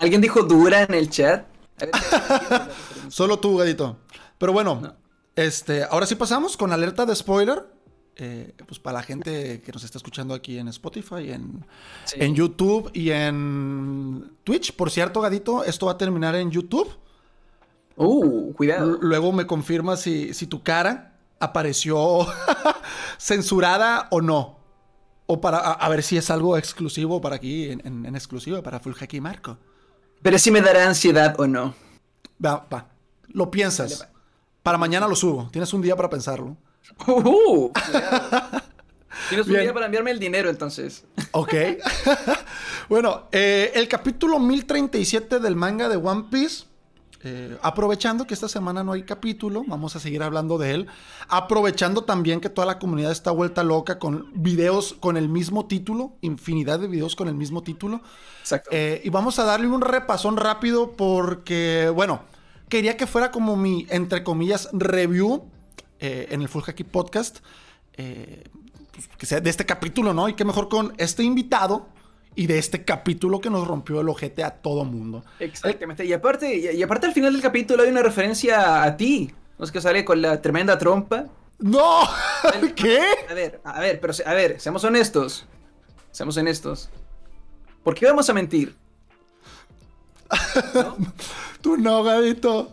¿Alguien 0.00 0.20
dijo 0.22 0.42
dura 0.42 0.82
en 0.82 0.94
el 0.94 1.10
chat? 1.10 1.46
Solo 3.08 3.38
tú, 3.38 3.58
Gadito. 3.58 3.98
Pero 4.38 4.52
bueno, 4.52 4.96
este, 5.36 5.84
ahora 5.84 6.06
sí 6.06 6.14
pasamos 6.14 6.56
con 6.56 6.72
alerta 6.72 7.04
de 7.04 7.14
spoiler. 7.14 7.66
Eh, 8.16 8.54
pues 8.66 8.78
para 8.80 8.98
la 8.98 9.02
gente 9.02 9.62
que 9.62 9.72
nos 9.72 9.84
está 9.84 9.98
escuchando 9.98 10.34
aquí 10.34 10.58
en 10.58 10.68
Spotify, 10.68 11.30
en, 11.32 11.64
en 12.14 12.34
YouTube 12.34 12.90
y 12.94 13.10
en 13.10 14.32
Twitch. 14.42 14.74
Por 14.74 14.90
cierto, 14.90 15.20
Gadito, 15.20 15.64
esto 15.64 15.86
va 15.86 15.92
a 15.92 15.98
terminar 15.98 16.34
en 16.34 16.50
YouTube. 16.50 16.90
Uh, 17.96 18.54
cuidado. 18.54 18.98
luego 19.02 19.32
me 19.32 19.46
confirma 19.46 19.96
si, 19.96 20.32
si 20.32 20.46
tu 20.46 20.62
cara 20.62 21.18
apareció 21.38 22.26
censurada 23.18 24.08
o 24.10 24.22
no. 24.22 24.58
O 25.26 25.40
para 25.40 25.58
a, 25.58 25.88
ver 25.90 26.02
si 26.02 26.16
es 26.16 26.30
algo 26.30 26.56
exclusivo 26.56 27.20
para 27.20 27.36
aquí, 27.36 27.70
en, 27.70 27.84
en, 27.84 28.16
exclusivo 28.16 28.62
para 28.62 28.80
Full 28.80 28.94
Hacky 28.94 29.20
Marco. 29.20 29.58
Pero 30.22 30.38
si 30.38 30.50
me 30.50 30.60
dará 30.60 30.86
ansiedad 30.86 31.34
o 31.38 31.46
no. 31.46 31.74
Va, 32.44 32.66
va. 32.72 32.86
Lo 33.28 33.50
piensas. 33.50 34.08
Para 34.62 34.78
mañana 34.78 35.08
lo 35.08 35.16
subo. 35.16 35.48
Tienes 35.50 35.72
un 35.72 35.82
día 35.82 35.96
para 35.96 36.10
pensarlo. 36.10 36.56
Uh, 37.06 37.70
Tienes 39.28 39.46
un 39.46 39.54
día 39.54 39.72
para 39.72 39.86
enviarme 39.86 40.10
el 40.10 40.18
dinero 40.18 40.50
entonces. 40.50 41.04
Ok. 41.32 41.54
bueno, 42.88 43.28
eh, 43.32 43.72
el 43.74 43.88
capítulo 43.88 44.38
1037 44.38 45.38
del 45.38 45.56
manga 45.56 45.88
de 45.88 45.96
One 45.96 46.24
Piece. 46.30 46.64
Eh, 47.22 47.58
aprovechando 47.60 48.26
que 48.26 48.32
esta 48.32 48.48
semana 48.48 48.82
no 48.82 48.92
hay 48.92 49.02
capítulo, 49.02 49.62
vamos 49.66 49.94
a 49.94 50.00
seguir 50.00 50.22
hablando 50.22 50.56
de 50.56 50.72
él. 50.72 50.86
Aprovechando 51.28 52.04
también 52.04 52.40
que 52.40 52.48
toda 52.48 52.66
la 52.66 52.78
comunidad 52.78 53.12
está 53.12 53.30
vuelta 53.30 53.62
loca 53.62 53.98
con 53.98 54.30
videos 54.34 54.94
con 55.00 55.18
el 55.18 55.28
mismo 55.28 55.66
título, 55.66 56.16
infinidad 56.22 56.80
de 56.80 56.88
videos 56.88 57.16
con 57.16 57.28
el 57.28 57.34
mismo 57.34 57.62
título. 57.62 58.00
Exacto. 58.40 58.70
Eh, 58.72 59.02
y 59.04 59.10
vamos 59.10 59.38
a 59.38 59.44
darle 59.44 59.66
un 59.66 59.82
repasón 59.82 60.38
rápido 60.38 60.92
porque, 60.92 61.92
bueno, 61.94 62.22
quería 62.70 62.96
que 62.96 63.06
fuera 63.06 63.30
como 63.30 63.54
mi, 63.54 63.86
entre 63.90 64.24
comillas, 64.24 64.70
review 64.72 65.44
eh, 65.98 66.28
en 66.30 66.40
el 66.40 66.48
Full 66.48 66.62
Hacky 66.62 66.84
Podcast, 66.84 67.40
pues, 67.94 69.08
que 69.18 69.26
sea 69.26 69.40
de 69.40 69.50
este 69.50 69.66
capítulo, 69.66 70.14
¿no? 70.14 70.26
Y 70.30 70.34
qué 70.34 70.46
mejor 70.46 70.70
con 70.70 70.94
este 70.96 71.22
invitado 71.22 71.88
y 72.34 72.46
de 72.46 72.58
este 72.58 72.84
capítulo 72.84 73.40
que 73.40 73.50
nos 73.50 73.66
rompió 73.66 74.00
el 74.00 74.08
ojete 74.08 74.44
a 74.44 74.50
todo 74.50 74.84
mundo. 74.84 75.24
Exactamente. 75.38 76.04
Y 76.04 76.12
aparte, 76.12 76.74
y, 76.74 76.82
aparte 76.82 77.06
al 77.06 77.12
final 77.12 77.32
del 77.32 77.42
capítulo 77.42 77.82
hay 77.82 77.90
una 77.90 78.02
referencia 78.02 78.82
a 78.82 78.96
ti. 78.96 79.32
¿No 79.58 79.64
es 79.64 79.72
que 79.72 79.80
sale 79.80 80.04
con 80.04 80.22
la 80.22 80.40
tremenda 80.40 80.78
trompa? 80.78 81.26
¡No! 81.58 82.02
¿Qué? 82.76 83.00
A 83.28 83.34
ver, 83.34 83.60
a 83.64 83.80
ver, 83.80 84.00
pero 84.00 84.12
a 84.24 84.34
ver, 84.34 84.60
seamos 84.60 84.84
honestos. 84.84 85.46
Seamos 86.10 86.36
honestos. 86.36 86.88
¿Por 87.82 87.94
qué 87.94 88.06
vamos 88.06 88.28
a 88.30 88.34
mentir? 88.34 88.74
¿No? 90.74 90.96
Tú 91.60 91.76
no, 91.76 92.02
gadito. 92.02 92.72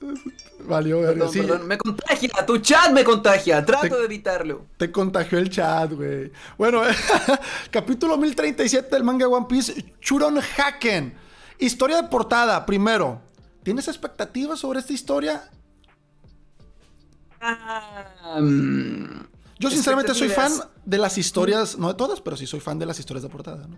Valió 0.60 1.00
perdón, 1.00 1.30
perdón, 1.32 1.66
me 1.66 1.78
contagia, 1.78 2.30
tu 2.44 2.58
chat 2.58 2.90
me 2.90 3.04
contagia, 3.04 3.64
trato 3.64 3.96
de 3.98 4.04
evitarlo. 4.04 4.66
Te 4.76 4.90
contagió 4.90 5.38
el 5.38 5.50
chat, 5.50 5.92
güey. 5.92 6.32
Bueno, 6.56 6.82
capítulo 7.70 8.16
1037 8.16 8.88
del 8.90 9.04
manga 9.04 9.28
One 9.28 9.46
Piece, 9.48 9.94
Churon 10.00 10.38
Haken. 10.38 11.14
Historia 11.58 12.02
de 12.02 12.08
portada, 12.08 12.66
primero. 12.66 13.20
¿Tienes 13.62 13.88
expectativas 13.88 14.58
sobre 14.58 14.80
esta 14.80 14.92
historia? 14.92 15.50
Yo 19.58 19.70
sinceramente 19.70 20.14
soy 20.14 20.28
fan 20.28 20.52
de 20.84 20.98
las 20.98 21.18
historias, 21.18 21.78
no 21.78 21.88
de 21.88 21.94
todas, 21.94 22.20
pero 22.20 22.36
sí 22.36 22.46
soy 22.46 22.60
fan 22.60 22.78
de 22.78 22.86
las 22.86 22.98
historias 22.98 23.22
de 23.22 23.28
portada, 23.28 23.66
¿no? 23.66 23.76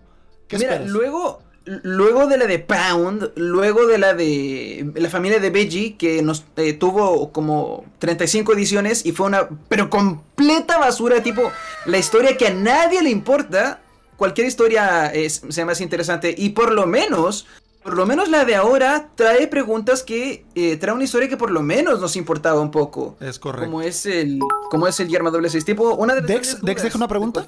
¿Qué 0.48 0.58
Mira, 0.58 0.80
luego 0.80 1.42
luego 1.64 2.26
de 2.26 2.38
la 2.38 2.46
de 2.46 2.58
Pound, 2.58 3.32
luego 3.36 3.86
de 3.86 3.98
la 3.98 4.14
de 4.14 4.90
la 4.94 5.10
familia 5.10 5.40
de 5.40 5.50
Veggie, 5.50 5.96
que 5.96 6.22
nos 6.22 6.44
eh, 6.56 6.72
tuvo 6.72 7.32
como 7.32 7.84
35 7.98 8.52
ediciones 8.54 9.04
y 9.04 9.12
fue 9.12 9.26
una, 9.26 9.48
pero 9.68 9.90
completa 9.90 10.78
basura, 10.78 11.22
tipo, 11.22 11.50
la 11.86 11.98
historia 11.98 12.36
que 12.36 12.48
a 12.48 12.54
nadie 12.54 13.02
le 13.02 13.10
importa, 13.10 13.80
cualquier 14.16 14.46
historia 14.46 15.06
es, 15.06 15.42
sea 15.48 15.66
más 15.66 15.80
interesante 15.80 16.34
y 16.36 16.50
por 16.50 16.72
lo 16.72 16.86
menos, 16.86 17.46
por 17.82 17.94
lo 17.94 18.06
menos 18.06 18.28
la 18.28 18.44
de 18.44 18.54
ahora 18.54 19.10
trae 19.14 19.46
preguntas 19.46 20.02
que, 20.02 20.44
eh, 20.54 20.76
trae 20.76 20.94
una 20.94 21.04
historia 21.04 21.28
que 21.28 21.36
por 21.36 21.50
lo 21.50 21.62
menos 21.62 22.00
nos 22.00 22.16
importaba 22.16 22.60
un 22.60 22.70
poco. 22.70 23.16
Es 23.20 23.38
correcto. 23.38 23.66
Como 23.66 23.82
es 23.82 24.06
el, 24.06 24.38
como 24.70 24.86
es 24.86 24.98
el 25.00 25.08
Yerma 25.08 25.30
doble 25.30 25.50
6, 25.50 25.64
tipo, 25.64 25.94
una 25.94 26.14
de 26.14 26.22
Dex, 26.22 26.62
Dex 26.62 26.82
deja 26.82 26.96
una 26.96 27.08
pregunta. 27.08 27.44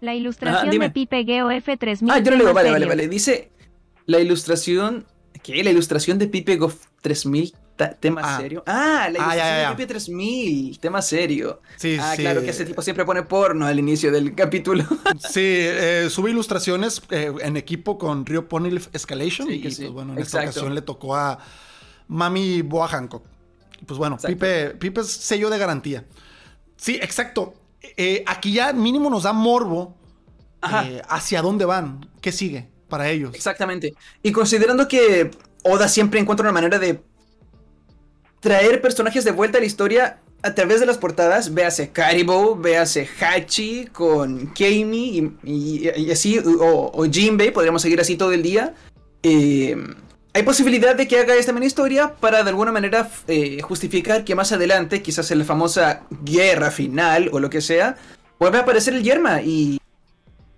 La 0.00 0.14
ilustración 0.14 0.78
de 0.78 0.90
Pipe 0.90 1.24
Geo 1.24 1.50
F3000. 1.50 2.10
Ah, 2.10 2.18
yo 2.18 2.30
lo 2.32 2.36
leo, 2.36 2.54
vale, 2.54 2.70
vale, 2.70 2.86
vale. 2.86 3.08
Dice, 3.08 3.50
la 4.06 4.20
ilustración... 4.20 5.06
¿Qué? 5.42 5.62
La 5.62 5.70
ilustración 5.70 6.18
de 6.18 6.26
Pipe 6.26 6.56
Go 6.56 6.72
3000 7.02 7.54
tema 8.00 8.22
ah. 8.24 8.40
serio. 8.40 8.62
Ah, 8.66 9.08
la 9.12 9.18
ah, 9.20 9.34
ilustración 9.34 9.70
de 9.70 9.76
Pipe 9.76 9.86
3000, 9.86 10.78
tema 10.78 11.02
serio. 11.02 11.60
Sí, 11.76 11.96
ah, 12.00 12.14
claro, 12.16 12.42
que 12.42 12.50
ese 12.50 12.64
tipo 12.64 12.82
siempre 12.82 13.04
pone 13.04 13.22
porno 13.22 13.66
al 13.66 13.78
inicio 13.78 14.10
del 14.10 14.34
capítulo. 14.34 14.84
sí, 15.18 15.42
eh, 15.44 16.08
sube 16.10 16.30
ilustraciones 16.30 17.02
eh, 17.10 17.32
en 17.40 17.56
equipo 17.56 17.98
con 17.98 18.24
Rio 18.24 18.48
Ponylif 18.48 18.88
Escalation. 18.92 19.50
y 19.52 19.58
pues 19.58 19.90
bueno, 19.90 20.14
en 20.14 20.20
esta 20.20 20.40
ocasión 20.40 20.74
le 20.74 20.82
tocó 20.82 21.14
a 21.14 21.38
Mami 22.08 22.62
Boa 22.62 22.88
Hancock. 22.88 23.24
Pues 23.84 23.98
bueno, 23.98 24.16
Pipe, 24.16 24.70
Pipe 24.70 25.02
es 25.02 25.08
sello 25.08 25.50
de 25.50 25.58
garantía. 25.58 26.04
Sí, 26.76 26.96
exacto. 26.96 27.54
Eh, 27.96 28.22
aquí 28.26 28.52
ya 28.52 28.72
mínimo 28.72 29.10
nos 29.10 29.24
da 29.24 29.32
morbo 29.32 29.94
eh, 30.84 31.02
hacia 31.08 31.42
dónde 31.42 31.64
van, 31.64 32.08
qué 32.20 32.32
sigue 32.32 32.68
para 32.88 33.08
ellos. 33.08 33.34
Exactamente. 33.34 33.94
Y 34.22 34.32
considerando 34.32 34.88
que 34.88 35.30
Oda 35.62 35.88
siempre 35.88 36.20
encuentra 36.20 36.44
una 36.44 36.52
manera 36.52 36.78
de 36.78 37.00
traer 38.40 38.80
personajes 38.80 39.24
de 39.24 39.32
vuelta 39.32 39.58
a 39.58 39.60
la 39.60 39.66
historia 39.66 40.20
a 40.42 40.54
través 40.54 40.80
de 40.80 40.86
las 40.86 40.98
portadas, 40.98 41.54
véase 41.54 41.90
Karibo, 41.90 42.56
véase 42.56 43.08
Hachi 43.20 43.86
con 43.86 44.52
Keimi 44.54 45.32
y, 45.42 46.10
así, 46.10 46.38
o, 46.38 46.92
o, 46.94 47.04
Jinbei, 47.10 47.50
podríamos 47.50 47.82
seguir 47.82 48.00
así 48.00 48.16
todo 48.16 48.32
el 48.32 48.42
día. 48.42 48.74
Eh, 49.22 49.76
hay 50.36 50.42
posibilidad 50.42 50.94
de 50.94 51.08
que 51.08 51.18
haga 51.18 51.34
esta 51.34 51.54
mini 51.54 51.64
historia 51.64 52.14
para 52.20 52.42
de 52.42 52.50
alguna 52.50 52.70
manera 52.70 53.08
eh, 53.26 53.62
justificar 53.62 54.22
que 54.22 54.34
más 54.34 54.52
adelante, 54.52 55.00
quizás 55.00 55.30
en 55.30 55.38
la 55.38 55.46
famosa 55.46 56.02
guerra 56.10 56.70
final 56.70 57.30
o 57.32 57.40
lo 57.40 57.48
que 57.48 57.62
sea, 57.62 57.96
vuelve 58.38 58.58
a 58.58 58.60
aparecer 58.60 58.92
el 58.92 59.02
Yerma. 59.02 59.40
Y, 59.40 59.80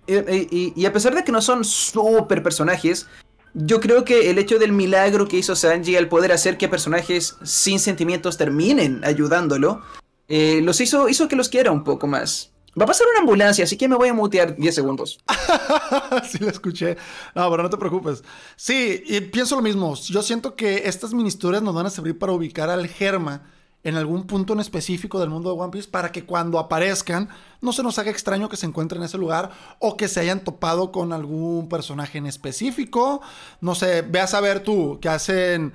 y, 0.05 0.85
a 0.85 0.91
pesar 0.91 1.15
de 1.15 1.23
que 1.23 1.31
no 1.31 1.41
son 1.41 1.63
super 1.63 2.43
personajes, 2.43 3.07
yo 3.53 3.79
creo 3.79 4.03
que 4.03 4.29
el 4.29 4.37
hecho 4.37 4.59
del 4.59 4.73
milagro 4.73 5.29
que 5.29 5.37
hizo 5.37 5.55
Sanji 5.55 5.95
al 5.95 6.09
poder 6.09 6.33
hacer 6.33 6.57
que 6.57 6.67
personajes 6.67 7.37
sin 7.43 7.79
sentimientos 7.79 8.35
terminen 8.35 8.99
ayudándolo, 9.05 9.81
eh, 10.27 10.59
los 10.61 10.81
hizo, 10.81 11.07
hizo 11.07 11.29
que 11.29 11.37
los 11.37 11.47
quiera 11.47 11.71
un 11.71 11.85
poco 11.85 12.05
más. 12.05 12.51
Va 12.77 12.83
a 12.83 12.87
pasar 12.87 13.07
una 13.11 13.21
ambulancia, 13.21 13.63
así 13.63 13.77
que 13.77 13.87
me 13.87 13.95
voy 13.95 14.09
a 14.09 14.13
mutear 14.13 14.55
10 14.55 14.75
segundos. 14.75 15.19
sí, 16.29 16.37
lo 16.39 16.49
escuché. 16.49 16.97
No, 17.33 17.49
pero 17.49 17.63
no 17.63 17.69
te 17.69 17.77
preocupes. 17.77 18.23
Sí, 18.55 19.03
y 19.05 19.21
pienso 19.21 19.55
lo 19.55 19.61
mismo. 19.61 19.95
Yo 19.95 20.21
siento 20.21 20.55
que 20.55 20.83
estas 20.85 21.13
mini 21.13 21.29
nos 21.61 21.75
van 21.75 21.85
a 21.85 21.89
servir 21.89 22.17
para 22.19 22.33
ubicar 22.33 22.69
al 22.69 22.87
Germa 22.87 23.43
en 23.83 23.95
algún 23.95 24.27
punto 24.27 24.53
en 24.53 24.59
específico 24.59 25.19
del 25.19 25.29
mundo 25.29 25.53
de 25.53 25.61
One 25.61 25.71
Piece 25.71 25.89
para 25.89 26.11
que 26.11 26.25
cuando 26.25 26.59
aparezcan 26.59 27.29
no 27.61 27.71
se 27.71 27.81
nos 27.81 27.97
haga 27.97 28.11
extraño 28.11 28.49
que 28.49 28.57
se 28.57 28.65
encuentren 28.65 29.01
en 29.01 29.05
ese 29.05 29.17
lugar 29.17 29.51
o 29.79 29.95
que 29.95 30.09
se 30.09 30.19
hayan 30.19 30.43
topado 30.43 30.91
con 30.91 31.13
algún 31.13 31.69
personaje 31.69 32.17
en 32.17 32.25
específico. 32.25 33.21
No 33.61 33.75
sé, 33.75 34.01
ve 34.01 34.19
a 34.19 34.27
saber 34.27 34.61
tú 34.63 34.99
que 35.01 35.09
hacen 35.09 35.73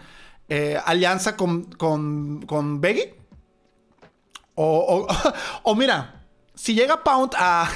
eh, 0.49 0.79
alianza 0.85 1.37
con, 1.37 1.65
con, 1.65 2.45
con 2.47 2.81
Beggy. 2.81 3.15
O, 4.55 5.07
o, 5.09 5.31
o 5.63 5.75
mira, 5.75 6.24
si 6.55 6.75
llega 6.75 7.03
Pound 7.03 7.33
a, 7.37 7.69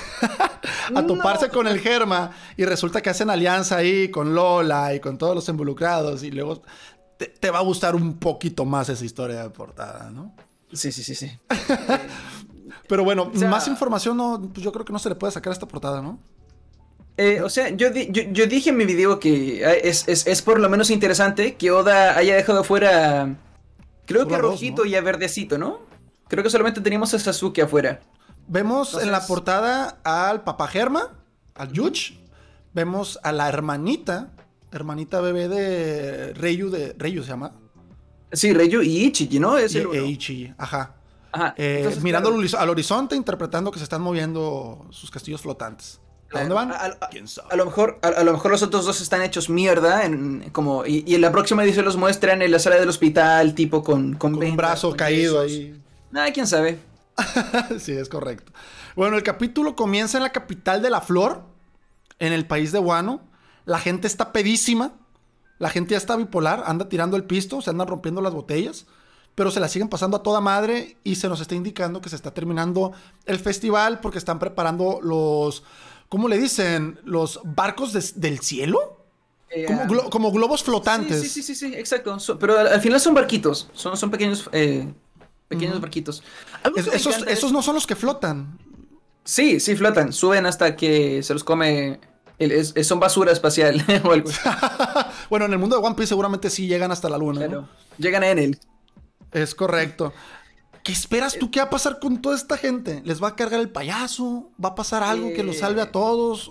a 0.94 1.06
toparse 1.06 1.48
con 1.48 1.66
el 1.66 1.80
Germa 1.80 2.30
y 2.56 2.64
resulta 2.64 3.00
que 3.00 3.10
hacen 3.10 3.30
alianza 3.30 3.76
ahí 3.76 4.10
con 4.10 4.34
Lola 4.34 4.94
y 4.94 5.00
con 5.00 5.18
todos 5.18 5.34
los 5.34 5.48
involucrados 5.48 6.22
y 6.22 6.30
luego 6.30 6.62
te, 7.18 7.50
va 7.50 7.58
a 7.58 7.62
gustar 7.62 7.96
un 7.96 8.18
poquito 8.18 8.64
más 8.64 8.88
esa 8.88 9.04
historia 9.04 9.42
de 9.42 9.50
portada, 9.50 10.10
¿no? 10.10 10.34
Sí, 10.72 10.92
sí, 10.92 11.02
sí, 11.02 11.14
sí. 11.14 11.30
Pero 12.88 13.04
bueno, 13.04 13.30
más 13.48 13.66
información 13.68 14.16
no, 14.16 14.50
pues 14.52 14.64
yo 14.64 14.72
creo 14.72 14.84
que 14.84 14.92
no 14.92 14.98
se 14.98 15.08
le 15.08 15.14
puede 15.14 15.32
sacar 15.32 15.50
a 15.50 15.54
esta 15.54 15.66
portada, 15.66 16.00
¿no? 16.00 16.18
Eh, 17.16 17.42
o 17.42 17.50
sea, 17.50 17.70
yo, 17.70 17.88
yo, 17.90 18.46
dije 18.46 18.70
en 18.70 18.76
mi 18.76 18.84
video 18.84 19.18
que 19.18 19.64
ah, 19.66 19.72
es, 19.72 20.06
es, 20.06 20.42
por 20.42 20.60
lo 20.60 20.68
menos 20.68 20.88
interesante 20.90 21.56
que 21.56 21.72
Oda 21.72 22.16
haya 22.16 22.36
dejado 22.36 22.62
fuera, 22.62 23.36
creo 24.06 24.28
que 24.28 24.38
rojito 24.38 24.84
y 24.84 24.94
a 24.94 25.00
verdecito, 25.00 25.58
¿no? 25.58 25.80
Creo 26.28 26.44
que 26.44 26.50
solamente 26.50 26.80
teníamos 26.80 27.12
a 27.14 27.18
Sasuke 27.18 27.62
afuera. 27.62 28.00
Vemos 28.48 28.94
en 29.00 29.12
la 29.12 29.26
portada 29.26 29.98
al 30.04 30.42
papá 30.42 30.68
Germa, 30.68 31.14
al 31.54 31.70
Yuch. 31.72 32.14
Vemos 32.72 33.18
a 33.22 33.32
la 33.32 33.48
hermanita, 33.48 34.30
hermanita 34.72 35.20
bebé 35.20 35.48
de 35.48 36.32
Reyu, 36.34 36.70
de 36.70 36.94
Reyu 36.96 37.22
se 37.22 37.28
llama. 37.28 37.52
Sí, 38.32 38.52
Reyu 38.52 38.82
y 38.82 39.04
Ichi, 39.04 39.38
¿no? 39.38 39.58
Es 39.58 39.74
el 39.74 39.94
Ichi, 39.94 40.52
ajá. 40.56 40.94
ajá. 41.32 41.54
Eh, 41.56 41.94
mirando 42.02 42.30
al 42.30 42.70
horizonte, 42.70 43.16
interpretando 43.16 43.70
que 43.70 43.78
se 43.78 43.84
están 43.84 44.02
moviendo 44.02 44.86
sus 44.90 45.10
castillos 45.10 45.40
flotantes. 45.40 46.00
¿A 46.32 46.40
dónde 46.40 46.54
van? 46.54 46.72
A, 46.72 46.76
A, 47.50 47.56
lo 47.56 47.64
mejor, 47.64 47.98
a, 48.02 48.22
lo 48.22 48.32
mejor 48.32 48.50
los 48.50 48.62
otros 48.62 48.84
dos 48.84 49.00
están 49.00 49.22
hechos 49.22 49.48
mierda, 49.48 50.04
en, 50.04 50.50
como 50.52 50.84
y, 50.84 51.14
en 51.14 51.20
la 51.22 51.32
próxima 51.32 51.64
edición 51.64 51.86
los 51.86 51.96
muestran 51.96 52.42
en 52.42 52.50
la 52.50 52.58
sala 52.58 52.76
del 52.76 52.88
hospital, 52.88 53.54
tipo 53.54 53.82
con 53.82 54.14
con, 54.14 54.34
un 54.34 54.56
brazo 54.56 54.94
caído 54.94 55.40
ahí. 55.40 55.80
Ah, 56.14 56.28
quién 56.32 56.46
sabe. 56.46 56.78
sí, 57.78 57.92
es 57.92 58.08
correcto. 58.08 58.52
Bueno, 58.96 59.16
el 59.16 59.22
capítulo 59.22 59.76
comienza 59.76 60.18
en 60.18 60.22
la 60.22 60.32
capital 60.32 60.82
de 60.82 60.90
la 60.90 61.00
flor, 61.00 61.42
en 62.18 62.32
el 62.32 62.46
país 62.46 62.72
de 62.72 62.78
Guano. 62.78 63.20
La 63.64 63.78
gente 63.78 64.06
está 64.06 64.32
pedísima. 64.32 64.92
La 65.58 65.70
gente 65.70 65.92
ya 65.92 65.98
está 65.98 66.16
bipolar, 66.16 66.62
anda 66.66 66.88
tirando 66.88 67.16
el 67.16 67.24
pisto, 67.24 67.60
se 67.60 67.70
andan 67.70 67.88
rompiendo 67.88 68.20
las 68.20 68.32
botellas, 68.32 68.86
pero 69.34 69.50
se 69.50 69.58
la 69.58 69.68
siguen 69.68 69.88
pasando 69.88 70.16
a 70.16 70.22
toda 70.22 70.40
madre 70.40 70.96
y 71.02 71.16
se 71.16 71.28
nos 71.28 71.40
está 71.40 71.56
indicando 71.56 72.00
que 72.00 72.08
se 72.08 72.16
está 72.16 72.32
terminando 72.32 72.92
el 73.26 73.40
festival 73.40 73.98
porque 74.00 74.18
están 74.18 74.38
preparando 74.38 75.00
los, 75.02 75.64
¿cómo 76.08 76.28
le 76.28 76.38
dicen? 76.38 77.00
Los 77.04 77.40
barcos 77.44 77.92
del 77.92 78.38
cielo. 78.38 78.94
Eh, 79.50 79.66
como, 80.10 80.30
globos 80.30 80.62
flotantes. 80.62 81.22
Sí, 81.22 81.28
sí, 81.28 81.42
sí, 81.42 81.54
sí, 81.54 81.74
exacto. 81.74 82.18
pero 82.38 82.58
al, 82.58 82.80
final 82.80 83.00
son 83.00 83.14
barquitos, 83.14 83.68
son, 83.72 83.96
son 83.96 84.10
pequeños 84.10 84.48
eh, 84.52 84.92
pequeños 85.48 85.80
barquitos. 85.80 86.22
esos, 87.26 87.52
no 87.52 87.62
son 87.62 87.74
los 87.74 87.86
que 87.86 87.96
flotan. 87.96 88.58
Sí, 89.24 89.60
sí 89.60 89.76
flotan. 89.76 90.12
Suben 90.12 90.46
hasta 90.46 90.76
que 90.76 91.22
se 91.22 91.32
los 91.32 91.44
come. 91.44 92.00
son 92.82 93.00
basura 93.00 93.32
espacial 93.32 93.84
o 94.04 94.12
algo. 94.12 94.30
bueno, 95.30 95.46
en 95.46 95.52
el 95.52 95.58
mundo 95.58 95.78
de 95.78 95.86
One 95.86 95.96
Piece 95.96 96.08
seguramente 96.08 96.50
sí 96.50 96.66
llegan 96.66 96.92
hasta 96.92 97.08
la 97.08 97.18
luna. 97.18 97.48
¿no? 97.48 97.68
Llegan 97.98 98.22
en 98.24 98.38
él. 98.38 98.60
Es 99.32 99.54
correcto. 99.54 100.12
¿Qué 100.82 100.92
esperas 100.92 101.36
tú 101.38 101.50
que 101.50 101.60
va 101.60 101.66
a 101.66 101.70
pasar 101.70 101.98
con 101.98 102.22
toda 102.22 102.34
esta 102.34 102.56
gente? 102.56 103.02
¿Les 103.04 103.22
va 103.22 103.28
a 103.28 103.36
cargar 103.36 103.60
el 103.60 103.68
payaso? 103.68 104.50
¿Va 104.62 104.70
a 104.70 104.74
pasar 104.74 105.02
algo 105.02 105.34
que 105.34 105.42
los 105.42 105.58
salve 105.58 105.82
a 105.82 105.84
eh. 105.84 105.90
todos? 105.92 106.50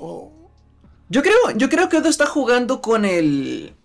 Yo 1.10 1.24
creo, 1.24 1.52
yo 1.56 1.70
creo 1.70 1.90
que 1.90 1.98
Oda 1.98 2.10
está 2.10 2.28
jugando 2.28 2.82
con 2.82 3.06
el 3.06 3.76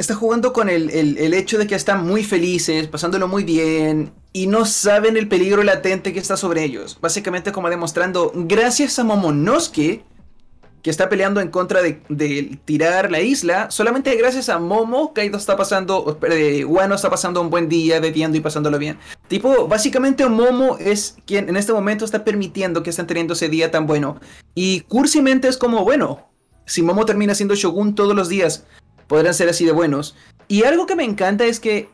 está 0.00 0.14
jugando 0.14 0.52
con 0.52 0.68
el, 0.68 0.88
hecho 1.34 1.58
de 1.58 1.66
que 1.66 1.74
están 1.74 2.06
muy 2.06 2.24
felices, 2.24 2.88
pasándolo 2.88 3.28
muy 3.28 3.44
bien, 3.44 4.12
y 4.32 4.46
no 4.46 4.64
saben 4.64 5.16
el 5.16 5.28
peligro 5.28 5.62
latente 5.62 6.12
que 6.12 6.18
está 6.18 6.36
sobre 6.36 6.64
ellos. 6.64 6.98
Básicamente 7.00 7.52
como 7.52 7.68
demostrando, 7.68 8.32
gracias 8.34 8.98
a 8.98 9.04
Momonosuke, 9.04 10.02
que 10.82 10.88
está 10.88 11.10
peleando 11.10 11.42
en 11.42 11.50
contra 11.50 11.82
de, 11.82 12.58
tirar 12.64 13.10
la 13.10 13.20
isla, 13.20 13.70
solamente 13.70 14.16
gracias 14.16 14.48
a 14.48 14.58
Momo, 14.58 15.12
Kaido 15.12 15.36
está 15.36 15.54
pasando, 15.54 16.18
eh, 16.30 16.64
Wano 16.64 16.94
está 16.94 17.10
pasando 17.10 17.42
un 17.42 17.50
buen 17.50 17.68
día, 17.68 18.00
bebiendo 18.00 18.38
y 18.38 18.40
pasándolo 18.40 18.78
bien. 18.78 18.96
Tipo, 19.28 19.68
básicamente 19.68 20.26
Momo 20.26 20.78
es 20.78 21.18
quien 21.26 21.50
en 21.50 21.58
este 21.58 21.74
momento 21.74 22.06
está 22.06 22.24
permitiendo 22.24 22.82
que 22.82 22.88
estén 22.88 23.06
teniendo 23.06 23.34
ese 23.34 23.50
día 23.50 23.70
tan 23.70 23.86
bueno. 23.86 24.18
Y 24.54 24.80
cursimente 24.80 25.48
es 25.48 25.58
como, 25.58 25.84
bueno, 25.84 26.30
si 26.64 26.80
Momo 26.80 27.04
termina 27.04 27.34
siendo 27.34 27.54
Shogun 27.54 27.94
todos 27.94 28.16
los 28.16 28.30
días, 28.30 28.64
podrán 29.10 29.34
ser 29.34 29.48
así 29.48 29.64
de 29.64 29.72
buenos. 29.72 30.14
Y 30.46 30.62
algo 30.62 30.86
que 30.86 30.94
me 30.94 31.02
encanta 31.02 31.44
es 31.44 31.58
que 31.58 31.88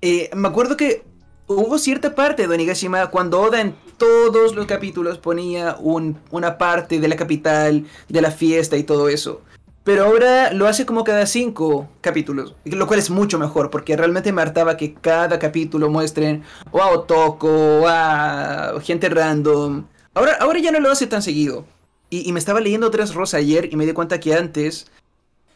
eh, 0.00 0.30
me 0.36 0.46
acuerdo 0.46 0.76
que 0.76 1.02
hubo 1.48 1.78
cierta 1.78 2.14
parte 2.14 2.46
de 2.46 2.54
Onigashima 2.54 3.08
cuando 3.08 3.40
Oda 3.40 3.60
en 3.60 3.74
todos 3.96 4.54
los 4.54 4.66
capítulos 4.66 5.18
ponía 5.18 5.76
una 5.80 6.56
parte 6.56 7.00
de 7.00 7.08
la 7.08 7.16
capital, 7.16 7.86
de 8.08 8.20
la 8.20 8.30
fiesta 8.30 8.76
y 8.76 8.84
todo 8.84 9.08
eso. 9.08 9.42
Pero 9.82 10.04
ahora 10.04 10.52
lo 10.52 10.68
hace 10.68 10.86
como 10.86 11.02
cada 11.02 11.26
cinco 11.26 11.88
capítulos, 12.02 12.54
lo 12.64 12.86
cual 12.86 13.00
es 13.00 13.10
mucho 13.10 13.40
mejor, 13.40 13.70
porque 13.70 13.96
realmente 13.96 14.32
me 14.32 14.40
hartaba 14.40 14.76
que 14.76 14.94
cada 14.94 15.40
capítulo 15.40 15.90
muestren 15.90 16.44
o 16.70 16.80
a 16.80 16.90
Otoko 16.90 17.80
o 17.80 17.88
a 17.88 18.74
gente 18.84 19.08
random. 19.08 19.86
Ahora, 20.14 20.36
ahora 20.38 20.60
ya 20.60 20.70
no 20.70 20.78
lo 20.78 20.92
hace 20.92 21.08
tan 21.08 21.22
seguido. 21.22 21.64
Y, 22.10 22.28
y 22.28 22.32
me 22.32 22.38
estaba 22.38 22.60
leyendo 22.60 22.92
Tres 22.92 23.12
Rosa 23.12 23.38
ayer 23.38 23.68
y 23.72 23.76
me 23.76 23.86
di 23.86 23.92
cuenta 23.92 24.20
que 24.20 24.34
antes 24.34 24.86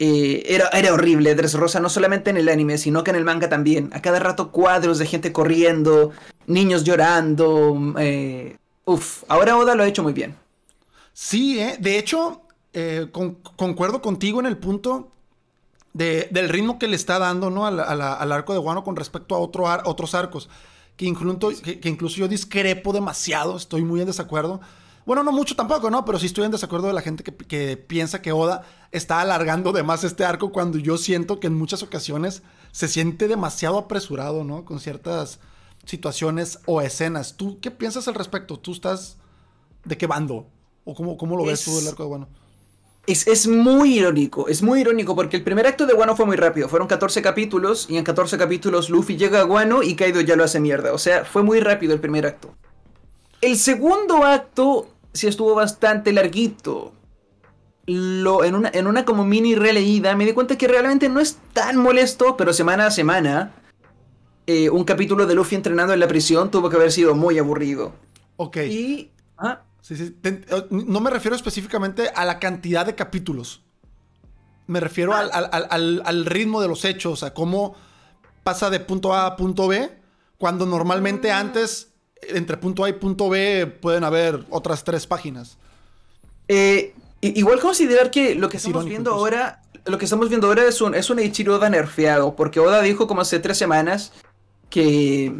eh, 0.05 0.53
era, 0.53 0.67
era 0.73 0.93
horrible 0.93 1.33
Rosa 1.37 1.79
no 1.79 1.89
solamente 1.89 2.31
en 2.31 2.37
el 2.37 2.49
anime, 2.49 2.77
sino 2.77 3.05
que 3.05 3.11
en 3.11 3.17
el 3.17 3.25
manga 3.25 3.49
también. 3.49 3.89
A 3.93 4.03
cada 4.03 4.19
rato 4.19 4.51
cuadros 4.51 4.99
de 4.99 5.07
gente 5.07 5.31
corriendo, 5.31 6.11
niños 6.49 6.83
llorando. 6.83 7.95
Eh, 8.01 8.57
uf, 8.85 9.23
ahora 9.29 9.57
Oda 9.57 9.77
lo 9.77 9.85
ha 9.85 9.87
hecho 9.87 10.03
muy 10.03 10.13
bien. 10.13 10.35
Sí, 11.13 11.61
eh, 11.61 11.77
de 11.79 12.01
hecho, 12.01 12.43
concuerdo 13.55 14.03
contigo 14.03 14.41
en 14.41 14.47
el 14.47 14.59
punto 14.59 15.13
del 15.93 16.49
ritmo 16.49 16.81
que 16.81 16.89
le 16.89 16.97
está 16.97 17.21
dando 17.21 17.51
¿no? 17.51 17.65
al, 17.65 18.33
arco 18.33 18.55
de 18.55 18.59
Guano 18.59 18.83
con 18.83 18.97
respecto 18.97 19.37
a 19.37 19.39
otro 19.39 19.67
otros 19.85 20.17
arcos. 20.17 20.51
Que 20.97 21.05
incluso, 21.05 21.63
que 21.63 21.89
incluso 21.89 22.17
yo 22.17 22.27
discrepo 22.27 22.93
demasiado, 22.93 23.57
estoy 23.57 23.85
muy 23.85 24.01
en 24.01 24.09
desacuerdo 24.09 24.61
bueno, 25.05 25.25
no 25.25 25.33
mucho 25.33 25.57
tampoco, 25.57 25.91
¿no? 25.91 26.05
Pero 26.05 26.19
sí 26.19 26.27
estoy 26.27 26.45
en 26.45 26.53
desacuerdo 26.53 26.87
de 26.87 26.93
la 26.93 27.01
gente 27.01 27.25
que, 27.25 27.77
piensa 27.77 28.23
que 28.23 28.33
Oda 28.33 28.63
está 28.93 29.21
alargando 29.21 29.73
de 29.73 29.83
más 29.83 30.05
este 30.05 30.25
arco 30.25 30.53
cuando 30.53 30.79
yo 30.79 30.97
siento 30.97 31.41
que 31.41 31.49
en 31.49 31.55
muchas 31.55 31.83
ocasiones 31.83 32.43
se 32.71 32.89
siente 32.89 33.27
demasiado 33.27 33.79
apresurado, 33.79 34.45
¿no? 34.45 34.65
Con 34.65 34.81
ciertas 34.81 35.41
situaciones 35.85 36.61
o 36.67 36.81
escenas. 36.81 37.37
¿Tú 37.37 37.59
qué 37.61 37.71
piensas 37.71 38.07
al 38.07 38.15
respecto? 38.15 38.59
¿Tú 38.59 38.73
estás 38.73 39.17
de 39.85 39.99
qué 39.99 40.07
bando? 40.07 40.47
¿O 40.85 40.95
cómo, 40.95 41.17
cómo 41.17 41.37
lo 41.37 41.45
ves 41.45 41.65
tú 41.65 41.77
del 41.77 41.89
arco 41.89 42.05
de 42.05 42.09
Wano? 42.09 42.29
Es, 43.07 43.27
es, 43.27 43.49
muy 43.49 43.99
irónico, 43.99 44.47
es 44.47 44.63
muy 44.63 44.81
irónico 44.81 45.17
porque 45.17 45.37
el 45.37 45.43
primer 45.43 45.67
acto 45.67 45.87
de 45.87 45.95
Wano 45.95 46.15
fue 46.15 46.25
muy 46.25 46.37
rápido, 46.37 46.69
fueron 46.69 46.87
14 46.87 47.21
capítulos 47.21 47.87
y 47.91 47.97
en 47.97 48.05
14 48.05 48.39
capítulos 48.39 48.91
Luffy 48.91 49.17
llega 49.17 49.41
a 49.41 49.45
Wano 49.45 49.83
y 49.83 49.97
Kaido 49.97 50.21
ya 50.21 50.37
lo 50.37 50.45
hace 50.45 50.61
mierda, 50.61 50.93
o 50.93 50.99
sea, 50.99 51.25
fue 51.25 51.43
muy 51.43 51.59
rápido 51.59 51.95
el 51.95 52.01
primer 52.01 52.27
acto. 52.27 52.55
El 53.41 53.59
segundo 53.59 54.23
acto 54.25 54.92
sí 55.13 55.27
estuvo 55.27 55.55
bastante 55.55 56.13
larguito. 56.13 56.95
Lo, 57.87 58.45
en, 58.45 58.55
una, 58.55 58.71
en 58.73 58.87
una 58.87 59.05
como 59.05 59.25
mini 59.25 59.57
releída 59.57 60.15
me 60.15 60.25
di 60.25 60.33
cuenta 60.33 60.57
que 60.57 60.69
realmente 60.69 61.09
no 61.09 61.19
es 61.21 61.39
tan 61.53 61.77
molesto, 61.77 62.37
pero 62.37 62.53
semana 62.53 62.87
a 62.87 62.91
semana 62.93 63.55
eh, 64.47 64.71
un 64.71 64.85
capítulo 64.85 65.27
de 65.27 65.35
Luffy 65.35 65.55
entrenando 65.55 65.93
en 65.93 66.01
la 66.01 66.09
prisión 66.09 66.51
tuvo 66.51 66.69
que 66.69 66.77
haber 66.77 66.93
sido 66.93 67.15
muy 67.15 67.39
aburrido. 67.39 67.93
Ok. 68.37 68.57
Y... 68.59 69.11
Ah, 69.39 69.63
sí, 69.81 69.97
sí. 69.97 70.17
no 70.71 71.01
me 71.01 71.11
refiero 71.11 71.37
específicamente 71.37 72.11
a 72.15 72.25
la 72.25 72.39
cantidad 72.39 72.85
de 72.85 72.95
capítulos. 72.95 73.63
Me 74.67 74.81
refiero 74.81 75.13
al, 75.15 75.31
al, 75.33 76.27
ritmo 76.27 76.61
de 76.61 76.69
los 76.69 76.85
hechos, 76.85 77.23
a 77.23 77.35
cómo 77.35 77.75
pasa 78.43 78.71
de 78.71 78.81
punto 78.81 79.13
A 79.13 79.27
a 79.27 79.37
punto 79.37 79.69
B, 79.69 79.91
cuando 80.39 80.67
normalmente 80.67 81.31
mm. 81.31 81.37
antes, 81.37 81.92
entre 82.29 82.57
punto 82.57 82.85
A 82.85 82.89
y 82.89 82.93
punto 82.95 83.29
B, 83.29 83.67
pueden 83.67 84.05
haber 84.05 84.45
otras 84.51 84.85
tres 84.85 85.07
páginas. 85.07 85.59
Eh, 86.49 86.95
igual 87.21 87.61
considerar 87.61 88.11
que 88.11 88.35
lo 88.35 88.49
que 88.49 88.57
estamos 88.57 88.85
viendo 88.85 89.13
ahora, 89.13 89.63
lo 89.87 89.99
que 89.99 90.05
estamos 90.05 90.29
viendo 90.29 90.49
ahora 90.49 90.67
es 90.67 90.81
un, 90.81 90.95
es 90.95 91.11
un 91.11 91.19
Ichiro 91.19 91.57
Oda 91.57 91.71
nerfeado, 91.71 92.35
porque 92.37 92.61
Oda 92.61 92.83
dijo 92.83 93.07
como 93.07 93.21
hace 93.21 93.39
tres 93.39 93.59
semanas 93.59 94.13
que 94.71 95.33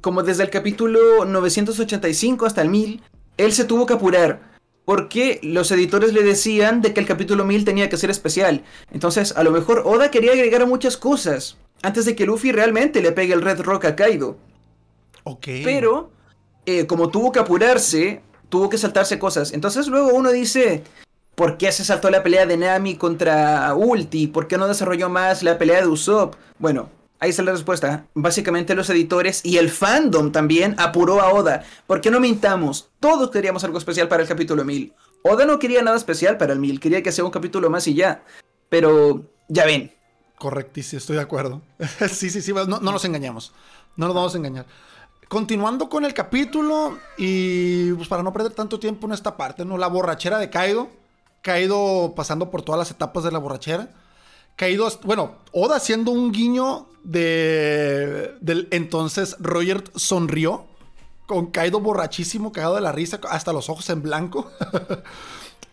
como 0.00 0.22
desde 0.22 0.42
el 0.42 0.50
capítulo 0.50 1.24
985 1.24 2.46
hasta 2.46 2.62
el 2.62 2.68
1000, 2.68 3.02
él 3.36 3.52
se 3.52 3.64
tuvo 3.64 3.86
que 3.86 3.94
apurar 3.94 4.52
porque 4.84 5.38
los 5.42 5.70
editores 5.70 6.12
le 6.12 6.22
decían 6.22 6.82
de 6.82 6.92
que 6.92 7.00
el 7.00 7.06
capítulo 7.06 7.44
1000 7.44 7.64
tenía 7.64 7.88
que 7.88 7.96
ser 7.96 8.10
especial. 8.10 8.64
Entonces, 8.90 9.32
a 9.36 9.44
lo 9.44 9.52
mejor 9.52 9.82
Oda 9.84 10.10
quería 10.10 10.32
agregar 10.32 10.66
muchas 10.66 10.96
cosas 10.96 11.56
antes 11.82 12.04
de 12.04 12.16
que 12.16 12.26
Luffy 12.26 12.52
realmente 12.52 13.00
le 13.00 13.12
pegue 13.12 13.34
el 13.34 13.42
Red 13.42 13.60
Rock 13.60 13.84
a 13.84 13.96
Kaido. 13.96 14.38
Ok. 15.24 15.46
Pero, 15.64 16.10
eh, 16.66 16.86
como 16.86 17.08
tuvo 17.08 17.32
que 17.32 17.38
apurarse, 17.38 18.22
tuvo 18.48 18.68
que 18.68 18.78
saltarse 18.78 19.18
cosas. 19.18 19.52
Entonces 19.52 19.86
luego 19.88 20.12
uno 20.12 20.30
dice, 20.30 20.84
¿por 21.34 21.58
qué 21.58 21.72
se 21.72 21.84
saltó 21.84 22.10
la 22.10 22.22
pelea 22.22 22.46
de 22.46 22.56
Nami 22.56 22.96
contra 22.96 23.74
Ulti? 23.74 24.26
¿Por 24.26 24.48
qué 24.48 24.58
no 24.58 24.68
desarrolló 24.68 25.08
más 25.08 25.42
la 25.42 25.58
pelea 25.58 25.80
de 25.80 25.88
Usopp? 25.88 26.34
Bueno, 26.58 26.88
Ahí 27.22 27.30
está 27.30 27.44
la 27.44 27.52
respuesta. 27.52 28.06
Básicamente 28.14 28.74
los 28.74 28.90
editores 28.90 29.42
y 29.44 29.58
el 29.58 29.70
fandom 29.70 30.32
también 30.32 30.74
apuró 30.76 31.20
a 31.20 31.32
Oda. 31.32 31.62
¿Por 31.86 32.00
qué 32.00 32.10
no 32.10 32.18
mintamos? 32.18 32.90
Todos 32.98 33.30
queríamos 33.30 33.62
algo 33.62 33.78
especial 33.78 34.08
para 34.08 34.24
el 34.24 34.28
capítulo 34.28 34.64
1000. 34.64 34.92
Oda 35.22 35.46
no 35.46 35.60
quería 35.60 35.82
nada 35.82 35.96
especial 35.96 36.36
para 36.36 36.52
el 36.52 36.58
1000, 36.58 36.80
quería 36.80 37.00
que 37.00 37.12
sea 37.12 37.24
un 37.24 37.30
capítulo 37.30 37.70
más 37.70 37.86
y 37.86 37.94
ya. 37.94 38.24
Pero 38.68 39.22
ya 39.46 39.64
ven. 39.66 39.92
Correctísimo, 40.36 40.98
estoy 40.98 41.14
de 41.14 41.22
acuerdo. 41.22 41.62
sí, 42.10 42.28
sí, 42.28 42.42
sí, 42.42 42.52
no, 42.52 42.66
no 42.66 42.80
nos 42.80 43.04
engañamos. 43.04 43.52
No 43.94 44.06
nos 44.06 44.16
vamos 44.16 44.34
a 44.34 44.38
engañar. 44.38 44.66
Continuando 45.32 45.88
con 45.88 46.04
el 46.04 46.12
capítulo 46.12 46.98
y 47.16 47.90
pues 47.94 48.06
para 48.06 48.22
no 48.22 48.34
perder 48.34 48.52
tanto 48.52 48.78
tiempo 48.78 49.06
en 49.06 49.14
esta 49.14 49.34
parte, 49.38 49.64
¿no? 49.64 49.78
La 49.78 49.86
borrachera 49.86 50.36
de 50.36 50.50
Kaido. 50.50 50.90
Kaido 51.40 52.12
pasando 52.14 52.50
por 52.50 52.60
todas 52.60 52.78
las 52.78 52.90
etapas 52.90 53.24
de 53.24 53.32
la 53.32 53.38
borrachera. 53.38 53.88
Kaido, 54.56 54.86
bueno, 55.04 55.36
Oda 55.52 55.76
haciendo 55.76 56.10
un 56.10 56.32
guiño 56.32 56.86
de, 57.02 58.34
del 58.42 58.68
entonces 58.72 59.36
Roger 59.40 59.82
sonrió 59.96 60.66
con 61.24 61.46
Kaido 61.46 61.80
borrachísimo, 61.80 62.52
cagado 62.52 62.74
de 62.74 62.82
la 62.82 62.92
risa, 62.92 63.18
hasta 63.30 63.54
los 63.54 63.70
ojos 63.70 63.88
en 63.88 64.02
blanco. 64.02 64.50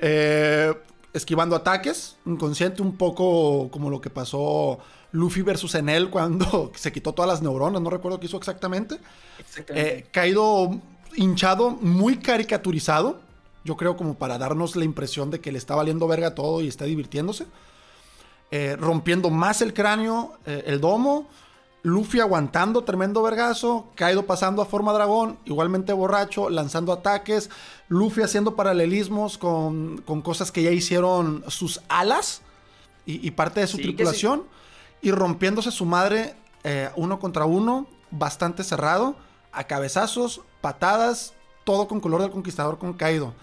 Eh, 0.01 0.73
esquivando 1.13 1.55
ataques, 1.55 2.17
inconsciente, 2.25 2.81
un 2.81 2.97
poco 2.97 3.69
como 3.71 3.89
lo 3.89 4.01
que 4.01 4.09
pasó 4.09 4.79
Luffy 5.11 5.41
versus 5.41 5.75
Enel 5.75 6.09
cuando 6.09 6.71
se 6.75 6.91
quitó 6.91 7.13
todas 7.13 7.29
las 7.29 7.41
neuronas, 7.41 7.81
no 7.81 7.89
recuerdo 7.89 8.19
qué 8.19 8.27
hizo 8.27 8.37
exactamente. 8.37 8.99
Eh, 9.69 10.05
Kaido 10.11 10.79
hinchado, 11.15 11.71
muy 11.71 12.17
caricaturizado, 12.17 13.21
yo 13.63 13.75
creo 13.75 13.97
como 13.97 14.15
para 14.15 14.37
darnos 14.37 14.75
la 14.75 14.85
impresión 14.85 15.31
de 15.31 15.39
que 15.41 15.51
le 15.51 15.57
está 15.57 15.75
valiendo 15.75 16.07
verga 16.07 16.35
todo 16.35 16.61
y 16.61 16.67
está 16.67 16.85
divirtiéndose. 16.85 17.45
Eh, 18.51 18.75
rompiendo 18.79 19.29
más 19.29 19.61
el 19.61 19.73
cráneo, 19.73 20.33
eh, 20.45 20.63
el 20.65 20.81
domo. 20.81 21.27
Luffy 21.81 22.19
aguantando 22.19 22.83
tremendo 22.83 23.23
vergazo, 23.23 23.87
Kaido 23.95 24.25
pasando 24.25 24.61
a 24.61 24.65
forma 24.65 24.91
dragón, 24.91 25.39
igualmente 25.45 25.93
borracho, 25.93 26.49
lanzando 26.49 26.91
ataques, 26.91 27.49
Luffy 27.87 28.21
haciendo 28.21 28.55
paralelismos 28.55 29.37
con, 29.37 30.01
cosas 30.23 30.51
que 30.51 30.61
ya 30.61 30.71
hicieron 30.71 31.43
sus 31.47 31.81
alas 31.87 32.41
y, 33.05 33.31
parte 33.31 33.61
de 33.61 33.67
su 33.67 33.77
tripulación, 33.77 34.43
y 35.01 35.11
rompiéndose 35.11 35.71
su 35.71 35.85
madre 35.85 36.35
eh, 36.63 36.89
uno 36.95 37.17
contra 37.19 37.45
uno, 37.45 37.87
bastante 38.11 38.63
cerrado, 38.63 39.15
a 39.51 39.63
cabezazos, 39.63 40.41
patadas, 40.61 41.33
todo 41.63 41.87
con 41.87 42.01
color 42.01 42.21
del 42.21 42.31
conquistador 42.31 42.77
con 42.77 42.93
Kaido. 42.93 43.33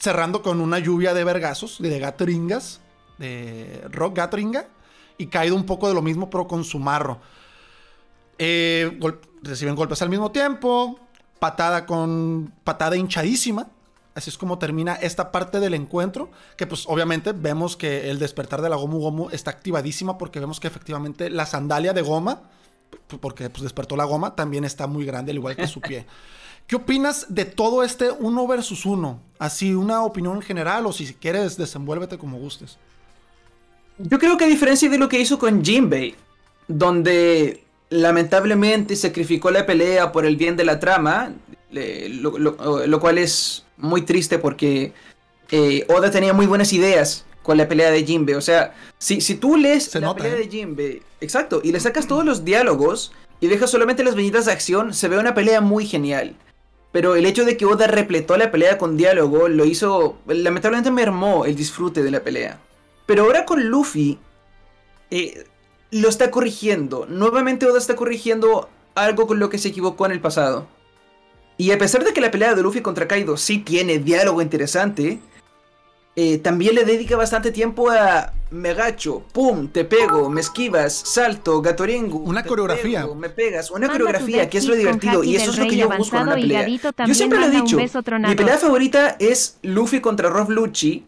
Cerrando 0.00 0.42
con 0.42 0.60
una 0.60 0.78
lluvia 0.78 1.14
de 1.14 1.22
vergazos, 1.22 1.80
de 1.80 1.98
gatringas, 2.00 2.80
de 3.18 3.86
Rock 3.90 4.16
Gatringa 4.16 4.66
y 5.22 5.28
caído 5.28 5.54
un 5.54 5.64
poco 5.64 5.88
de 5.88 5.94
lo 5.94 6.02
mismo, 6.02 6.28
pero 6.28 6.46
con 6.46 6.64
su 6.64 6.78
marro. 6.78 7.20
Eh, 8.38 8.98
reciben 9.42 9.76
golpes 9.76 10.02
al 10.02 10.08
mismo 10.08 10.32
tiempo, 10.32 10.98
patada 11.38 11.86
con 11.86 12.52
patada 12.64 12.96
hinchadísima. 12.96 13.68
Así 14.14 14.28
es 14.28 14.36
como 14.36 14.58
termina 14.58 14.94
esta 14.94 15.32
parte 15.32 15.60
del 15.60 15.74
encuentro, 15.74 16.30
que 16.56 16.66
pues 16.66 16.84
obviamente 16.86 17.32
vemos 17.32 17.76
que 17.76 18.10
el 18.10 18.18
despertar 18.18 18.60
de 18.60 18.68
la 18.68 18.76
Gomu 18.76 18.98
Gomu 18.98 19.30
está 19.30 19.50
activadísima 19.50 20.18
porque 20.18 20.38
vemos 20.38 20.60
que 20.60 20.66
efectivamente 20.66 21.30
la 21.30 21.46
sandalia 21.46 21.94
de 21.94 22.02
goma, 22.02 22.42
porque 23.20 23.48
pues 23.48 23.62
despertó 23.62 23.96
la 23.96 24.04
goma, 24.04 24.34
también 24.34 24.64
está 24.64 24.86
muy 24.86 25.06
grande, 25.06 25.30
al 25.30 25.38
igual 25.38 25.56
que 25.56 25.66
su 25.66 25.80
pie. 25.80 26.04
¿Qué 26.66 26.76
opinas 26.76 27.26
de 27.28 27.44
todo 27.44 27.82
este 27.82 28.10
uno 28.10 28.46
versus 28.46 28.84
uno? 28.86 29.20
Así, 29.38 29.72
una 29.72 30.02
opinión 30.02 30.36
en 30.36 30.42
general 30.42 30.86
o 30.86 30.92
si 30.92 31.14
quieres 31.14 31.56
desenvuélvete 31.56 32.18
como 32.18 32.38
gustes. 32.38 32.78
Yo 33.98 34.18
creo 34.18 34.36
que 34.36 34.44
a 34.44 34.48
diferencia 34.48 34.88
de 34.88 34.98
lo 34.98 35.08
que 35.08 35.20
hizo 35.20 35.38
con 35.38 35.64
Jinbei, 35.64 36.14
donde 36.68 37.62
lamentablemente 37.90 38.96
sacrificó 38.96 39.50
la 39.50 39.66
pelea 39.66 40.12
por 40.12 40.24
el 40.24 40.36
bien 40.36 40.56
de 40.56 40.64
la 40.64 40.80
trama, 40.80 41.32
lo, 41.70 43.00
cual 43.00 43.18
es 43.18 43.64
muy 43.76 44.02
triste 44.02 44.38
porque 44.38 44.92
eh, 45.50 45.84
Oda 45.88 46.10
tenía 46.10 46.32
muy 46.32 46.46
buenas 46.46 46.72
ideas 46.72 47.26
con 47.42 47.58
la 47.58 47.68
pelea 47.68 47.90
de 47.90 48.04
Jinbei. 48.04 48.34
O 48.34 48.40
sea, 48.40 48.74
si, 48.98 49.20
si 49.20 49.34
tú 49.34 49.56
lees 49.56 49.94
la 49.94 50.14
pelea 50.14 50.34
¿eh? 50.34 50.38
de 50.38 50.48
Jinbei, 50.48 51.02
exacto, 51.20 51.60
y 51.62 51.72
le 51.72 51.80
sacas 51.80 52.06
todos 52.06 52.24
los 52.24 52.44
diálogos 52.44 53.12
y 53.40 53.48
dejas 53.48 53.70
solamente 53.70 54.04
las 54.04 54.14
viñetas 54.14 54.46
de 54.46 54.52
acción, 54.52 54.94
se 54.94 55.08
ve 55.08 55.18
una 55.18 55.34
pelea 55.34 55.60
muy 55.60 55.86
genial. 55.86 56.34
Pero 56.92 57.16
el 57.16 57.26
hecho 57.26 57.44
de 57.44 57.56
que 57.56 57.64
Oda 57.64 57.86
repletó 57.86 58.36
la 58.36 58.50
pelea 58.50 58.78
con 58.78 58.96
diálogo 58.96 59.48
lo 59.48 59.64
hizo, 59.64 60.18
lamentablemente 60.26 60.90
mermó 60.90 61.46
el 61.46 61.56
disfrute 61.56 62.02
de 62.02 62.10
la 62.10 62.20
pelea. 62.20 62.58
Pero 63.12 63.24
ahora 63.24 63.44
con 63.44 63.68
Luffy, 63.68 64.18
eh, 65.10 65.44
lo 65.90 66.08
está 66.08 66.30
corrigiendo. 66.30 67.04
Nuevamente 67.04 67.66
Oda 67.66 67.76
está 67.76 67.94
corrigiendo 67.94 68.70
algo 68.94 69.26
con 69.26 69.38
lo 69.38 69.50
que 69.50 69.58
se 69.58 69.68
equivocó 69.68 70.06
en 70.06 70.12
el 70.12 70.20
pasado. 70.22 70.66
Y 71.58 71.72
a 71.72 71.78
pesar 71.78 72.04
de 72.04 72.14
que 72.14 72.22
la 72.22 72.30
pelea 72.30 72.54
de 72.54 72.62
Luffy 72.62 72.80
contra 72.80 73.06
Kaido 73.06 73.36
sí 73.36 73.58
tiene 73.58 73.98
diálogo 73.98 74.40
interesante, 74.40 75.20
eh, 76.16 76.38
también 76.38 76.74
le 76.74 76.86
dedica 76.86 77.14
bastante 77.14 77.52
tiempo 77.52 77.90
a 77.90 78.32
me 78.50 78.70
agacho, 78.70 79.22
pum, 79.34 79.68
te 79.68 79.84
pego, 79.84 80.30
me 80.30 80.40
esquivas, 80.40 80.94
salto, 80.94 81.60
gatoringu. 81.60 82.16
Una 82.16 82.42
coreografía. 82.42 83.06
me 83.14 83.28
pegas, 83.28 83.70
una 83.70 83.88
coreografía, 83.88 84.48
que 84.48 84.56
es 84.56 84.64
lo 84.64 84.74
divertido. 84.74 85.22
Y 85.22 85.36
eso 85.36 85.50
es 85.50 85.58
lo 85.58 85.66
que 85.66 85.76
yo 85.76 85.90
busco 85.90 86.16
en 86.16 86.22
una 86.22 86.34
pelea. 86.34 86.66
Yo 87.06 87.12
siempre 87.12 87.40
lo 87.40 87.44
he 87.44 87.50
dicho, 87.50 87.76
mi 87.76 88.34
pelea 88.34 88.56
favorita 88.56 89.16
es 89.18 89.58
Luffy 89.60 90.00
contra 90.00 90.30
Rob 90.30 90.48
Lucci 90.48 91.04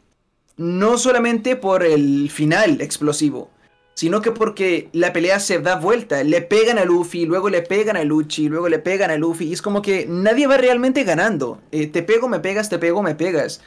no 0.57 0.99
solamente 0.99 1.57
por 1.57 1.85
el 1.85 2.31
final 2.31 2.81
explosivo, 2.81 3.51
sino 3.95 4.21
que 4.23 4.33
porque 4.33 4.89
la 4.93 5.13
pelea 5.13 5.41
se 5.41 5.59
da 5.61 5.77
vuelta. 5.77 6.23
Le 6.25 6.43
pegan 6.43 6.79
a 6.79 6.85
Luffy, 6.85 7.27
luego 7.27 7.49
le 7.49 7.63
pegan 7.63 7.97
a 7.97 8.05
Luchi, 8.05 8.49
luego 8.49 8.69
le 8.69 8.79
pegan 8.79 9.11
a 9.11 9.17
Luffy. 9.17 9.47
Y 9.47 9.53
es 9.53 9.63
como 9.63 9.83
que 9.83 10.07
nadie 10.09 10.47
va 10.47 10.57
realmente 10.57 11.05
ganando. 11.05 11.61
Eh, 11.73 11.87
te 11.87 12.03
pego, 12.03 12.29
me 12.29 12.41
pegas, 12.41 12.69
te 12.69 12.79
pego, 12.79 13.03
me 13.03 13.15
pegas. 13.15 13.61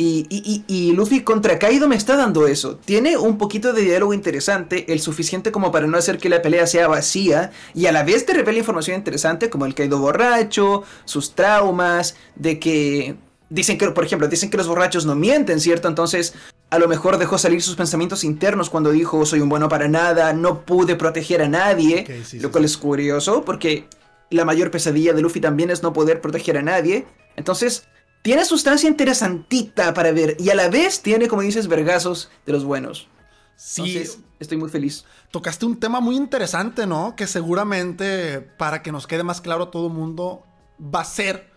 Y, 0.00 0.26
y, 0.30 0.64
y, 0.68 0.92
Luffy 0.92 1.22
contra 1.22 1.58
Kaido 1.58 1.88
me 1.88 1.96
está 1.96 2.16
dando 2.16 2.46
eso. 2.46 2.76
Tiene 2.76 3.18
un 3.18 3.36
poquito 3.36 3.72
de 3.72 3.82
diálogo 3.82 4.14
interesante, 4.14 4.92
el 4.92 5.00
suficiente 5.00 5.50
como 5.50 5.72
para 5.72 5.88
no 5.88 5.98
hacer 5.98 6.18
que 6.18 6.28
la 6.28 6.40
pelea 6.40 6.68
sea 6.68 6.86
vacía. 6.86 7.50
Y 7.74 7.86
a 7.86 7.92
la 7.92 8.04
vez 8.04 8.24
te 8.24 8.32
revela 8.32 8.60
información 8.60 8.96
interesante 8.96 9.50
como 9.50 9.66
el 9.66 9.74
Kaido 9.74 9.98
borracho, 9.98 10.84
sus 11.04 11.34
traumas, 11.34 12.14
de 12.36 12.60
que 12.60 13.16
Dicen 13.50 13.78
que, 13.78 13.90
por 13.90 14.04
ejemplo, 14.04 14.28
dicen 14.28 14.50
que 14.50 14.58
los 14.58 14.68
borrachos 14.68 15.06
no 15.06 15.14
mienten, 15.14 15.60
¿cierto? 15.60 15.88
Entonces, 15.88 16.34
a 16.70 16.78
lo 16.78 16.86
mejor 16.86 17.16
dejó 17.16 17.38
salir 17.38 17.62
sus 17.62 17.76
pensamientos 17.76 18.24
internos 18.24 18.68
cuando 18.68 18.90
dijo, 18.90 19.24
soy 19.24 19.40
un 19.40 19.48
bueno 19.48 19.68
para 19.68 19.88
nada, 19.88 20.32
no 20.34 20.66
pude 20.66 20.96
proteger 20.96 21.40
a 21.42 21.48
nadie, 21.48 22.06
lo 22.40 22.50
cual 22.50 22.64
es 22.64 22.76
curioso, 22.76 23.44
porque 23.44 23.88
la 24.30 24.44
mayor 24.44 24.70
pesadilla 24.70 25.14
de 25.14 25.22
Luffy 25.22 25.40
también 25.40 25.70
es 25.70 25.82
no 25.82 25.94
poder 25.94 26.20
proteger 26.20 26.58
a 26.58 26.62
nadie. 26.62 27.06
Entonces, 27.36 27.84
tiene 28.22 28.44
sustancia 28.44 28.88
interesantita 28.88 29.94
para 29.94 30.12
ver, 30.12 30.36
y 30.38 30.50
a 30.50 30.54
la 30.54 30.68
vez 30.68 31.00
tiene, 31.00 31.28
como 31.28 31.42
dices, 31.42 31.68
vergazos 31.68 32.30
de 32.44 32.52
los 32.52 32.64
buenos. 32.64 33.08
Sí. 33.56 34.04
estoy 34.38 34.56
muy 34.56 34.68
feliz. 34.68 35.04
Tocaste 35.32 35.66
un 35.66 35.80
tema 35.80 36.00
muy 36.00 36.16
interesante, 36.16 36.86
¿no? 36.86 37.16
Que 37.16 37.26
seguramente, 37.26 38.40
para 38.40 38.82
que 38.82 38.92
nos 38.92 39.06
quede 39.06 39.24
más 39.24 39.40
claro 39.40 39.64
a 39.64 39.70
todo 39.70 39.88
el 39.88 39.92
mundo, 39.92 40.44
va 40.80 41.00
a 41.00 41.04
ser 41.04 41.50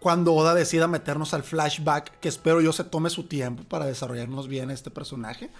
cuando 0.00 0.34
Oda 0.34 0.54
decida 0.54 0.86
meternos 0.86 1.34
al 1.34 1.42
flashback, 1.42 2.18
que 2.20 2.28
espero 2.28 2.60
yo 2.60 2.72
se 2.72 2.84
tome 2.84 3.10
su 3.10 3.24
tiempo 3.24 3.64
para 3.64 3.86
desarrollarnos 3.86 4.48
bien 4.48 4.70
este 4.70 4.90
personaje, 4.90 5.50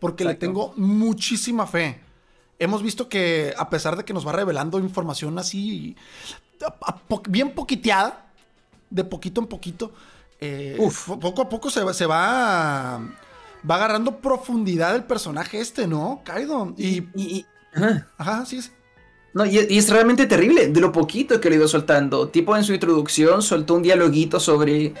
porque 0.00 0.24
le 0.24 0.34
tengo 0.34 0.72
muchísima 0.76 1.66
fe. 1.66 2.00
Hemos 2.58 2.82
visto 2.82 3.08
que 3.08 3.54
a 3.56 3.70
pesar 3.70 3.96
de 3.96 4.04
que 4.04 4.12
nos 4.12 4.26
va 4.26 4.32
revelando 4.32 4.78
información 4.78 5.38
así, 5.38 5.96
bien 7.28 7.54
poquiteada, 7.54 8.26
de 8.90 9.04
poquito 9.04 9.40
en 9.40 9.46
poquito, 9.46 9.92
eh, 10.40 10.78
poco 11.20 11.42
a 11.42 11.48
poco 11.48 11.70
se, 11.70 11.94
se 11.94 12.06
va 12.06 13.00
va 13.68 13.74
agarrando 13.76 14.20
profundidad 14.20 14.94
el 14.94 15.04
personaje 15.04 15.60
este, 15.60 15.86
¿no? 15.86 16.22
Kaido. 16.24 16.74
Y. 16.76 17.46
ajá. 18.18 18.46
sí 18.46 18.58
es. 18.58 18.72
No, 19.34 19.44
y, 19.44 19.58
es 19.58 19.90
realmente 19.90 20.26
terrible, 20.26 20.68
de 20.68 20.80
lo 20.80 20.92
poquito 20.92 21.40
que 21.40 21.50
le 21.50 21.56
ido 21.56 21.68
soltando. 21.68 22.28
Tipo 22.28 22.56
en 22.56 22.64
su 22.64 22.72
introducción 22.72 23.42
soltó 23.42 23.74
un 23.74 23.82
dialoguito 23.82 24.40
sobre 24.40 24.94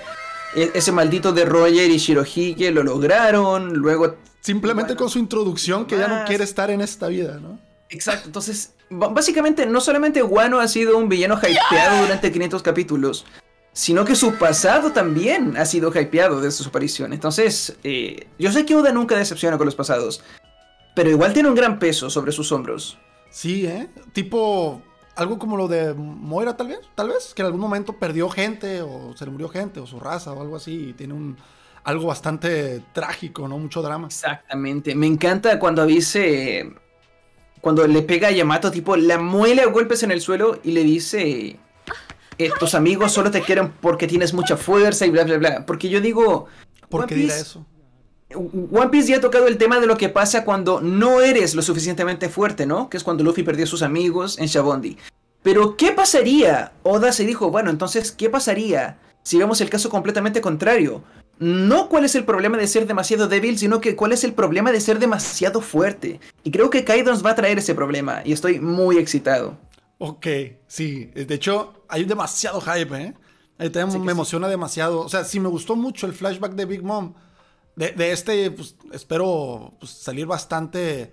e, 0.54 0.70
ese 0.74 0.92
maldito 0.92 1.32
de 1.32 1.44
Roger 1.44 1.90
y 1.90 1.98
Shirohige, 1.98 2.70
lo 2.70 2.82
lograron, 2.82 3.74
luego... 3.74 4.16
Simplemente 4.40 4.96
con 4.96 5.10
su 5.10 5.18
introducción 5.18 5.84
que 5.84 5.98
ya 5.98 6.08
no 6.08 6.24
quiere 6.24 6.44
estar 6.44 6.70
en 6.70 6.80
esta 6.80 7.08
vida, 7.08 7.38
¿no? 7.38 7.58
Exacto, 7.90 8.26
entonces, 8.26 8.72
básicamente 8.88 9.66
no 9.66 9.80
solamente 9.80 10.22
Wano 10.22 10.60
ha 10.60 10.68
sido 10.68 10.96
un 10.96 11.08
villano 11.08 11.36
hypeado 11.36 12.02
durante 12.02 12.30
500 12.30 12.62
capítulos, 12.62 13.26
sino 13.72 14.04
que 14.04 14.14
su 14.14 14.34
pasado 14.34 14.92
también 14.92 15.56
ha 15.56 15.64
sido 15.64 15.92
hypeado 15.92 16.40
desde 16.40 16.62
su 16.62 16.68
aparición. 16.68 17.12
Entonces, 17.12 17.76
eh, 17.84 18.26
yo 18.38 18.52
sé 18.52 18.64
que 18.64 18.74
Oda 18.74 18.92
nunca 18.92 19.16
decepciona 19.16 19.56
con 19.56 19.66
los 19.66 19.74
pasados, 19.74 20.22
pero 20.94 21.10
igual 21.10 21.32
tiene 21.32 21.48
un 21.48 21.54
gran 21.54 21.78
peso 21.78 22.10
sobre 22.10 22.32
sus 22.32 22.50
hombros. 22.52 22.98
Sí, 23.30 23.66
¿eh? 23.66 23.88
Tipo, 24.12 24.82
algo 25.16 25.38
como 25.38 25.56
lo 25.56 25.68
de 25.68 25.94
Moira 25.94 26.56
tal 26.56 26.68
vez, 26.68 26.80
tal 26.94 27.08
vez, 27.08 27.34
que 27.34 27.42
en 27.42 27.46
algún 27.46 27.60
momento 27.60 27.94
perdió 27.94 28.28
gente 28.28 28.82
o 28.82 29.14
se 29.16 29.24
le 29.24 29.30
murió 29.30 29.48
gente 29.48 29.80
o 29.80 29.86
su 29.86 30.00
raza 30.00 30.32
o 30.32 30.40
algo 30.40 30.56
así 30.56 30.90
y 30.90 30.92
tiene 30.92 31.14
un 31.14 31.36
algo 31.84 32.06
bastante 32.06 32.82
trágico, 32.92 33.48
¿no? 33.48 33.58
Mucho 33.58 33.82
drama. 33.82 34.08
Exactamente. 34.08 34.94
Me 34.94 35.06
encanta 35.06 35.58
cuando 35.58 35.86
dice 35.86 36.70
cuando 37.60 37.86
le 37.86 38.02
pega 38.02 38.28
a 38.28 38.30
Yamato, 38.30 38.70
tipo, 38.70 38.96
la 38.96 39.18
muele 39.18 39.62
a 39.62 39.66
golpes 39.66 40.02
en 40.02 40.10
el 40.10 40.20
suelo 40.20 40.60
y 40.62 40.72
le 40.72 40.84
dice 40.84 41.58
eh, 42.38 42.50
tus 42.58 42.74
amigos 42.74 43.12
solo 43.12 43.30
te 43.30 43.42
quieren 43.42 43.72
porque 43.80 44.06
tienes 44.06 44.32
mucha 44.32 44.56
fuerza 44.56 45.06
y 45.06 45.10
bla 45.10 45.24
bla 45.24 45.38
bla. 45.38 45.66
Porque 45.66 45.88
yo 45.88 46.00
digo. 46.00 46.46
¿Por 46.88 47.06
qué 47.06 47.16
dirá 47.16 47.36
eso? 47.36 47.66
One 48.34 48.90
Piece 48.90 49.08
ya 49.08 49.16
ha 49.16 49.20
tocado 49.20 49.46
el 49.46 49.56
tema 49.56 49.80
de 49.80 49.86
lo 49.86 49.96
que 49.96 50.10
pasa 50.10 50.44
cuando 50.44 50.80
no 50.80 51.22
eres 51.22 51.54
lo 51.54 51.62
suficientemente 51.62 52.28
fuerte, 52.28 52.66
¿no? 52.66 52.90
Que 52.90 52.98
es 52.98 53.04
cuando 53.04 53.24
Luffy 53.24 53.42
perdió 53.42 53.64
a 53.64 53.68
sus 53.68 53.82
amigos 53.82 54.38
en 54.38 54.46
Shabondi. 54.46 54.98
Pero, 55.42 55.76
¿qué 55.76 55.92
pasaría? 55.92 56.72
Oda 56.82 57.12
se 57.12 57.24
dijo, 57.24 57.50
bueno, 57.50 57.70
entonces, 57.70 58.12
¿qué 58.12 58.28
pasaría 58.28 58.98
si 59.22 59.38
vemos 59.38 59.60
el 59.60 59.70
caso 59.70 59.88
completamente 59.88 60.40
contrario? 60.40 61.02
No 61.38 61.88
cuál 61.88 62.04
es 62.04 62.16
el 62.16 62.24
problema 62.24 62.58
de 62.58 62.66
ser 62.66 62.86
demasiado 62.86 63.28
débil, 63.28 63.56
sino 63.56 63.80
que 63.80 63.96
cuál 63.96 64.12
es 64.12 64.24
el 64.24 64.34
problema 64.34 64.72
de 64.72 64.80
ser 64.80 64.98
demasiado 64.98 65.60
fuerte. 65.60 66.20
Y 66.42 66.50
creo 66.50 66.68
que 66.68 66.84
Kaido 66.84 67.12
nos 67.12 67.24
va 67.24 67.30
a 67.30 67.36
traer 67.36 67.58
ese 67.58 67.74
problema, 67.74 68.20
y 68.24 68.32
estoy 68.32 68.60
muy 68.60 68.98
excitado. 68.98 69.56
Ok, 69.98 70.26
sí. 70.66 71.06
De 71.14 71.34
hecho, 71.34 71.84
hay 71.88 72.04
demasiado 72.04 72.60
hype, 72.60 72.94
¿eh? 72.96 73.14
Ahí 73.56 73.70
también 73.70 74.04
me 74.04 74.12
emociona 74.12 74.48
demasiado. 74.48 75.00
O 75.00 75.08
sea, 75.08 75.24
sí 75.24 75.40
me 75.40 75.48
gustó 75.48 75.76
mucho 75.76 76.06
el 76.06 76.12
flashback 76.12 76.52
de 76.52 76.64
Big 76.64 76.82
Mom 76.82 77.14
de, 77.78 78.12
este, 78.12 78.50
pues, 78.50 78.74
espero 78.92 79.72
pues, 79.78 79.92
salir 79.92 80.26
bastante 80.26 81.12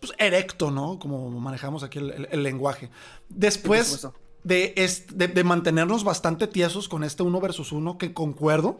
pues, 0.00 0.12
erecto, 0.18 0.70
¿no? 0.70 0.98
Como 0.98 1.30
manejamos 1.30 1.82
aquí 1.82 1.98
el, 1.98 2.42
lenguaje. 2.42 2.90
Después 3.28 4.06
de, 4.44 4.74
de, 5.12 5.44
mantenernos 5.44 6.04
bastante 6.04 6.46
tiesos 6.46 6.88
con 6.88 7.02
este 7.02 7.24
uno 7.24 7.40
versus 7.40 7.72
uno, 7.72 7.98
que 7.98 8.14
concuerdo, 8.14 8.78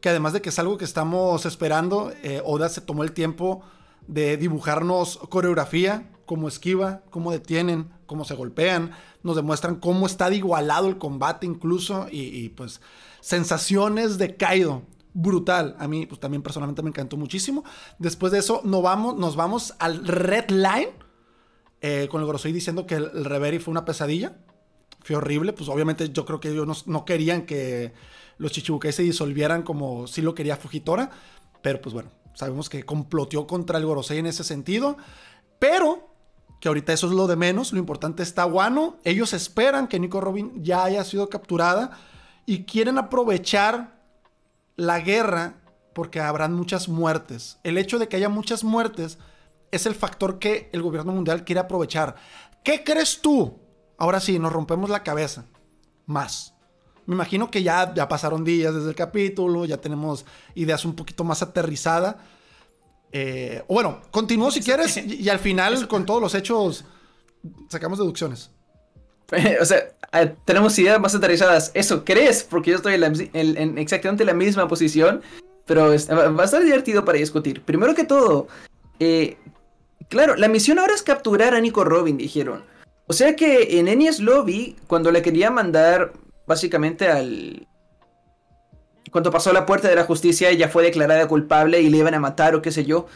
que 0.00 0.10
además 0.10 0.34
de 0.34 0.42
que 0.42 0.50
es 0.50 0.58
algo 0.58 0.76
que 0.76 0.84
estamos 0.84 1.46
esperando, 1.46 2.12
eh, 2.22 2.42
Oda 2.44 2.68
se 2.68 2.82
tomó 2.82 3.04
el 3.04 3.12
tiempo 3.12 3.62
de 4.06 4.36
dibujarnos 4.36 5.16
coreografía, 5.30 6.10
cómo 6.26 6.46
esquiva, 6.46 7.02
cómo 7.10 7.32
detienen, 7.32 7.90
cómo 8.04 8.26
se 8.26 8.34
golpean, 8.34 8.92
nos 9.22 9.36
demuestran 9.36 9.76
cómo 9.76 10.06
está 10.06 10.32
igualado 10.32 10.88
el 10.88 10.98
combate 10.98 11.46
incluso 11.46 12.06
y, 12.10 12.20
y 12.20 12.50
pues 12.50 12.82
sensaciones 13.20 14.18
de 14.18 14.36
Kaido 14.36 14.82
brutal. 15.16 15.74
A 15.78 15.88
mí, 15.88 16.04
pues 16.04 16.20
también 16.20 16.42
personalmente 16.42 16.82
me 16.82 16.90
encantó 16.90 17.16
muchísimo. 17.16 17.64
Después 17.98 18.32
de 18.32 18.38
eso, 18.38 18.60
nos 18.64 18.82
vamos, 18.82 19.16
nos 19.16 19.34
vamos 19.34 19.74
al 19.78 20.06
Red 20.06 20.50
Line. 20.50 20.90
Eh, 21.80 22.08
con 22.10 22.20
el 22.20 22.26
Gorosei 22.26 22.52
diciendo 22.52 22.86
que 22.86 22.96
el, 22.96 23.24
Reverie 23.24 23.58
fue 23.58 23.72
una 23.72 23.86
pesadilla. 23.86 24.36
Fue 25.00 25.16
horrible. 25.16 25.54
Pues 25.54 25.70
obviamente 25.70 26.10
yo 26.10 26.26
creo 26.26 26.38
que 26.38 26.50
ellos 26.50 26.86
no, 26.86 27.04
querían 27.06 27.46
que 27.46 27.94
los 28.36 28.52
Chichibukai 28.52 28.92
se 28.92 29.02
disolvieran 29.02 29.62
como 29.62 30.06
si 30.06 30.20
lo 30.20 30.34
quería 30.34 30.56
Fujitora. 30.56 31.10
Pero 31.62 31.80
pues 31.80 31.94
bueno, 31.94 32.10
sabemos 32.34 32.68
que 32.68 32.84
comploteó 32.84 33.46
contra 33.46 33.78
el 33.78 33.86
Gorosei 33.86 34.18
en 34.18 34.26
ese 34.26 34.44
sentido. 34.44 34.98
Pero 35.58 36.10
que 36.60 36.68
ahorita 36.68 36.92
eso 36.92 37.06
es 37.06 37.14
lo 37.14 37.26
de 37.26 37.36
menos. 37.36 37.72
Lo 37.72 37.78
importante 37.78 38.22
está 38.22 38.44
Wano. 38.44 38.98
Ellos 39.02 39.32
esperan 39.32 39.88
que 39.88 39.98
Nico 39.98 40.20
Robin 40.20 40.62
ya 40.62 40.84
haya 40.84 41.02
sido 41.04 41.30
capturada 41.30 41.98
y 42.44 42.64
quieren 42.64 42.98
aprovechar 42.98 43.95
la 44.76 45.00
guerra 45.00 45.62
porque 45.94 46.20
habrán 46.20 46.54
muchas 46.54 46.88
muertes. 46.88 47.58
El 47.64 47.78
hecho 47.78 47.98
de 47.98 48.08
que 48.08 48.16
haya 48.16 48.28
muchas 48.28 48.64
muertes 48.64 49.18
es 49.70 49.86
el 49.86 49.94
factor 49.94 50.38
que 50.38 50.68
el 50.72 50.82
gobierno 50.82 51.12
mundial 51.12 51.44
quiere 51.44 51.60
aprovechar. 51.60 52.16
¿Qué 52.62 52.84
crees 52.84 53.20
tú? 53.20 53.58
Ahora 53.98 54.20
sí, 54.20 54.38
nos 54.38 54.52
rompemos 54.52 54.90
la 54.90 55.02
cabeza. 55.02 55.46
Más. 56.04 56.54
Me 57.06 57.14
imagino 57.14 57.50
que 57.50 57.62
ya, 57.62 57.94
ya 57.94 58.08
pasaron 58.08 58.44
días 58.44 58.74
desde 58.74 58.88
el 58.88 58.94
capítulo, 58.94 59.64
ya 59.64 59.78
tenemos 59.78 60.26
ideas 60.54 60.84
un 60.84 60.94
poquito 60.94 61.24
más 61.24 61.42
aterrizadas. 61.42 62.16
Eh, 63.12 63.62
o 63.68 63.74
bueno, 63.74 64.02
continúo 64.10 64.50
si 64.50 64.60
quieres 64.60 64.96
y, 64.96 65.28
al 65.28 65.38
final 65.38 65.86
con 65.86 66.04
todos 66.04 66.20
los 66.20 66.34
hechos 66.34 66.84
sacamos 67.68 67.98
deducciones. 67.98 68.50
o 69.60 69.64
sea, 69.64 69.88
tenemos 70.44 70.78
ideas 70.78 71.00
más 71.00 71.14
aterrizadas. 71.14 71.70
Eso 71.74 72.04
crees, 72.04 72.44
porque 72.44 72.70
yo 72.70 72.76
estoy 72.76 72.94
en, 72.94 73.78
exactamente 73.78 74.24
la 74.24 74.34
misma 74.34 74.68
posición. 74.68 75.22
Pero 75.66 75.88
va 75.88 76.42
a 76.42 76.44
estar 76.44 76.62
divertido 76.62 77.04
para 77.04 77.18
discutir. 77.18 77.60
Primero 77.62 77.94
que 77.94 78.04
todo, 78.04 78.46
eh, 79.00 79.36
claro, 80.08 80.36
la 80.36 80.48
misión 80.48 80.78
ahora 80.78 80.94
es 80.94 81.02
capturar 81.02 81.54
a 81.54 81.60
Nico 81.60 81.82
Robin, 81.82 82.16
dijeron. 82.16 82.64
O 83.08 83.12
sea 83.12 83.34
que 83.34 83.78
en 83.78 83.88
Enies 83.88 84.20
Lobby, 84.20 84.76
cuando 84.86 85.10
le 85.10 85.22
quería 85.22 85.50
mandar 85.50 86.12
básicamente 86.46 87.08
al... 87.08 87.66
Cuando 89.10 89.30
pasó 89.30 89.52
la 89.52 89.66
puerta 89.66 89.88
de 89.88 89.96
la 89.96 90.04
justicia, 90.04 90.50
ella 90.50 90.68
fue 90.68 90.82
declarada 90.82 91.26
culpable 91.26 91.80
y 91.80 91.88
le 91.88 91.98
iban 91.98 92.14
a 92.14 92.20
matar 92.20 92.54
o 92.54 92.62
qué 92.62 92.70
sé 92.70 92.84
yo. 92.84 93.06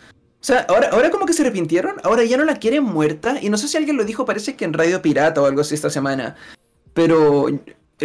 O 0.41 0.45
sea, 0.45 0.61
ahora, 0.69 0.89
ahora 0.93 1.11
como 1.11 1.27
que 1.27 1.35
se 1.35 1.43
arrepintieron, 1.43 1.97
ahora 2.03 2.25
ya 2.25 2.39
no 2.39 2.45
la 2.45 2.57
quieren 2.57 2.83
muerta. 2.85 3.39
Y 3.43 3.51
no 3.51 3.59
sé 3.59 3.69
si 3.69 3.77
alguien 3.77 3.97
lo 3.97 4.05
dijo, 4.05 4.25
parece 4.25 4.57
que 4.57 4.65
en 4.65 4.73
Radio 4.73 5.03
Pirata 5.03 5.43
o 5.43 5.47
algo 5.47 5.61
así 5.61 5.75
esta 5.75 5.91
semana. 5.91 6.37
Pero 6.95 7.49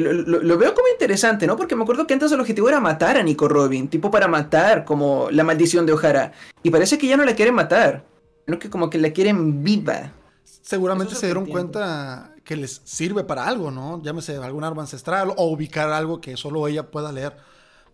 lo, 0.01 0.57
veo 0.57 0.73
como 0.73 0.87
interesante, 0.89 1.47
¿no? 1.47 1.55
Porque 1.55 1.75
me 1.75 1.83
acuerdo 1.83 2.05
que 2.05 2.13
antes 2.13 2.31
el 2.31 2.39
objetivo 2.39 2.67
era 2.67 2.79
matar 2.79 3.17
a 3.17 3.23
Nico 3.23 3.47
Robin, 3.47 3.87
tipo 3.87 4.11
para 4.11 4.27
matar 4.27 4.83
como 4.83 5.29
la 5.31 5.43
maldición 5.43 5.85
de 5.85 5.93
O'Hara. 5.93 6.33
Y 6.63 6.69
parece 6.69 6.97
que 6.97 7.07
ya 7.07 7.15
no 7.15 7.23
la 7.23 7.35
quieren 7.35 7.55
matar, 7.55 8.05
sino 8.45 8.59
que 8.59 8.69
como 8.69 8.89
que 8.89 8.97
la 8.97 9.11
quieren 9.11 9.63
viva. 9.63 10.11
Seguramente 10.43 11.15
se 11.15 11.27
dieron 11.27 11.45
cuenta 11.45 12.33
que 12.43 12.55
les 12.57 12.81
sirve 12.83 13.23
para 13.23 13.47
algo, 13.47 13.71
¿no? 13.71 14.01
Llámese 14.03 14.35
algún 14.35 14.63
arma 14.63 14.81
ancestral 14.81 15.33
o 15.37 15.45
ubicar 15.47 15.89
algo 15.91 16.19
que 16.19 16.35
solo 16.35 16.67
ella 16.67 16.91
pueda 16.91 17.11
leer. 17.11 17.37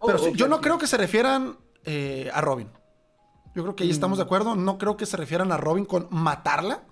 Pero 0.04 0.34
yo 0.34 0.48
no 0.48 0.60
creo 0.62 0.80
que 0.80 0.88
se 0.88 0.98
refieran 0.98 1.58
eh, 1.86 2.30
a 2.34 2.42
Robin. 2.42 2.68
Yo 3.56 3.64
creo 3.64 3.76
que 3.76 3.84
ahí 3.84 3.90
estamos 3.90 4.18
de 4.18 4.24
mm. 4.24 4.28
acuerdo. 4.28 4.56
No 4.56 4.78
creo 4.78 4.98
que 4.98 5.06
se 5.06 5.18
refieran 5.18 5.52
a 5.52 5.58
Robin 5.58 5.86
con 5.86 6.08
matarla. 6.10 6.84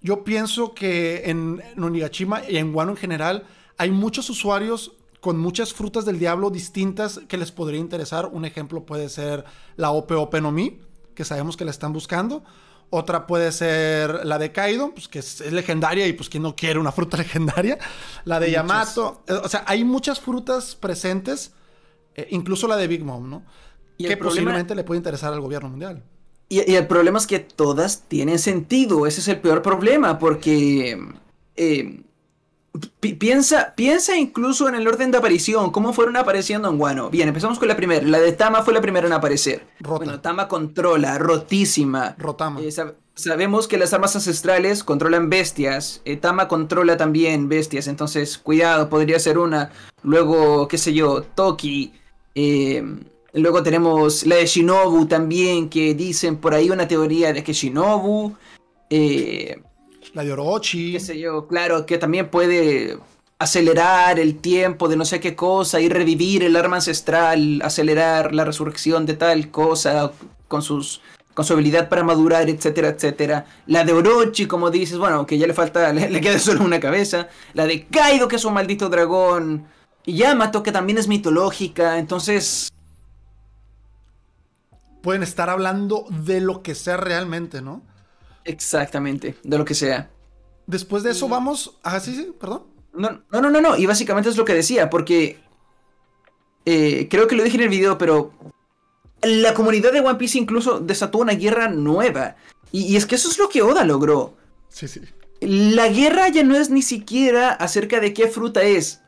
Yo 0.00 0.24
pienso 0.24 0.74
que 0.74 1.30
en, 1.30 1.62
Onigashima 1.80 2.42
y 2.48 2.56
en 2.56 2.74
Wano 2.74 2.92
en 2.92 2.96
general 2.96 3.44
hay 3.78 3.90
muchos 3.90 4.28
usuarios 4.30 4.92
con 5.20 5.38
muchas 5.38 5.72
frutas 5.72 6.04
del 6.04 6.18
diablo 6.18 6.50
distintas 6.50 7.20
que 7.28 7.36
les 7.36 7.52
podría 7.52 7.78
interesar. 7.78 8.26
Un 8.26 8.44
ejemplo 8.44 8.84
puede 8.84 9.08
ser 9.08 9.44
la 9.76 9.92
Ope 9.92 10.14
Ope 10.14 10.40
no 10.40 10.50
Mi, 10.50 10.80
que 11.14 11.24
sabemos 11.24 11.56
que 11.56 11.64
la 11.64 11.70
están 11.70 11.92
buscando. 11.92 12.42
Otra 12.90 13.26
puede 13.26 13.52
ser 13.52 14.26
la 14.26 14.38
de 14.38 14.52
Kaido, 14.52 14.92
pues 14.92 15.08
que 15.08 15.20
es, 15.20 15.40
legendaria 15.52 16.06
y 16.08 16.12
pues 16.12 16.28
quien 16.28 16.42
no 16.42 16.56
quiere 16.56 16.80
una 16.80 16.90
fruta 16.90 17.16
legendaria. 17.18 17.78
La 18.24 18.40
de 18.40 18.50
Yamato. 18.50 19.22
O 19.42 19.48
sea, 19.48 19.64
hay 19.68 19.84
muchas 19.84 20.20
frutas 20.20 20.74
presentes, 20.74 21.52
eh, 22.16 22.26
incluso 22.32 22.66
la 22.66 22.76
de 22.76 22.88
Big 22.88 23.04
Mom, 23.04 23.30
¿no? 23.30 23.44
Que 24.02 24.16
posiblemente 24.16 24.74
le 24.74 24.84
puede 24.84 24.98
interesar 24.98 25.32
al 25.32 25.40
gobierno 25.40 25.68
mundial. 25.68 26.02
Y, 26.48 26.74
el 26.74 26.86
problema 26.86 27.18
es 27.18 27.26
que 27.26 27.38
todas 27.38 28.02
tienen 28.08 28.38
sentido. 28.38 29.06
Ese 29.06 29.20
es 29.20 29.28
el 29.28 29.40
peor 29.40 29.62
problema, 29.62 30.18
porque 30.18 31.02
eh, 31.56 32.02
piensa, 33.18 33.72
piensa 33.74 34.16
incluso 34.16 34.68
en 34.68 34.74
el 34.74 34.86
orden 34.86 35.10
de 35.10 35.16
aparición, 35.16 35.70
cómo 35.70 35.94
fueron 35.94 36.16
apareciendo 36.16 36.68
en 36.68 36.76
Guano. 36.76 37.08
Bien, 37.08 37.28
empezamos 37.28 37.58
con 37.58 37.68
la 37.68 37.76
primera. 37.76 38.06
La 38.06 38.18
de 38.18 38.32
Tama 38.32 38.62
fue 38.62 38.74
la 38.74 38.82
primera 38.82 39.06
en 39.06 39.14
aparecer. 39.14 39.66
Bueno, 39.80 40.20
Tama 40.20 40.46
controla, 40.46 41.18
rotísima. 41.18 42.14
Rotama. 42.18 42.60
Eh, 42.60 42.70
sabemos 43.14 43.66
que 43.66 43.78
las 43.78 43.94
armas 43.94 44.14
ancestrales 44.14 44.84
controlan 44.84 45.30
bestias. 45.30 46.02
Eh, 46.04 46.18
Tama 46.18 46.48
controla 46.48 46.98
también 46.98 47.48
bestias, 47.48 47.86
entonces 47.86 48.36
cuidado, 48.36 48.90
podría 48.90 49.18
ser 49.18 49.38
una. 49.38 49.70
Luego, 50.02 50.68
qué 50.68 50.76
sé 50.76 50.92
yo, 50.92 51.22
Toki. 51.22 51.94
Eh, 52.34 52.84
Luego 53.34 53.62
tenemos 53.62 54.26
la 54.26 54.36
de 54.36 54.46
Shinobu 54.46 55.06
también, 55.06 55.68
que 55.68 55.94
dicen 55.94 56.36
por 56.36 56.54
ahí 56.54 56.70
una 56.70 56.86
teoría 56.86 57.32
de 57.32 57.42
que 57.42 57.52
Shinobu... 57.52 58.34
Eh, 58.90 59.60
la 60.12 60.24
de 60.24 60.32
Orochi. 60.32 60.92
Qué 60.92 61.00
sé 61.00 61.18
yo, 61.18 61.46
claro, 61.46 61.86
que 61.86 61.96
también 61.96 62.28
puede 62.28 62.98
acelerar 63.38 64.20
el 64.20 64.36
tiempo 64.36 64.88
de 64.88 64.96
no 64.96 65.04
sé 65.04 65.18
qué 65.18 65.34
cosa 65.34 65.80
y 65.80 65.88
revivir 65.88 66.44
el 66.44 66.54
arma 66.54 66.76
ancestral, 66.76 67.60
acelerar 67.62 68.34
la 68.34 68.44
resurrección 68.44 69.06
de 69.06 69.14
tal 69.14 69.50
cosa, 69.50 70.12
con 70.48 70.62
sus 70.62 71.00
con 71.34 71.44
su 71.44 71.54
habilidad 71.54 71.88
para 71.88 72.04
madurar, 72.04 72.48
etcétera, 72.48 72.88
etcétera. 72.88 73.46
La 73.66 73.84
de 73.84 73.92
Orochi, 73.92 74.46
como 74.46 74.70
dices, 74.70 74.98
bueno, 74.98 75.26
que 75.26 75.38
ya 75.38 75.46
le 75.46 75.54
falta, 75.54 75.92
le, 75.94 76.20
queda 76.20 76.38
solo 76.38 76.62
una 76.62 76.80
cabeza. 76.80 77.28
La 77.54 77.66
de 77.66 77.86
Kaido, 77.86 78.28
que 78.28 78.36
es 78.36 78.44
un 78.44 78.54
maldito 78.54 78.88
dragón. 78.88 79.66
Y 80.04 80.14
Yamato, 80.14 80.62
que 80.62 80.72
también 80.72 80.98
es 80.98 81.08
mitológica. 81.08 81.98
Entonces... 81.98 82.68
Pueden 85.02 85.22
estar 85.22 85.50
hablando 85.50 86.06
de 86.10 86.40
lo 86.40 86.62
que 86.62 86.74
sea 86.74 86.96
realmente, 86.96 87.60
¿no? 87.60 87.82
Exactamente, 88.44 89.36
de 89.42 89.58
lo 89.58 89.64
que 89.64 89.74
sea. 89.74 90.10
Después 90.66 91.02
de 91.02 91.10
eso 91.10 91.28
vamos... 91.28 91.78
Ah, 91.82 92.00
sí, 92.00 92.14
sí, 92.14 92.32
perdón. 92.38 92.64
No, 92.94 93.22
no, 93.30 93.50
no, 93.50 93.60
no, 93.60 93.76
y 93.76 93.86
básicamente 93.86 94.30
es 94.30 94.36
lo 94.36 94.44
que 94.44 94.54
decía, 94.54 94.90
porque... 94.90 95.38
Eh, 96.64 97.08
creo 97.10 97.26
que 97.26 97.34
lo 97.34 97.42
dije 97.42 97.56
en 97.56 97.64
el 97.64 97.68
video, 97.68 97.98
pero 97.98 98.32
la 99.22 99.54
comunidad 99.54 99.92
de 99.92 100.00
One 100.00 100.18
Piece 100.18 100.38
incluso 100.38 100.80
desató 100.80 101.18
una 101.18 101.34
guerra 101.34 101.68
nueva. 101.68 102.36
Y, 102.70 102.96
es 102.96 103.06
que 103.06 103.14
eso 103.14 103.28
es 103.28 103.38
lo 103.38 103.48
que 103.48 103.62
Oda 103.62 103.84
logró. 103.84 104.34
Sí, 104.68 104.88
sí. 104.88 105.00
La 105.40 105.88
guerra 105.88 106.28
ya 106.28 106.42
no 106.44 106.56
es 106.56 106.70
ni 106.70 106.82
siquiera 106.82 107.50
acerca 107.50 108.00
de 108.00 108.14
qué 108.14 108.28
fruta 108.28 108.62
es, 108.62 109.00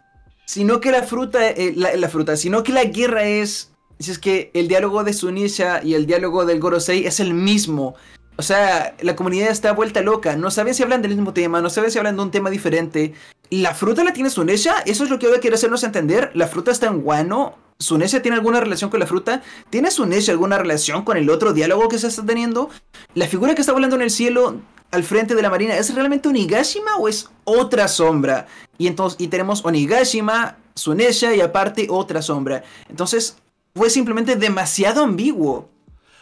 sino 0.47 0.81
que 0.81 0.91
la 0.91 1.03
fruta, 1.03 1.49
eh, 1.49 1.75
la, 1.77 2.09
fruta, 2.09 2.37
sino 2.37 2.63
que 2.63 2.73
la 2.73 2.85
guerra 2.85 3.25
es, 3.25 3.71
es 3.99 4.19
que 4.19 4.51
el 4.55 4.69
diálogo 4.69 5.05
de 5.05 5.13
Sunisha 5.13 5.83
y 5.83 5.95
el 5.95 6.07
diálogo 6.07 6.45
del 6.45 6.61
Gorosei 6.61 7.07
es 7.07 7.21
el 7.21 7.35
mismo. 7.35 7.95
O 8.37 8.43
sea, 8.43 8.97
la 9.01 9.15
comunidad 9.15 9.51
está 9.51 9.73
vuelta 9.73 10.01
loca, 10.03 10.37
no 10.37 10.51
saben 10.51 10.75
si 10.75 10.83
hablan 10.83 11.03
del 11.03 11.15
mismo 11.15 11.33
tema, 11.33 11.61
no 11.61 11.71
saben 11.71 11.91
si 11.91 11.99
hablan 11.99 12.17
de 12.17 12.23
un 12.23 12.31
tema 12.31 12.51
diferente. 12.51 13.15
La 13.51 13.75
fruta 13.75 14.03
la 14.03 14.13
tiene 14.13 14.31
Sunisha, 14.31 14.81
eso 14.87 15.05
es 15.05 15.11
lo 15.11 15.19
que 15.19 15.29
Oda 15.29 15.39
quiere 15.39 15.55
hacernos 15.55 15.85
entender. 15.85 16.33
La 16.35 16.49
fruta 16.49 16.73
está 16.73 16.89
en 16.89 17.03
Guano, 17.03 17.57
¿Sunesia 17.79 18.23
tiene 18.23 18.37
alguna 18.37 18.61
relación 18.61 18.89
con 18.89 19.01
la 19.01 19.07
fruta? 19.07 19.43
¿Tiene 19.69 19.91
Sunesia 19.91 20.33
alguna 20.33 20.59
relación 20.59 21.05
con 21.05 21.17
el 21.17 21.29
otro 21.29 21.53
diálogo 21.53 21.89
que 21.89 21.99
se 21.99 22.07
está 22.07 22.25
teniendo? 22.25 22.71
¿La 23.15 23.27
figura 23.27 23.55
que 23.55 23.61
está 23.61 23.73
volando 23.73 23.97
en 23.97 24.03
el 24.03 24.11
cielo 24.11 24.61
al 24.93 25.03
frente 25.03 25.35
de 25.35 25.43
la 25.43 25.51
marina 25.51 25.77
es 25.77 25.93
realmente 25.93 26.29
Onigashima 26.29 26.97
o 26.99 27.09
es 27.09 27.29
otra 27.43 27.89
sombra? 27.89 28.47
Y 28.79 28.87
entonces 28.87 29.21
y 29.21 29.27
tenemos 29.27 29.65
Onigashima, 29.65 30.57
Sunesia 30.75 31.35
y 31.35 31.41
aparte 31.41 31.89
otra 31.91 32.23
sombra. 32.23 32.63
Entonces 32.89 33.37
fue 33.75 33.91
simplemente 33.91 34.37
demasiado 34.37 35.03
ambiguo. 35.03 35.71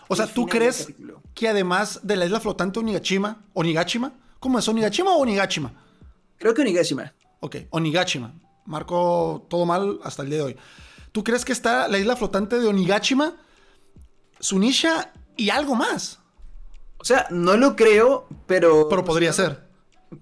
O 0.09 0.17
sea, 0.17 0.27
¿tú 0.27 0.47
crees 0.47 0.93
que 1.35 1.49
además 1.49 2.01
de 2.03 2.17
la 2.17 2.27
isla 2.27 2.41
flotante 2.41 2.79
Onigashima, 2.79 3.45
Onigashima, 3.55 4.13
¿cómo 4.41 4.59
es 4.59 4.69
Onigashima 4.69 5.13
o 5.13 5.21
Onigashima? 5.21 5.73
Creo 6.39 6.55
que 6.55 6.63
Onigashima. 6.63 7.13
Ok, 7.41 7.57
Onigashima. 7.71 8.35
Marco 8.67 9.47
todo 9.49 9.65
mal 9.67 10.01
hasta 10.05 10.23
el 10.23 10.29
día 10.29 10.39
de 10.39 10.45
hoy. 10.45 10.57
¿Tú 11.13 11.25
crees 11.25 11.45
que 11.45 11.53
está 11.53 11.89
la 11.89 11.99
isla 11.99 12.17
flotante 12.17 12.59
de 12.59 12.67
Onigashima, 12.67 13.37
Sunisha 14.41 15.13
y 15.37 15.51
algo 15.51 15.75
más? 15.75 16.21
O 16.99 17.05
sea, 17.05 17.27
no 17.31 17.57
lo 17.57 17.75
creo, 17.75 18.29
pero... 18.47 18.89
Pero 18.89 19.05
podría 19.05 19.33
ser. 19.33 19.61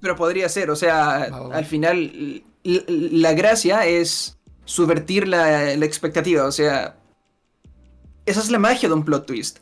Pero 0.00 0.16
podría 0.16 0.48
ser, 0.48 0.70
o 0.70 0.76
sea, 0.76 1.24
al 1.24 1.64
final 1.64 2.42
la 2.62 3.32
gracia 3.32 3.86
es 3.86 4.38
subvertir 4.64 5.26
la, 5.26 5.72
expectativa, 5.72 6.44
o 6.44 6.52
sea, 6.52 6.96
esa 8.30 8.40
es 8.40 8.50
la 8.50 8.58
magia 8.58 8.88
de 8.88 8.94
un 8.94 9.04
plot 9.04 9.26
twist. 9.26 9.58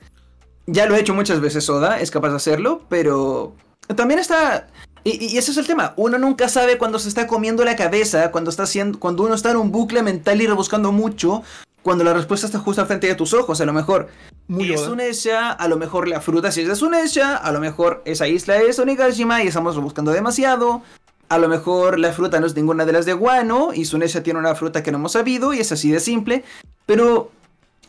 Ya 0.66 0.86
lo 0.86 0.94
he 0.94 1.00
hecho 1.00 1.14
muchas 1.14 1.40
veces 1.40 1.68
Oda, 1.70 2.00
es 2.00 2.10
capaz 2.10 2.30
de 2.30 2.36
hacerlo, 2.36 2.82
pero 2.88 3.54
también 3.96 4.20
está... 4.20 4.68
Y, 5.04 5.38
ese 5.38 5.52
es 5.52 5.56
el 5.56 5.66
tema. 5.66 5.94
Uno 5.96 6.18
nunca 6.18 6.48
sabe 6.48 6.76
cuando 6.76 6.98
se 6.98 7.08
está 7.08 7.26
comiendo 7.26 7.64
la 7.64 7.76
cabeza, 7.76 8.30
cuando 8.30 8.50
está 8.50 8.64
haciendo, 8.64 8.98
cuando 9.00 9.22
uno 9.22 9.34
está 9.34 9.50
en 9.50 9.56
un 9.56 9.72
bucle 9.72 10.02
mental 10.02 10.42
y 10.42 10.46
rebuscando 10.46 10.92
mucho, 10.92 11.42
cuando 11.82 12.04
la 12.04 12.12
respuesta 12.12 12.46
está 12.46 12.58
justo 12.58 12.82
al 12.82 12.88
frente 12.88 13.06
de 13.06 13.14
tus 13.14 13.32
ojos. 13.32 13.60
A 13.62 13.64
lo 13.64 13.72
mejor 13.72 14.08
Muy 14.48 14.72
es 14.72 14.86
una 14.86 15.06
hecha, 15.06 15.50
a 15.52 15.68
lo 15.68 15.78
mejor 15.78 16.08
la 16.08 16.20
fruta 16.20 16.52
sí 16.52 16.60
es 16.60 16.82
una 16.82 17.02
hecha, 17.02 17.36
a 17.36 17.50
lo 17.52 17.60
mejor 17.60 18.02
esa 18.04 18.28
isla 18.28 18.58
es 18.58 18.78
Onigashima 18.78 19.42
y 19.42 19.46
estamos 19.46 19.80
buscando 19.80 20.10
demasiado. 20.10 20.82
A 21.30 21.38
lo 21.38 21.48
mejor 21.48 21.98
la 21.98 22.12
fruta 22.12 22.40
no 22.40 22.46
es 22.46 22.54
ninguna 22.54 22.84
de 22.84 22.92
las 22.92 23.06
de 23.06 23.12
Guano 23.12 23.70
y 23.72 23.84
Sunesha 23.84 24.22
tiene 24.22 24.38
una 24.38 24.54
fruta 24.54 24.82
que 24.82 24.90
no 24.90 24.98
hemos 24.98 25.12
sabido 25.12 25.54
y 25.54 25.60
es 25.60 25.72
así 25.72 25.90
de 25.90 26.00
simple. 26.00 26.44
Pero 26.84 27.30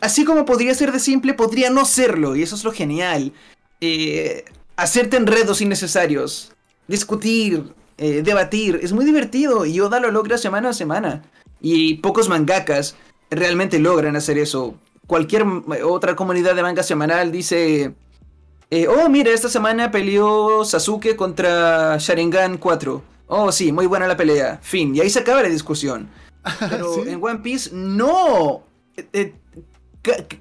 así 0.01 0.25
como 0.25 0.45
podría 0.45 0.73
ser 0.73 0.91
de 0.91 0.99
simple, 0.99 1.33
podría 1.33 1.69
no 1.69 1.85
serlo 1.85 2.35
y 2.35 2.43
eso 2.43 2.55
es 2.55 2.63
lo 2.63 2.71
genial. 2.71 3.33
Eh, 3.81 4.45
hacerte 4.75 5.17
enredos 5.17 5.61
innecesarios 5.61 6.53
discutir, 6.89 7.71
eh, 7.97 8.21
debatir. 8.23 8.79
Es 8.83 8.91
muy 8.91 9.05
divertido 9.05 9.65
y 9.65 9.79
Oda 9.79 10.01
lo 10.01 10.11
logra 10.11 10.37
semana 10.37 10.69
a 10.69 10.73
semana. 10.73 11.23
Y 11.61 11.95
pocos 11.95 12.27
mangakas 12.27 12.97
realmente 13.29 13.79
logran 13.79 14.17
hacer 14.17 14.37
eso. 14.37 14.75
Cualquier 15.07 15.45
otra 15.85 16.15
comunidad 16.17 16.55
de 16.55 16.63
manga 16.63 16.83
semanal 16.83 17.31
dice... 17.31 17.93
Eh, 18.71 18.87
oh, 18.87 19.09
mira, 19.09 19.31
esta 19.31 19.49
semana 19.49 19.89
peleó 19.89 20.63
Sasuke 20.63 21.15
contra 21.15 21.97
Sharingan 21.97 22.57
4. 22.57 23.01
Oh, 23.27 23.51
sí, 23.51 23.71
muy 23.71 23.87
buena 23.87 24.07
la 24.07 24.15
pelea. 24.15 24.59
Fin. 24.61 24.95
Y 24.95 24.99
ahí 24.99 25.09
se 25.09 25.19
acaba 25.19 25.41
la 25.41 25.49
discusión. 25.49 26.07
Pero 26.69 27.03
en 27.05 27.23
One 27.23 27.39
Piece, 27.39 27.71
no. 27.73 28.63
Eh, 28.95 29.33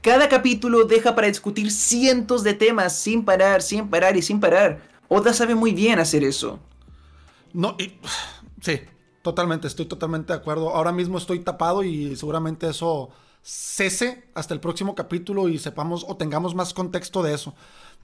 cada 0.00 0.28
capítulo 0.28 0.84
deja 0.84 1.14
para 1.14 1.26
discutir 1.26 1.70
cientos 1.70 2.44
de 2.44 2.54
temas 2.54 2.96
sin 2.96 3.24
parar, 3.24 3.62
sin 3.62 3.88
parar 3.88 4.16
y 4.16 4.22
sin 4.22 4.40
parar. 4.40 4.80
Oda 5.08 5.32
sabe 5.32 5.54
muy 5.54 5.72
bien 5.72 5.98
hacer 5.98 6.22
eso. 6.22 6.60
No, 7.52 7.76
sí, 8.60 8.80
totalmente, 9.22 9.66
estoy 9.66 9.86
totalmente 9.86 10.32
de 10.32 10.38
acuerdo. 10.38 10.70
Ahora 10.70 10.92
mismo 10.92 11.18
estoy 11.18 11.40
tapado 11.40 11.82
y 11.82 12.14
seguramente 12.16 12.68
eso 12.68 13.10
cese 13.42 14.24
hasta 14.34 14.52
el 14.52 14.60
próximo 14.60 14.94
capítulo 14.94 15.48
y 15.48 15.58
sepamos 15.58 16.04
o 16.06 16.16
tengamos 16.16 16.54
más 16.54 16.74
contexto 16.74 17.22
de 17.22 17.34
eso. 17.34 17.54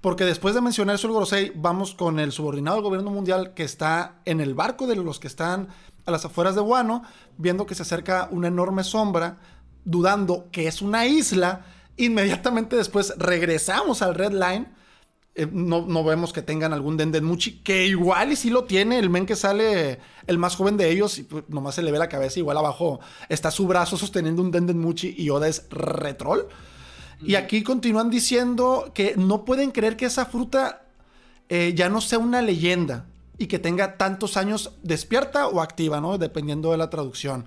Porque 0.01 0.25
después 0.25 0.55
de 0.55 0.61
mencionar 0.61 0.97
eso 0.97 1.07
el 1.07 1.13
Gorosei, 1.13 1.53
vamos 1.55 1.95
con 1.95 2.19
el 2.19 2.33
subordinado 2.33 2.77
del 2.77 2.85
gobierno 2.85 3.11
mundial 3.11 3.55
que 3.55 3.65
está 3.65 4.21
en 4.25 4.41
el 4.41 4.55
barco 4.55 4.87
de 4.87 4.97
los 4.97 5.19
que 5.19 5.29
están 5.29 5.69
a 6.07 6.11
las 6.11 6.25
afueras 6.25 6.55
de 6.55 6.61
Wano, 6.61 7.03
viendo 7.39 7.67
que 7.67 7.75
se 7.75 7.83
acerca 7.83 8.29
una 8.31 8.49
enorme 8.49 8.85
sombra, 8.85 9.39
dudando 9.85 10.49
que 10.51 10.67
es 10.67 10.83
una 10.83 11.07
isla. 11.07 11.67
Inmediatamente 11.97 12.77
después 12.77 13.15
regresamos 13.17 14.03
al 14.03 14.15
Red 14.15 14.33
Line 14.33 14.67
eh, 15.37 15.49
no, 15.51 16.05
vemos 16.05 16.33
que 16.33 16.43
tengan 16.43 16.73
algún 16.73 16.97
Dendenmuchi, 16.97 17.59
que 17.63 17.87
igual 17.87 18.31
y 18.31 18.37
sí 18.37 18.51
lo 18.51 18.65
tiene, 18.65 19.01
el 19.01 19.11
men 19.11 19.27
que 19.27 19.35
sale, 19.35 19.99
el 20.29 20.39
más 20.39 20.55
joven 20.55 20.77
de 20.77 20.91
ellos, 20.91 21.19
y 21.19 21.25
pues, 21.25 21.45
nomás 21.49 21.75
se 21.75 21.83
le 21.83 21.91
ve 21.91 21.99
la 21.99 22.09
cabeza, 22.09 22.39
igual 22.39 22.57
abajo 22.57 23.01
está 23.29 23.51
su 23.51 23.67
brazo 23.67 23.97
sosteniendo 23.97 24.43
un 24.43 24.53
Dendenmuchi 24.53 25.15
y 25.19 25.31
Oda 25.31 25.49
es 25.49 25.67
retrol. 25.71 26.49
Y 27.21 27.35
aquí 27.35 27.63
continúan 27.63 28.11
diciendo 28.11 28.93
que 28.95 29.15
no 29.17 29.45
pueden 29.45 29.71
creer 29.71 29.97
que 29.97 30.07
esa 30.07 30.27
fruta 30.27 30.85
eh, 31.49 31.73
ya 31.75 31.89
no 31.89 32.01
sea 32.01 32.19
una 32.19 32.43
leyenda 32.43 33.07
y 33.39 33.47
que 33.47 33.59
tenga 33.59 33.97
tantos 33.97 34.37
años 34.37 34.73
despierta 34.83 35.49
o 35.49 35.61
activa, 35.61 36.01
¿no? 36.01 36.19
Dependiendo 36.19 36.71
de 36.71 36.77
la 36.77 36.91
traducción. 36.91 37.47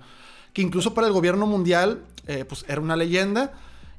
Incluso 0.58 0.92
para 0.92 1.06
el 1.06 1.12
gobierno 1.12 1.46
mundial, 1.46 2.02
eh, 2.26 2.44
pues 2.44 2.64
era 2.68 2.80
una 2.80 2.96
leyenda 2.96 3.52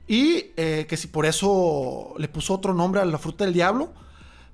y 0.08 0.52
eh, 0.58 0.86
que 0.90 0.98
si 0.98 1.08
por 1.08 1.26
eso 1.26 2.14
le 2.18 2.28
puso 2.28 2.54
otro 2.54 2.74
nombre 2.74 3.00
a 3.00 3.06
la 3.06 3.18
fruta 3.18 3.46
del 3.46 3.54
diablo, 3.54 3.94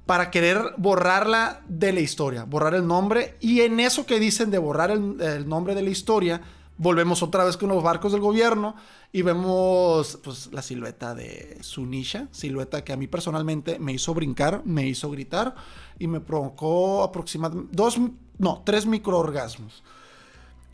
para 0.05 0.29
querer 0.29 0.75
borrarla 0.77 1.61
de 1.67 1.93
la 1.93 2.01
historia, 2.01 2.43
borrar 2.43 2.75
el 2.75 2.85
nombre. 2.85 3.37
Y 3.39 3.61
en 3.61 3.79
eso 3.79 4.05
que 4.05 4.19
dicen 4.19 4.51
de 4.51 4.59
borrar 4.59 4.91
el, 4.91 5.49
nombre 5.49 5.73
de 5.73 5.81
la 5.81 5.89
historia, 5.89 6.41
volvemos 6.77 7.23
otra 7.23 7.43
vez 7.43 7.57
con 7.57 7.69
los 7.69 7.81
barcos 7.81 8.11
del 8.11 8.21
gobierno 8.21 8.75
y 9.11 9.23
vemos 9.23 10.19
pues, 10.23 10.49
la 10.51 10.61
silueta 10.61 11.15
de 11.15 11.57
Sunisha, 11.61 12.27
silueta 12.29 12.83
que 12.83 12.93
a 12.93 12.97
mí 12.97 13.07
personalmente 13.07 13.79
me 13.79 13.93
hizo 13.93 14.13
brincar, 14.13 14.61
me 14.63 14.85
hizo 14.87 15.09
gritar 15.09 15.55
y 15.97 16.05
me 16.05 16.19
provocó 16.19 17.01
aproximadamente 17.01 17.75
dos, 17.75 17.97
no, 18.37 18.61
tres 18.63 18.85
microorgasmos. 18.85 19.83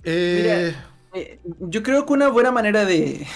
Eh, 0.03 0.75
eh, 1.13 1.39
yo 1.59 1.83
creo 1.83 2.05
que 2.05 2.13
una 2.13 2.29
buena 2.29 2.51
manera 2.51 2.85
de, 2.85 3.27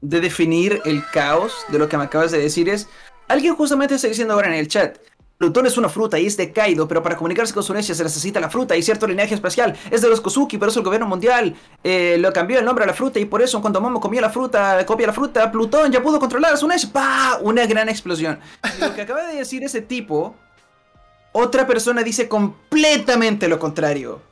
de 0.00 0.20
definir 0.20 0.80
el 0.84 1.02
caos 1.12 1.64
de 1.68 1.78
lo 1.78 1.88
que 1.88 1.96
me 1.96 2.04
acabas 2.04 2.30
de 2.30 2.38
decir 2.38 2.68
es, 2.68 2.88
alguien 3.28 3.56
justamente 3.56 3.94
está 3.94 4.08
diciendo 4.08 4.34
ahora 4.34 4.48
en 4.48 4.54
el 4.54 4.68
chat, 4.68 4.98
Plutón 5.36 5.66
es 5.66 5.76
una 5.76 5.88
fruta 5.88 6.18
y 6.18 6.26
es 6.26 6.36
de 6.36 6.52
Kaido, 6.52 6.86
pero 6.86 7.02
para 7.02 7.16
comunicarse 7.16 7.52
con 7.52 7.64
su 7.64 7.74
se 7.74 8.04
necesita 8.04 8.38
la 8.38 8.48
fruta 8.48 8.76
y 8.76 8.82
cierto 8.82 9.06
linaje 9.06 9.34
espacial. 9.34 9.76
Es 9.90 10.00
de 10.00 10.08
los 10.08 10.20
Kozuki, 10.20 10.58
pero 10.58 10.70
es 10.70 10.76
el 10.76 10.84
gobierno 10.84 11.08
mundial. 11.08 11.56
Eh, 11.82 12.16
lo 12.20 12.32
cambió 12.32 12.60
el 12.60 12.64
nombre 12.64 12.84
a 12.84 12.86
la 12.86 12.94
fruta 12.94 13.18
y 13.18 13.24
por 13.24 13.42
eso 13.42 13.60
cuando 13.60 13.80
Momo 13.80 14.00
comía 14.00 14.20
la 14.20 14.30
fruta, 14.30 14.86
copia 14.86 15.08
la 15.08 15.12
fruta, 15.12 15.50
Plutón 15.50 15.90
ya 15.90 16.02
pudo 16.02 16.20
controlar 16.20 16.54
a 16.54 16.56
su 16.56 16.68
¡Pah! 16.92 17.38
Una 17.42 17.66
gran 17.66 17.88
explosión. 17.88 18.38
lo 18.80 18.94
que 18.94 19.02
acaba 19.02 19.26
de 19.26 19.38
decir 19.38 19.64
ese 19.64 19.82
tipo, 19.82 20.36
otra 21.32 21.66
persona 21.66 22.04
dice 22.04 22.28
completamente 22.28 23.48
lo 23.48 23.58
contrario. 23.58 24.22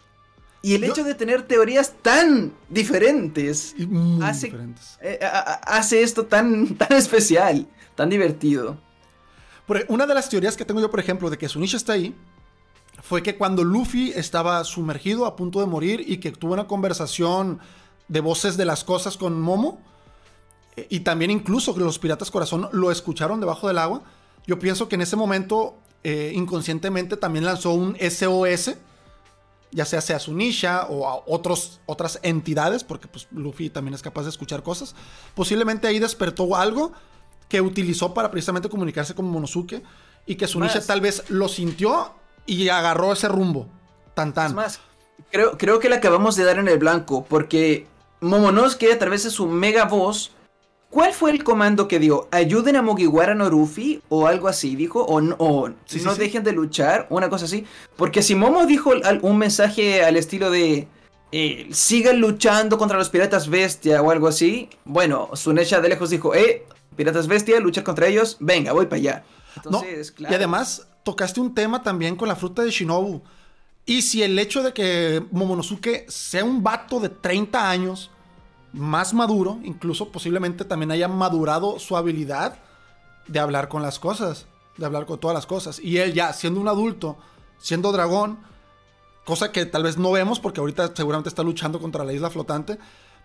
Y 0.63 0.75
el 0.75 0.85
hecho 0.85 1.03
de 1.03 1.15
tener 1.15 1.43
teorías 1.43 1.93
tan 2.03 2.53
diferentes, 2.69 3.75
hace, 4.23 4.53
eh, 5.01 5.19
hace, 5.67 6.03
esto 6.03 6.27
tan, 6.27 6.75
tan 6.79 6.93
especial, 6.97 7.67
tan 7.97 8.09
divertido. 8.09 8.79
una 9.89 10.07
de 10.07 10.15
las 10.15 10.29
teorías 10.29 10.57
que 10.57 10.65
tengo 10.65 10.81
yo, 10.81 10.91
por 10.91 11.01
ejemplo, 11.01 11.31
de 11.31 11.37
que 11.37 11.49
Sunisha 11.49 11.77
está 11.77 11.95
ahí, 11.95 12.15
fue 13.03 13.23
que 13.25 13.37
cuando 13.37 13.65
Luffy 13.65 14.13
estaba 14.15 14.63
sumergido 14.63 15.27
a 15.27 15.35
punto 15.35 15.59
de 15.59 15.67
morir 15.67 16.05
y 16.07 16.19
que 16.19 16.31
tuvo 16.31 16.53
una 16.53 16.69
conversación 16.69 17.59
de 18.07 18.21
voces 18.21 18.57
de 18.57 18.65
las 18.65 18.85
cosas 18.85 19.17
con 19.17 19.41
Momo, 19.41 19.81
y 20.89 21.01
también 21.01 21.31
incluso 21.31 21.75
que 21.75 21.81
los 21.81 21.99
piratas 21.99 22.31
corazón 22.31 22.69
lo 22.73 22.91
escucharon 22.91 23.41
debajo 23.41 23.69
del 23.69 23.79
agua. 23.79 24.03
Yo 24.47 24.59
pienso 24.59 24.89
que 24.89 24.95
en 24.95 25.03
ese 25.03 25.17
momento 25.17 25.77
eh, 26.05 26.33
inconscientemente 26.35 27.17
también 27.17 27.45
lanzó 27.45 27.73
un 27.73 27.97
SOS, 27.97 28.77
ya 29.73 29.85
sea 29.85 30.01
sea 30.01 30.19
Sunisha 30.19 30.87
o 30.89 31.09
a 31.09 31.23
otros, 31.27 31.81
otras 31.87 32.21
entidades, 32.23 32.85
porque 32.85 33.09
pues, 33.09 33.27
Luffy 33.33 33.71
también 33.71 33.95
es 33.95 34.03
capaz 34.03 34.23
de 34.23 34.29
escuchar 34.29 34.63
cosas. 34.63 34.95
Posiblemente 35.35 35.89
ahí 35.89 35.99
despertó 35.99 36.55
algo 36.55 36.93
que 37.49 37.61
utilizó 37.61 38.15
para 38.15 38.31
precisamente 38.31 38.69
comunicarse 38.69 39.15
con 39.15 39.27
Monosuke 39.27 39.83
y 40.27 40.37
que 40.37 40.47
Sunisha 40.47 40.81
tal 40.85 41.01
vez 41.01 41.25
lo 41.29 41.49
sintió 41.49 42.15
y 42.47 42.69
agarró 42.69 43.13
ese 43.13 43.29
rumbo. 43.29 43.69
Tan 44.15 44.35
tan. 44.35 44.55
más, 44.55 44.81
creo, 45.31 45.57
creo 45.57 45.79
que 45.79 45.89
le 45.89 45.97
acabamos 45.97 46.37
de 46.37 46.45
dar 46.45 46.59
en 46.59 46.69
el 46.69 46.79
blanco, 46.79 47.25
porque 47.25 47.87
Momonosuke 48.21 48.93
a 48.93 48.99
través 48.99 49.25
de 49.25 49.31
su 49.31 49.47
mega 49.47 49.87
voz 49.87 50.33
¿Cuál 50.93 51.15
fue 51.15 51.31
el 51.31 51.43
comando 51.43 51.89
que 51.89 51.99
dio? 51.99 52.29
¿Ayuden 52.33 52.77
a 52.77 52.83
Mugiwara 52.83 53.35
no 53.35 53.49
Ruffy? 53.49 54.03
O 54.11 54.27
algo 54.27 54.47
así, 54.47 54.77
dijo. 54.77 55.03
O, 55.03 55.23
o 55.39 55.71
no 55.71 56.15
dejen 56.17 56.45
de 56.45 56.53
luchar, 56.53 57.07
una 57.09 57.31
cosa 57.31 57.47
así. 57.47 57.65
Porque 57.97 58.21
si 58.21 58.35
Momo 58.35 58.67
dijo 58.67 58.93
un 59.23 59.39
mensaje 59.39 60.05
al 60.05 60.17
estilo 60.19 60.51
de... 60.51 60.87
Eh, 61.35 61.69
sigan 61.73 62.21
luchando 62.21 62.77
contra 62.77 62.99
los 62.99 63.09
piratas 63.09 63.49
bestia 63.49 64.03
o 64.03 64.11
algo 64.11 64.29
así. 64.29 64.69
Bueno, 64.85 65.31
Sunesha 65.33 65.81
de 65.81 65.89
lejos 65.89 66.11
dijo, 66.11 66.35
eh, 66.35 66.67
piratas 66.95 67.27
bestia, 67.27 67.59
luchar 67.59 67.85
contra 67.85 68.07
ellos, 68.07 68.37
venga, 68.39 68.73
voy 68.73 68.85
para 68.85 68.97
allá. 68.97 69.25
Entonces, 69.57 70.13
claro. 70.13 70.31
Y 70.31 70.37
además, 70.37 70.89
tocaste 71.05 71.41
un 71.41 71.55
tema 71.55 71.83
también 71.83 72.17
con 72.17 72.29
la 72.29 72.37
fruta 72.37 72.63
de 72.63 72.71
Shinobu. 72.71 73.23
Y 73.87 74.03
si 74.03 74.23
el 74.23 74.39
hecho 74.39 74.63
de 74.63 74.75
que 74.75 75.25
Momonosuke 75.31 76.05
sea 76.09 76.45
un 76.45 76.63
vato 76.63 77.01
de 77.01 77.09
30 77.09 77.71
años 77.71 78.11
más 78.73 79.15
maduro, 79.15 79.59
incluso 79.65 80.11
posiblemente 80.11 80.65
también 80.65 80.91
haya 80.91 81.09
madurado 81.09 81.79
su 81.79 81.97
habilidad 81.97 82.59
de 83.27 83.39
hablar 83.39 83.69
con 83.69 83.83
las 83.83 83.99
cosas, 83.99 84.47
de 84.77 84.87
hablar 84.87 85.07
con 85.07 85.19
todas 85.19 85.35
las 85.35 85.47
cosas. 85.47 85.79
Y 85.79 85.99
él 85.99 86.15
ya 86.15 86.33
siendo 86.33 86.61
un 86.61 86.69
adulto, 86.69 87.17
siendo 87.59 87.93
dragón, 87.93 88.39
cosa 89.25 89.53
que 89.53 89.67
tal 89.67 89.83
vez 89.85 89.99
no 89.99 90.11
vemos 90.13 90.41
porque 90.41 90.61
ahorita 90.61 90.93
seguramente 90.95 91.29
está 91.29 91.43
luchando 91.43 91.81
contra 91.81 92.05
la 92.05 92.13
isla 92.13 92.31
flotante, 92.31 92.79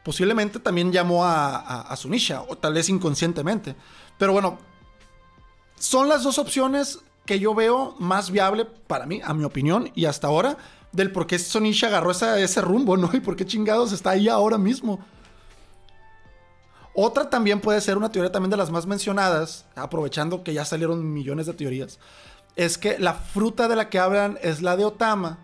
posiblemente 0.04 0.60
también 0.60 0.92
llamó 0.92 1.26
a, 1.26 1.82
a, 1.82 1.96
Sunisha, 1.96 2.42
o 2.44 2.58
tal 2.58 2.74
vez 2.74 2.90
inconscientemente. 2.90 3.76
Pero 4.18 4.34
bueno, 4.34 4.58
son 5.78 6.08
las 6.08 6.24
dos 6.24 6.38
opciones 6.38 7.00
que 7.26 7.40
yo 7.40 7.54
veo 7.54 7.96
más 8.00 8.32
viable 8.32 8.66
para 8.66 9.06
mí, 9.06 9.22
a 9.24 9.34
mi 9.34 9.44
opinión, 9.44 9.92
y 9.96 10.06
hasta 10.06 10.28
ahora, 10.28 10.58
del 10.92 11.12
por 11.12 11.28
qué 11.28 11.38
Sunisha 11.38 11.88
agarró 11.88 12.12
ese 12.12 12.62
rumbo, 12.62 12.96
¿no? 12.98 13.10
Y 13.14 13.20
por 13.20 13.36
qué 13.36 13.46
chingados 13.46 13.92
está 13.92 14.12
ahí 14.12 14.30
ahora 14.30 14.58
mismo. 14.58 15.00
Otra 17.00 17.30
también 17.30 17.62
puede 17.62 17.80
ser 17.80 17.96
una 17.96 18.12
teoría 18.12 18.32
también 18.32 18.50
de 18.50 18.58
las 18.58 18.72
más 18.72 18.88
mencionadas, 18.88 19.66
aprovechando 19.76 20.44
que 20.44 20.56
ya 20.56 20.66
salieron 20.66 21.14
millones 21.14 21.46
de 21.46 21.54
teorías, 21.54 22.00
es 22.56 22.80
que 22.80 22.98
la 22.98 23.14
fruta 23.14 23.68
de 23.68 23.76
la 23.76 23.88
que 23.88 24.00
hablan 24.00 24.40
es 24.42 24.64
la 24.64 24.76
de 24.76 24.84
Otama, 24.84 25.38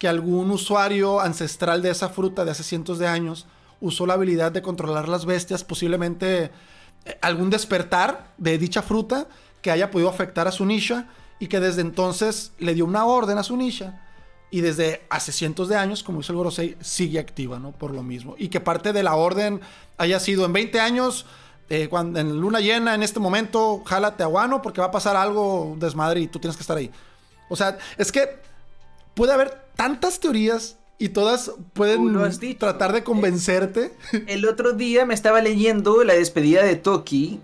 que 0.00 0.08
algún 0.08 0.50
usuario 0.50 1.20
ancestral 1.20 1.80
de 1.80 1.90
esa 1.90 2.08
fruta 2.08 2.44
de 2.44 2.50
hace 2.50 2.64
cientos 2.64 2.98
de 2.98 3.06
años 3.06 3.46
usó 3.80 4.04
la 4.04 4.14
habilidad 4.14 4.50
de 4.50 4.62
controlar 4.62 5.08
las 5.08 5.26
bestias, 5.26 5.62
posiblemente 5.62 6.50
eh, 7.04 7.18
algún 7.22 7.50
despertar 7.50 8.34
de 8.36 8.58
dicha 8.58 8.82
fruta 8.82 9.28
que 9.62 9.70
haya 9.70 9.92
podido 9.92 10.10
afectar 10.10 10.48
a 10.48 10.52
Sunisha 10.52 11.06
y 11.38 11.46
que 11.46 11.60
desde 11.60 11.82
entonces 11.82 12.50
le 12.58 12.74
dio 12.74 12.84
una 12.84 13.04
orden 13.04 13.38
a 13.38 13.44
Sunisha 13.44 14.09
y 14.50 14.60
desde 14.62 15.02
hace 15.10 15.32
cientos 15.32 15.68
de 15.68 15.76
años, 15.76 16.02
como 16.02 16.18
dice 16.18 16.32
el 16.32 16.36
Gorosei, 16.36 16.76
sigue 16.80 17.18
activa, 17.18 17.58
¿no? 17.58 17.72
Por 17.72 17.92
lo 17.92 18.02
mismo. 18.02 18.34
Y 18.38 18.48
que 18.48 18.60
parte 18.60 18.92
de 18.92 19.02
la 19.02 19.14
orden 19.14 19.60
haya 19.96 20.18
sido 20.18 20.44
en 20.44 20.52
20 20.52 20.80
años, 20.80 21.26
eh, 21.68 21.88
cuando, 21.88 22.18
en 22.18 22.40
luna 22.40 22.60
llena, 22.60 22.94
en 22.94 23.02
este 23.02 23.20
momento, 23.20 23.82
jálate 23.86 24.24
a 24.24 24.26
Guano 24.26 24.60
porque 24.60 24.80
va 24.80 24.88
a 24.88 24.90
pasar 24.90 25.16
algo 25.16 25.76
desmadre 25.78 26.20
y 26.20 26.26
tú 26.26 26.40
tienes 26.40 26.56
que 26.56 26.62
estar 26.62 26.76
ahí. 26.76 26.90
O 27.48 27.54
sea, 27.54 27.78
es 27.96 28.10
que 28.10 28.40
puede 29.14 29.32
haber 29.32 29.66
tantas 29.76 30.18
teorías 30.18 30.78
y 30.98 31.10
todas 31.10 31.52
pueden 31.72 32.12
tratar 32.58 32.92
de 32.92 33.04
convencerte. 33.04 33.92
El 34.26 34.46
otro 34.48 34.72
día 34.72 35.06
me 35.06 35.14
estaba 35.14 35.40
leyendo 35.40 36.02
la 36.02 36.14
despedida 36.14 36.62
de 36.62 36.76
Toki 36.76 37.40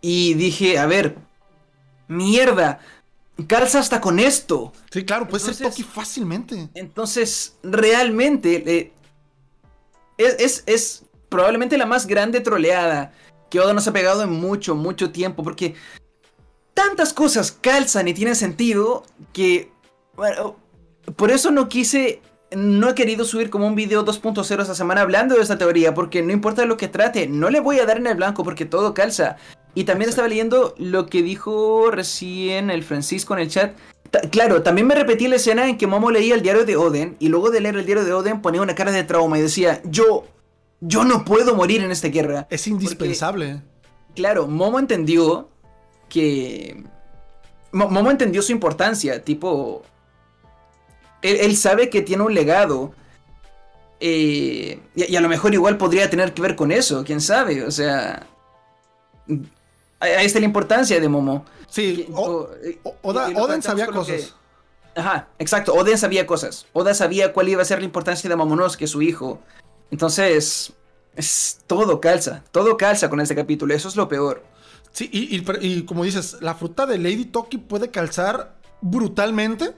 y 0.00 0.34
dije, 0.34 0.78
a 0.78 0.86
ver, 0.86 1.16
mierda, 2.08 2.80
calza 3.44 3.78
hasta 3.78 4.00
con 4.00 4.18
esto. 4.18 4.72
Sí, 4.90 5.04
claro, 5.04 5.28
puede 5.28 5.44
ser 5.44 5.68
Toki 5.68 5.82
fácilmente. 5.82 6.68
Entonces, 6.74 7.56
realmente, 7.62 8.62
eh, 8.66 8.92
es, 10.18 10.62
es, 10.66 11.04
probablemente 11.28 11.78
la 11.78 11.86
más 11.86 12.06
grande 12.06 12.40
troleada 12.40 13.12
que 13.50 13.60
Oda 13.60 13.72
nos 13.72 13.88
ha 13.88 13.92
pegado 13.92 14.22
en 14.22 14.30
mucho, 14.30 14.74
mucho 14.74 15.10
tiempo, 15.12 15.42
porque 15.42 15.74
tantas 16.74 17.12
cosas 17.12 17.52
calzan 17.52 18.08
y 18.08 18.14
tienen 18.14 18.36
sentido 18.36 19.04
que, 19.32 19.70
bueno, 20.14 20.56
por 21.16 21.30
eso 21.30 21.50
no 21.50 21.68
quise, 21.68 22.22
no 22.50 22.90
he 22.90 22.94
querido 22.94 23.24
subir 23.24 23.50
como 23.50 23.66
un 23.66 23.74
video 23.74 24.04
2.0 24.04 24.60
esta 24.60 24.74
semana 24.74 25.02
hablando 25.02 25.34
de 25.34 25.42
esta 25.42 25.58
teoría, 25.58 25.94
porque 25.94 26.22
no 26.22 26.32
importa 26.32 26.64
lo 26.64 26.76
que 26.76 26.88
trate, 26.88 27.26
no 27.26 27.50
le 27.50 27.60
voy 27.60 27.78
a 27.78 27.86
dar 27.86 27.98
en 27.98 28.06
el 28.06 28.16
blanco 28.16 28.44
porque 28.44 28.64
todo 28.64 28.94
calza. 28.94 29.36
Y 29.74 29.84
también 29.84 30.10
estaba 30.10 30.28
leyendo 30.28 30.74
lo 30.78 31.06
que 31.06 31.22
dijo 31.22 31.90
recién 31.90 32.70
el 32.70 32.82
Francisco 32.82 33.34
en 33.34 33.40
el 33.40 33.48
chat. 33.48 33.74
claro, 34.30 34.62
también 34.62 34.86
me 34.86 34.94
repetí 34.94 35.28
la 35.28 35.36
escena 35.36 35.68
en 35.68 35.78
que 35.78 35.86
Momo 35.86 36.10
leía 36.10 36.34
el 36.34 36.42
diario 36.42 36.64
de 36.64 36.76
Oden 36.76 37.16
y 37.18 37.28
luego 37.28 37.50
de 37.50 37.60
leer 37.60 37.76
el 37.76 37.86
diario 37.86 38.04
de 38.04 38.12
Oden 38.12 38.42
ponía 38.42 38.60
una 38.60 38.74
cara 38.74 38.92
de 38.92 39.04
trauma 39.04 39.38
y 39.38 39.42
decía, 39.42 39.80
yo, 39.84 40.26
yo 40.80 41.04
no 41.04 41.24
puedo 41.24 41.54
morir 41.54 41.82
en 41.82 41.90
esta 41.90 42.08
guerra. 42.08 42.46
Es 42.50 42.66
indispensable. 42.66 43.62
claro, 44.14 44.46
Momo 44.46 44.78
entendió 44.78 45.48
que... 46.08 46.84
Momo 47.72 48.10
entendió 48.10 48.42
su 48.42 48.52
importancia, 48.52 49.24
tipo... 49.24 49.82
Él, 51.22 51.56
sabe 51.56 51.88
que 51.88 52.02
tiene 52.02 52.24
un 52.24 52.34
legado. 52.34 52.92
Eh, 54.00 54.80
y 54.96 55.16
a 55.16 55.20
lo 55.20 55.28
mejor 55.28 55.54
igual 55.54 55.78
podría 55.78 56.10
tener 56.10 56.34
que 56.34 56.42
ver 56.42 56.56
con 56.56 56.72
eso, 56.72 57.04
quién 57.04 57.20
sabe, 57.20 57.64
o 57.64 57.70
sea 57.70 58.26
ahí 60.02 60.26
está 60.26 60.40
la 60.40 60.46
importancia 60.46 61.00
de 61.00 61.08
Momo. 61.08 61.44
Sí, 61.68 62.06
Oden 63.02 63.62
sabía 63.62 63.86
cosas. 63.86 64.34
Ajá, 64.94 65.28
exacto, 65.38 65.72
Oden 65.72 65.96
sabía 65.96 66.26
cosas. 66.26 66.66
Oda 66.72 66.92
sabía 66.94 67.32
cuál 67.32 67.48
iba 67.48 67.62
a 67.62 67.64
ser 67.64 67.78
la 67.78 67.84
importancia 67.84 68.28
de 68.28 68.36
Momonosuke, 68.36 68.86
su 68.86 69.00
hijo. 69.00 69.40
Entonces, 69.90 70.72
es, 71.16 71.60
todo 71.66 72.00
calza, 72.00 72.42
todo 72.50 72.76
calza 72.76 73.08
con 73.08 73.20
este 73.20 73.34
capítulo, 73.34 73.74
eso 73.74 73.88
es 73.88 73.96
lo 73.96 74.08
peor. 74.08 74.42
Sí, 74.92 75.08
y, 75.10 75.82
como 75.84 76.04
dices, 76.04 76.36
la 76.42 76.54
fruta 76.54 76.84
de 76.84 76.98
Lady 76.98 77.24
Toki 77.24 77.56
puede 77.56 77.90
calzar 77.90 78.54
brutalmente. 78.82 79.74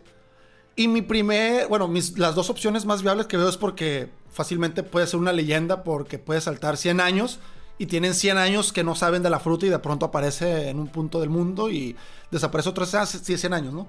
Y 0.75 0.89
mi 0.89 1.03
primer, 1.03 1.69
bueno, 1.69 1.87
mis, 1.87 2.19
las 2.19 2.35
dos 2.35 2.51
opciones 2.51 2.85
más 2.85 3.03
viables 3.03 3.27
que 3.27 3.37
veo 3.37 3.49
es 3.49 3.57
porque 3.57 4.09
fácilmente 4.33 4.83
puede 4.83 5.07
ser 5.07 5.21
una 5.21 5.33
leyenda 5.33 5.85
porque 5.85 6.19
puede 6.19 6.41
saltar 6.41 6.77
100 6.77 7.01
años 7.01 7.39
y 7.79 7.87
tienen 7.87 8.15
100 8.15 8.39
años 8.39 8.73
que 8.73 8.85
no 8.85 8.95
saben 8.95 9.23
de 9.23 9.31
la 9.31 9.41
fruta 9.41 9.67
y 9.67 9.69
de 9.69 9.79
pronto 9.79 10.07
aparece 10.07 10.69
en 10.69 10.79
un 10.79 10.89
punto 10.89 11.21
del 11.21 11.31
mundo 11.31 11.71
y 11.71 11.97
desaparece 12.31 12.69
otros 12.69 12.91
100 12.91 13.53
años, 13.53 13.75
¿no? 13.75 13.87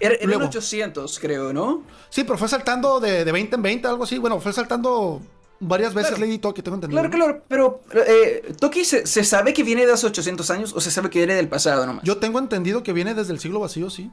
Era, 0.00 0.16
en 0.20 0.32
800, 0.32 1.18
creo, 1.18 1.52
¿no? 1.52 1.82
Sí, 2.10 2.24
pero 2.24 2.36
fue 2.36 2.48
saltando 2.48 2.98
de, 2.98 3.24
de 3.24 3.32
20 3.32 3.56
en 3.56 3.62
20, 3.62 3.88
algo 3.88 4.04
así. 4.04 4.18
Bueno, 4.18 4.40
fue 4.40 4.52
saltando 4.52 5.20
varias 5.62 5.94
veces 5.94 6.18
Lady 6.18 6.38
Toki, 6.38 6.62
tengo 6.62 6.74
entendido. 6.74 7.00
Claro, 7.00 7.14
claro, 7.14 7.42
pero 7.48 7.82
eh, 8.06 8.52
Toki 8.58 8.84
se, 8.84 9.06
sabe 9.06 9.54
que 9.54 9.62
viene 9.62 9.86
de 9.86 9.92
hace 9.92 10.06
800 10.06 10.50
años 10.50 10.72
o 10.74 10.80
se 10.80 10.90
sabe 10.90 11.08
que 11.08 11.20
viene 11.20 11.34
del 11.34 11.48
pasado 11.48 11.86
nomás. 11.86 12.04
Yo 12.04 12.18
tengo 12.18 12.38
entendido 12.38 12.82
que 12.82 12.92
viene 12.92 13.14
desde 13.14 13.32
el 13.32 13.38
siglo 13.38 13.60
vacío, 13.60 13.88
sí. 13.88 14.10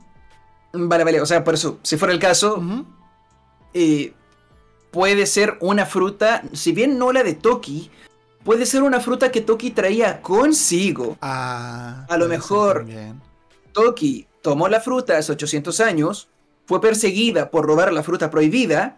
Vale, 0.72 1.03
vale, 1.03 1.20
o 1.22 1.26
sea, 1.26 1.43
por 1.43 1.55
eso, 1.55 1.80
si 1.82 1.97
fuera 1.97 2.13
el 2.13 2.20
caso, 2.20 2.63
eh, 3.74 4.13
puede 4.91 5.26
ser 5.26 5.57
una 5.59 5.88
fruta, 5.88 6.43
si 6.53 6.72
bien 6.72 6.99
no 6.99 7.11
la 7.11 7.24
de 7.24 7.34
Toki, 7.34 7.89
Puede 8.50 8.66
ser 8.66 8.82
una 8.82 9.00
fruta 9.00 9.32
que 9.32 9.41
Toki 9.41 9.70
traía 9.70 10.24
consigo. 10.24 11.20
Ah, 11.22 12.08
a 12.10 12.18
lo 12.18 12.28
mejor 12.28 12.84
Toki 13.74 14.26
tomó 14.41 14.68
la 14.68 14.80
fruta 14.80 15.20
hace 15.20 15.34
800 15.34 15.80
años, 15.82 16.30
fue 16.66 16.82
perseguida 16.82 17.52
por 17.52 17.68
robar 17.68 17.93
la 17.93 18.02
fruta 18.02 18.32
prohibida 18.32 18.97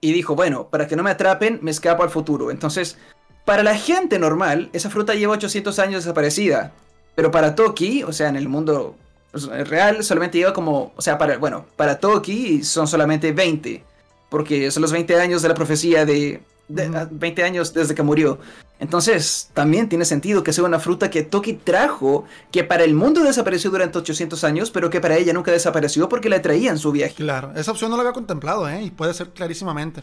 y 0.00 0.12
dijo, 0.12 0.34
bueno, 0.34 0.66
para 0.68 0.88
que 0.88 0.96
no 0.96 1.04
me 1.04 1.12
atrapen, 1.12 1.60
me 1.62 1.70
escapo 1.70 2.02
al 2.02 2.10
futuro. 2.10 2.50
Entonces, 2.50 2.98
para 3.44 3.62
la 3.62 3.76
gente 3.76 4.18
normal, 4.18 4.68
esa 4.72 4.90
fruta 4.90 5.14
lleva 5.14 5.34
800 5.34 5.78
años 5.78 6.02
desaparecida. 6.02 6.72
Pero 7.14 7.30
para 7.30 7.54
Toki, 7.54 8.02
o 8.02 8.12
sea, 8.12 8.28
en 8.28 8.34
el 8.34 8.48
mundo 8.48 8.96
real, 9.32 10.02
solamente 10.02 10.38
lleva 10.38 10.52
como, 10.52 10.92
o 10.96 11.02
sea, 11.02 11.18
para, 11.18 11.38
bueno, 11.38 11.66
para 11.76 12.00
Toki 12.00 12.64
son 12.64 12.88
solamente 12.88 13.30
20. 13.30 13.80
Porque 14.28 14.72
son 14.72 14.80
los 14.80 14.90
20 14.90 15.20
años 15.20 15.42
de 15.42 15.50
la 15.50 15.54
profecía 15.54 16.04
de, 16.04 16.42
20 16.68 17.42
años 17.42 17.72
desde 17.72 17.94
que 17.94 18.02
murió. 18.02 18.38
Entonces, 18.80 19.50
también 19.54 19.88
tiene 19.88 20.04
sentido 20.04 20.44
que 20.44 20.52
sea 20.52 20.64
una 20.64 20.78
fruta 20.78 21.10
que 21.10 21.22
Toki 21.22 21.54
trajo, 21.54 22.24
que 22.52 22.62
para 22.62 22.84
el 22.84 22.94
mundo 22.94 23.24
desapareció 23.24 23.70
durante 23.70 23.98
800 23.98 24.44
años, 24.44 24.70
pero 24.70 24.88
que 24.88 25.00
para 25.00 25.16
ella 25.16 25.32
nunca 25.32 25.50
desapareció 25.50 26.08
porque 26.08 26.28
la 26.28 26.40
traía 26.40 26.70
en 26.70 26.78
su 26.78 26.92
viaje. 26.92 27.14
Claro, 27.14 27.52
esa 27.56 27.72
opción 27.72 27.90
no 27.90 27.96
la 27.96 28.02
había 28.02 28.12
contemplado, 28.12 28.68
¿eh? 28.68 28.82
Y 28.82 28.90
puede 28.90 29.14
ser 29.14 29.30
clarísimamente. 29.30 30.02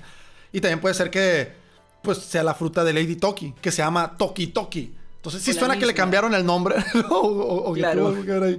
Y 0.51 0.59
también 0.59 0.82
puede 0.82 0.95
ser 0.95 1.09
que, 1.09 1.53
pues, 2.01 2.18
sea 2.18 2.43
la 2.43 2.53
fruta 2.53 2.84
de 2.84 2.93
Lady 2.93 3.16
Toki, 3.16 3.53
que 3.61 3.72
se 3.72 3.78
llama 3.78 4.18
Toki 4.18 4.47
Toki. 4.47 4.93
Entonces 5.18 5.41
sí 5.41 5.53
suena 5.53 5.80
que 5.80 5.86
le 5.86 5.93
cambiaron 5.93 6.34
el 6.34 6.45
nombre. 6.45 6.76
o, 7.09 7.74
claro. 7.74 8.13
Pero... 8.26 8.57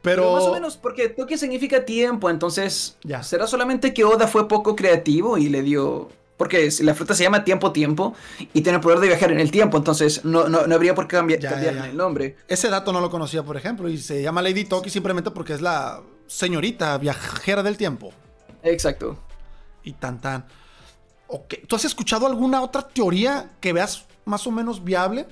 Pero... 0.00 0.32
más 0.32 0.44
o 0.44 0.52
menos, 0.52 0.76
porque 0.76 1.08
toque 1.08 1.36
significa 1.36 1.84
tiempo, 1.84 2.30
entonces 2.30 2.96
ya. 3.02 3.22
será 3.22 3.46
solamente 3.46 3.92
que 3.92 4.04
Oda 4.04 4.28
fue 4.28 4.48
poco 4.48 4.76
creativo 4.76 5.38
y 5.38 5.48
le 5.48 5.62
dio 5.62 6.08
porque 6.38 6.70
la 6.80 6.94
fruta 6.94 7.14
se 7.14 7.24
llama 7.24 7.44
Tiempo 7.44 7.72
Tiempo 7.72 8.14
y 8.38 8.62
tiene 8.62 8.76
el 8.76 8.80
poder 8.80 9.00
de 9.00 9.08
viajar 9.08 9.32
en 9.32 9.40
el 9.40 9.50
tiempo, 9.50 9.76
entonces 9.76 10.24
no, 10.24 10.48
no, 10.48 10.60
habría 10.72 10.94
por 10.94 11.08
qué 11.08 11.16
cambiar, 11.16 11.44
el 11.44 11.96
nombre. 11.96 12.36
Ese 12.46 12.70
dato 12.70 12.92
no 12.92 13.00
lo 13.00 13.10
conocía, 13.10 13.42
por 13.42 13.56
ejemplo, 13.56 13.88
y 13.88 13.98
se 13.98 14.22
llama 14.22 14.40
Lady 14.40 14.64
Toki 14.64 14.88
simplemente 14.88 15.32
porque 15.32 15.52
es 15.52 15.60
la 15.60 16.00
señorita 16.28 16.96
viajera 16.96 17.62
del 17.62 17.76
tiempo. 17.76 18.12
Exacto. 18.62 19.18
Y 19.82 19.92
tan 19.94 20.20
tan. 20.20 20.46
¿Tú 21.66 21.76
has 21.76 21.84
escuchado 21.84 22.26
alguna 22.26 22.62
otra 22.62 22.86
teoría 22.86 23.50
que 23.60 23.72
veas 23.72 24.06
más 24.24 24.46
o 24.46 24.52
menos 24.52 24.82
viable? 24.82 25.26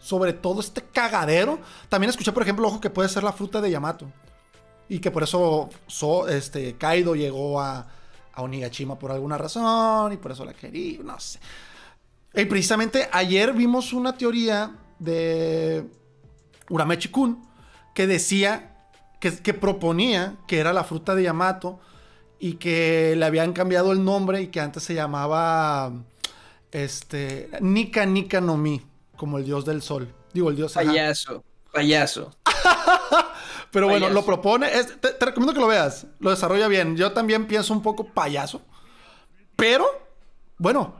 Sobre 0.00 0.32
todo 0.32 0.60
este 0.60 0.82
cagadero. 0.82 1.60
También 1.88 2.10
escuché, 2.10 2.32
por 2.32 2.42
ejemplo, 2.42 2.66
ojo, 2.66 2.80
que 2.80 2.90
puede 2.90 3.08
ser 3.08 3.22
la 3.22 3.32
fruta 3.32 3.60
de 3.60 3.70
Yamato. 3.70 4.10
Y 4.88 4.98
que 4.98 5.12
por 5.12 5.22
eso 5.22 5.70
este, 6.28 6.74
Kaido 6.74 7.14
llegó 7.14 7.60
a, 7.60 7.86
a 8.32 8.42
Onigashima 8.42 8.98
por 8.98 9.12
alguna 9.12 9.38
razón 9.38 10.12
y 10.12 10.16
por 10.16 10.32
eso 10.32 10.44
la 10.44 10.54
quería, 10.54 11.00
no 11.02 11.18
sé. 11.18 11.38
Y 12.34 12.44
precisamente 12.46 13.08
ayer 13.12 13.52
vimos 13.52 13.92
una 13.92 14.16
teoría 14.16 14.74
de 14.98 15.84
Uramechi 16.70 17.08
Kun 17.08 17.46
que 17.94 18.06
decía, 18.06 18.86
que, 19.20 19.36
que, 19.38 19.54
proponía 19.54 20.36
que 20.46 20.58
era 20.58 20.72
la 20.72 20.84
fruta 20.84 21.14
de 21.14 21.24
Yamato 21.24 21.78
y 22.38 22.54
que 22.54 23.14
le 23.16 23.24
habían 23.24 23.52
cambiado 23.52 23.92
el 23.92 24.02
nombre 24.02 24.40
y 24.42 24.48
que 24.48 24.60
antes 24.60 24.82
se 24.82 24.94
llamaba 24.94 25.92
este 26.72 27.50
Nika 27.60 28.06
Nika 28.06 28.40
no 28.40 28.56
Mi, 28.56 28.82
como 29.16 29.38
el 29.38 29.44
dios 29.44 29.64
del 29.64 29.82
sol. 29.82 30.12
Digo, 30.32 30.50
el 30.50 30.56
dios. 30.56 30.72
Payaso, 30.72 31.44
payaso. 31.72 32.34
Pero 33.72 33.88
bueno, 33.88 34.10
lo 34.10 34.24
propone. 34.24 34.68
te, 35.00 35.24
recomiendo 35.24 35.54
que 35.54 35.60
lo 35.60 35.66
veas. 35.66 36.06
Lo 36.20 36.30
desarrolla 36.30 36.68
bien. 36.68 36.96
Yo 36.96 37.12
también 37.12 37.46
pienso 37.46 37.72
un 37.72 37.82
poco 37.82 38.04
payaso. 38.04 38.60
Pero, 39.56 39.86
bueno, 40.58 40.94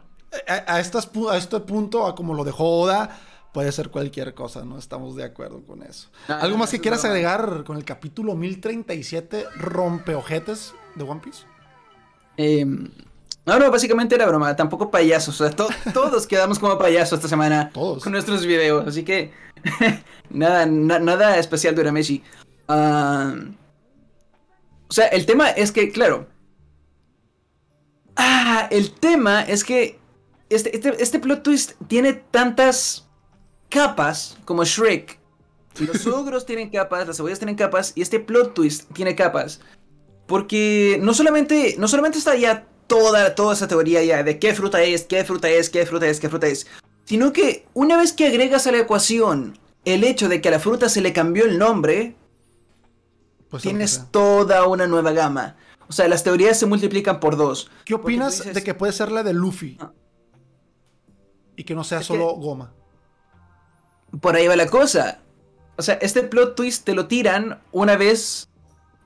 a, 0.49 0.75
a 0.77 0.81
este 0.81 1.61
punto, 1.61 2.07
a 2.07 2.15
como 2.15 2.35
lo 2.35 2.45
dejó 2.45 2.81
Oda, 2.81 3.21
puede 3.53 3.71
ser 3.73 3.91
cualquier 3.91 4.35
cosa, 4.35 4.65
¿no? 4.65 4.79
Estamos 4.79 5.15
de 5.17 5.25
acuerdo 5.25 5.63
con 5.63 5.83
eso. 5.83 6.09
Ah, 6.29 6.39
¿Algo 6.41 6.57
más 6.57 6.71
que 6.71 6.81
quieras 6.81 7.05
agregar 7.05 7.65
con 7.65 7.77
el 7.77 7.85
capítulo 7.85 8.35
1037, 8.35 9.47
Rompeojetes 9.57 10.75
de 10.95 11.05
One 11.05 11.21
Piece? 11.23 11.45
Em, 12.39 12.91
no, 13.45 13.59
no, 13.59 13.71
básicamente 13.71 14.15
era 14.15 14.27
broma, 14.27 14.57
tampoco 14.57 14.91
payasos. 14.91 15.41
O 15.41 15.47
sea, 15.47 15.55
todos 15.93 16.27
quedamos 16.27 16.59
como 16.59 16.79
payasos 16.79 17.19
esta 17.19 17.29
semana 17.29 17.71
todos. 17.73 18.03
con 18.03 18.13
nuestros 18.13 18.47
videos. 18.47 18.87
Así 18.87 19.05
que 19.05 19.33
nada, 20.31 20.67
nada 20.67 21.37
especial 21.39 21.75
de 21.75 21.83
Urameshi. 21.83 22.23
Ah, 22.75 23.35
o 24.89 24.93
sea, 24.93 25.07
el 25.09 25.27
tema 25.27 25.51
es 25.51 25.73
que, 25.73 25.91
claro. 25.91 26.27
Ah, 28.17 28.67
el 28.71 28.93
tema 28.93 29.43
es 29.43 29.63
que 29.63 29.99
este, 30.49 30.75
este, 30.75 31.03
este 31.03 31.19
plot 31.19 31.43
twist 31.43 31.73
tiene 31.87 32.15
tantas 32.15 33.07
capas 33.69 34.39
como 34.47 34.65
Shrek. 34.65 35.19
Los 35.81 36.07
ogros 36.07 36.47
tienen 36.47 36.71
capas, 36.71 37.07
las 37.07 37.19
cebollas 37.19 37.39
tienen 37.39 37.57
capas 37.57 37.93
y 37.95 38.01
este 38.01 38.21
plot 38.21 38.55
twist 38.55 38.91
tiene 38.95 39.15
capas. 39.15 39.61
Porque 40.27 40.99
no 41.03 41.13
solamente, 41.13 41.77
no 41.79 41.89
solamente 41.89 42.17
está 42.17 42.37
ya 42.37 42.67
toda, 42.87 43.35
toda 43.35 43.53
esa 43.53 43.69
teoría 43.69 44.03
ya 44.03 44.23
de 44.23 44.39
qué 44.39 44.55
fruta 44.55 44.83
es, 44.83 45.05
qué 45.05 45.25
fruta 45.25 45.51
es, 45.51 45.69
qué 45.69 45.85
fruta 45.85 46.07
es, 46.07 46.21
qué 46.21 46.29
fruta 46.31 46.47
es. 46.47 46.67
Sino 47.05 47.35
que 47.35 47.67
una 47.75 47.99
vez 47.99 48.15
que 48.15 48.29
agregas 48.29 48.67
a 48.67 48.73
la 48.73 48.79
ecuación 48.79 49.59
el 49.85 50.05
hecho 50.05 50.31
de 50.31 50.41
que 50.41 50.49
a 50.49 50.53
la 50.53 50.61
fruta 50.61 50.89
se 50.89 51.03
le 51.03 51.13
cambió 51.13 51.45
el 51.45 51.59
nombre, 51.59 52.15
pues 53.53 53.65
tienes 53.65 54.07
toda 54.11 54.67
una 54.67 54.87
nueva 54.87 55.13
gama. 55.13 55.57
O 55.87 55.93
sea, 55.93 56.09
las 56.09 56.25
teorías 56.25 56.59
se 56.59 56.65
multiplican 56.65 57.21
por 57.21 57.37
dos. 57.37 57.71
¿Qué 57.85 57.93
opinas 57.93 58.43
de 58.51 58.63
que 58.65 58.73
puede 58.73 58.95
ser 58.95 59.13
la 59.13 59.23
de 59.23 59.35
Luffy? 59.35 59.77
Ah. 59.79 59.93
Y 61.55 61.65
que 61.65 61.75
no 61.75 61.85
sea 61.85 62.03
solo 62.03 62.33
goma. 62.37 62.73
Por 64.23 64.37
ahí 64.37 64.49
va 64.49 64.57
la 64.57 64.69
cosa. 64.69 65.21
O 65.77 65.83
sea, 65.83 65.97
este 65.97 66.23
plot 66.23 66.55
twist 66.55 66.87
te 66.87 66.95
lo 66.95 67.09
tiran 67.09 67.61
una 67.73 67.99
vez. 67.99 68.49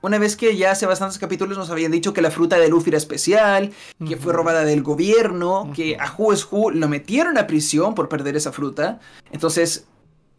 Una 0.01 0.17
vez 0.17 0.37
que 0.37 0.55
ya 0.55 0.71
hace 0.71 0.85
bastantes 0.85 1.19
capítulos 1.19 1.57
nos 1.57 1.69
habían 1.69 1.91
dicho 1.91 2.13
que 2.13 2.21
la 2.21 2.31
fruta 2.31 2.57
de 2.57 2.69
Luffy 2.69 2.91
era 2.91 2.97
especial, 2.97 3.73
que 4.07 4.15
fue 4.15 4.31
robada 4.31 4.63
del 4.63 4.81
gobierno, 4.81 5.73
que 5.75 5.97
a 5.99 6.15
Who 6.17 6.31
is 6.31 6.47
Who 6.49 6.71
lo 6.71 6.87
metieron 6.87 7.37
a 7.37 7.47
prisión 7.47 7.95
por 7.95 8.07
perder 8.07 8.37
esa 8.37 8.53
fruta. 8.53 9.01
Entonces, 9.33 9.87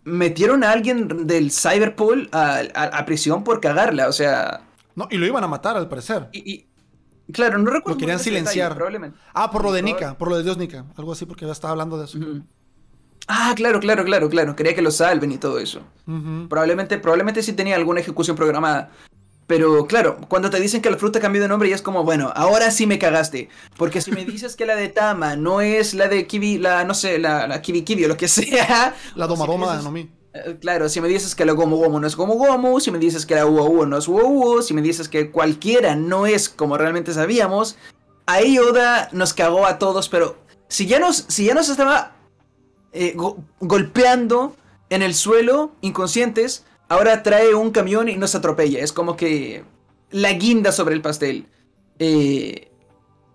metieron 0.09 0.65
a 0.65 0.73
alguien 0.73 1.27
del 1.27 1.51
Cyberpool 1.51 2.29
a, 2.33 3.05
prisión 3.07 3.45
por 3.45 3.61
cagarla, 3.61 4.09
o 4.09 4.13
sea... 4.13 4.63
No, 4.95 5.07
y 5.11 5.17
lo 5.17 5.27
iban 5.27 5.45
a 5.45 5.49
matar 5.49 5.77
al 5.77 5.89
parecer. 5.89 6.29
Y, 6.33 6.67
claro, 7.33 7.59
no 7.59 7.71
recuerdo. 7.71 7.95
Lo 7.95 8.01
querían 8.01 8.19
silenciar. 8.19 8.75
probablemente. 8.75 9.17
Ah, 9.33 9.51
por 9.51 9.63
lo 9.63 9.73
de 9.73 9.83
Nika, 9.83 10.19
por 10.19 10.29
lo 10.29 10.37
de 10.37 10.43
Dios 10.43 10.57
Nika, 10.57 10.85
algo 10.97 11.13
así, 11.13 11.25
porque 11.25 11.47
ya 11.47 11.53
estaba 11.53 11.73
hablando 11.73 11.99
de 11.99 12.07
eso. 12.07 12.19
Ah, 13.29 13.53
claro, 13.55 13.79
claro, 13.79 14.05
claro, 14.05 14.29
claro. 14.29 14.57
Quería 14.57 14.75
que 14.75 14.83
lo 14.83 14.91
salven 14.91 15.31
y 15.31 15.39
todo 15.39 15.59
eso. 15.59 15.83
Probablemente, 16.49 16.99
probablemente 16.99 17.43
sí 17.43 17.53
tenía 17.53 17.77
alguna 17.77 18.01
ejecución 18.01 18.35
programada. 18.35 18.91
Pero 19.49 19.86
claro, 19.86 20.18
cuando 20.28 20.51
te 20.51 20.61
dicen 20.61 20.82
que 20.82 20.90
la 20.90 20.99
fruta 20.99 21.20
cambió 21.20 21.40
de 21.40 21.49
nombre, 21.49 21.70
ya 21.70 21.74
es 21.74 21.80
como, 21.80 22.05
bueno, 22.05 22.30
ahora 22.36 22.70
sí 22.70 22.86
me 22.86 22.99
cagaste. 22.99 23.49
Porque 23.78 24.03
si 24.03 24.12
me 24.12 24.26
dices 24.26 24.57
que 24.57 24.66
la 24.66 24.76
de 24.76 24.88
Tama 24.88 25.36
no 25.36 25.62
es 25.62 25.94
la 25.94 26.07
de 26.07 26.26
Kibi, 26.26 26.59
la, 26.59 26.84
no 26.84 26.92
sé, 26.92 27.18
la, 27.18 27.46
la 27.46 27.62
Kibi 27.62 27.80
Kibi 27.82 28.05
o 28.05 28.09
lo 28.09 28.16
que 28.18 28.28
sea. 28.28 28.94
La 29.14 29.26
Doma 29.26 29.46
de 29.76 29.82
Nomi. 29.82 30.11
Eh, 30.34 30.59
claro, 30.61 30.90
si 30.90 31.01
me 31.01 31.09
dices 31.09 31.34
que 31.34 31.46
la 31.46 31.55
Gomu 31.55 31.78
Gomu 31.78 31.99
no 31.99 32.07
es 32.07 32.14
Gomu 32.14 32.34
Gomu, 32.34 32.78
si 32.78 32.90
me 32.90 32.99
dices 32.99 33.24
que 33.24 33.36
la 33.36 33.46
Uo 33.46 33.64
Uo 33.70 33.86
no 33.86 33.96
es 33.96 34.07
Uo 34.07 34.28
Uo, 34.28 34.61
si 34.61 34.74
me 34.74 34.82
dices 34.82 35.09
que 35.09 35.30
cualquiera 35.30 35.96
no 35.96 36.26
es 36.26 36.51
como 36.51 36.76
realmente 36.76 37.14
sabíamos, 37.14 37.78
ahí 38.26 38.59
Oda 38.59 39.09
nos 39.12 39.32
cagó 39.32 39.64
a 39.64 39.78
todos, 39.78 40.11
pero 40.11 40.36
si 40.68 40.86
ya 40.86 40.99
nos, 40.99 41.24
si 41.28 41.46
ya 41.46 41.55
nos 41.55 41.70
estaba 41.70 42.12
eh, 42.92 43.16
golpeando 43.61 44.55
en 44.90 45.01
el 45.01 45.14
suelo, 45.14 45.72
inconscientes, 45.80 46.66
ahora 46.89 47.22
trae 47.22 47.55
un 47.55 47.70
camión 47.70 48.09
y 48.09 48.16
nos 48.16 48.34
atropella. 48.34 48.80
Es 48.80 48.93
como 48.93 49.16
que 49.16 49.64
la 50.11 50.32
guinda 50.32 50.72
sobre 50.72 50.95
el 50.95 51.03
pastel. 51.03 51.47
Eh, 51.99 52.68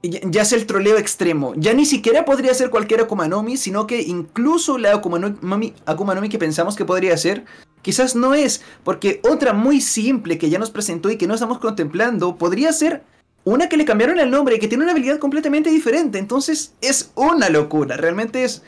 ya 0.03 0.41
es 0.41 0.51
el 0.51 0.65
troleo 0.65 0.97
extremo. 0.97 1.53
Ya 1.55 1.73
ni 1.73 1.85
siquiera 1.85 2.25
podría 2.25 2.53
ser 2.53 2.69
cualquier 2.69 3.01
Akuma 3.01 3.27
no 3.27 3.45
sino 3.55 3.87
que 3.87 4.01
incluso 4.01 4.77
la 4.77 4.93
Akuma 4.93 5.19
no, 5.19 6.29
que 6.29 6.37
pensamos 6.37 6.75
que 6.75 6.83
podría 6.83 7.15
ser, 7.17 7.45
quizás 7.81 8.15
no 8.15 8.33
es, 8.33 8.61
porque 8.83 9.21
otra 9.23 9.53
muy 9.53 9.79
simple 9.79 10.37
que 10.37 10.49
ya 10.49 10.59
nos 10.59 10.71
presentó 10.71 11.09
y 11.09 11.17
que 11.17 11.27
no 11.27 11.35
estamos 11.35 11.59
contemplando, 11.59 12.37
podría 12.37 12.73
ser 12.73 13.03
una 13.45 13.69
que 13.69 13.77
le 13.77 13.85
cambiaron 13.85 14.19
el 14.19 14.29
nombre 14.29 14.55
y 14.55 14.59
que 14.59 14.67
tiene 14.67 14.83
una 14.83 14.91
habilidad 14.91 15.19
completamente 15.19 15.69
diferente. 15.69 16.19
Entonces 16.19 16.73
es 16.81 17.11
una 17.15 17.49
locura, 17.49 17.95
realmente 17.97 18.43
es... 18.43 18.63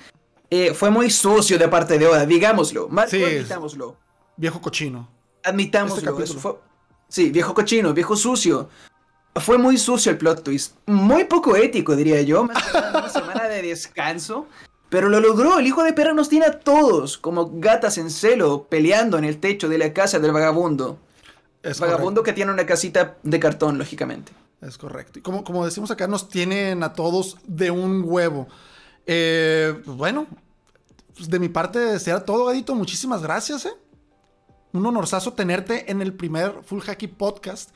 Eh, 0.52 0.76
fue 0.76 0.92
muy 0.92 1.10
sucio 1.10 1.58
de 1.58 1.68
parte 1.68 1.98
de 1.98 2.06
Oda, 2.06 2.26
digámoslo, 2.26 2.88
más 2.88 3.10
sí. 3.10 3.24
Viejo 4.38 4.62
cochino. 4.62 5.10
Admitámoslo. 5.44 6.20
Este 6.20 6.40
sí, 7.08 7.30
viejo 7.30 7.54
cochino, 7.54 7.94
viejo 7.94 8.16
sucio. 8.16 8.70
Fue 9.36 9.58
muy 9.58 9.78
sucio 9.78 10.12
el 10.12 10.18
plot 10.18 10.44
twist. 10.44 10.76
Muy 10.86 11.26
poco 11.26 11.56
ético, 11.56 11.96
diría 11.96 12.22
yo. 12.22 12.44
una 12.44 13.10
semana 13.10 13.46
de 13.46 13.62
descanso. 13.62 14.48
Pero 14.90 15.10
lo 15.10 15.20
logró. 15.20 15.60
El 15.60 15.68
hijo 15.68 15.84
de 15.84 15.94
perra 15.94 16.14
nos 16.14 16.30
tiene 16.30 16.46
a 16.46 16.60
todos 16.60 17.18
como 17.18 17.52
gatas 17.60 17.98
en 17.98 18.10
celo 18.10 18.68
peleando 18.70 19.18
en 19.18 19.26
el 19.26 19.40
techo 19.40 19.68
de 19.68 19.78
la 19.78 19.94
casa 19.94 20.20
del 20.20 20.32
vagabundo. 20.32 21.00
Es 21.64 21.80
vagabundo 21.80 22.24
que 22.24 22.32
tiene 22.32 22.52
una 22.52 22.66
casita 22.66 23.18
de 23.24 23.40
cartón, 23.40 23.78
lógicamente. 23.78 24.32
Es 24.62 24.78
correcto. 24.78 25.20
Y 25.20 25.22
como, 25.22 25.44
como 25.44 25.66
decimos 25.66 25.92
acá, 25.92 26.08
nos 26.08 26.30
tienen 26.30 26.84
a 26.84 26.94
todos 26.94 27.38
de 27.46 27.72
un 27.72 28.04
huevo. 28.06 28.48
Eh, 29.06 29.80
pues 29.84 29.98
bueno, 29.98 30.28
pues 31.16 31.30
de 31.30 31.40
mi 31.40 31.50
parte 31.50 32.00
será 32.00 32.24
todo, 32.24 32.46
Gadito. 32.46 32.76
Muchísimas 32.76 33.22
gracias, 33.22 33.66
¿eh? 33.66 33.74
Un 34.76 34.86
honorazo 34.86 35.32
tenerte 35.32 35.90
en 35.90 36.02
el 36.02 36.14
primer 36.14 36.62
Full 36.66 36.82
Hacky 36.82 37.08
Podcast 37.08 37.70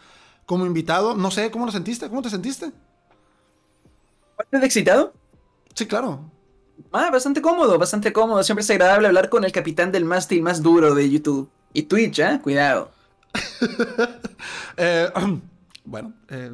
como 0.46 0.66
invitado. 0.66 1.16
No 1.16 1.32
sé, 1.32 1.50
¿cómo 1.50 1.66
lo 1.66 1.72
sentiste? 1.72 2.10
¿Cómo 2.10 2.22
te 2.22 2.30
sentiste? 2.30 2.74
¿Estás 4.38 4.64
excitado? 4.64 5.14
Sí, 5.74 5.88
claro. 5.88 6.30
Ah, 6.92 7.10
bastante 7.10 7.42
cómodo, 7.42 7.80
bastante 7.80 8.12
cómodo. 8.12 8.44
Siempre 8.44 8.64
es 8.64 8.70
agradable 8.70 9.08
hablar 9.08 9.30
con 9.30 9.46
el 9.46 9.54
capitán 9.54 9.94
del 9.94 10.04
mástil 10.04 10.42
más 10.42 10.62
duro 10.62 10.94
de 10.94 11.10
YouTube. 11.10 11.50
Y 11.72 11.84
Twitch, 11.84 12.20
¿eh? 12.20 12.40
Cuidado. 12.44 12.92
Eh, 14.82 15.10
bueno, 15.84 16.14
eh, 16.30 16.52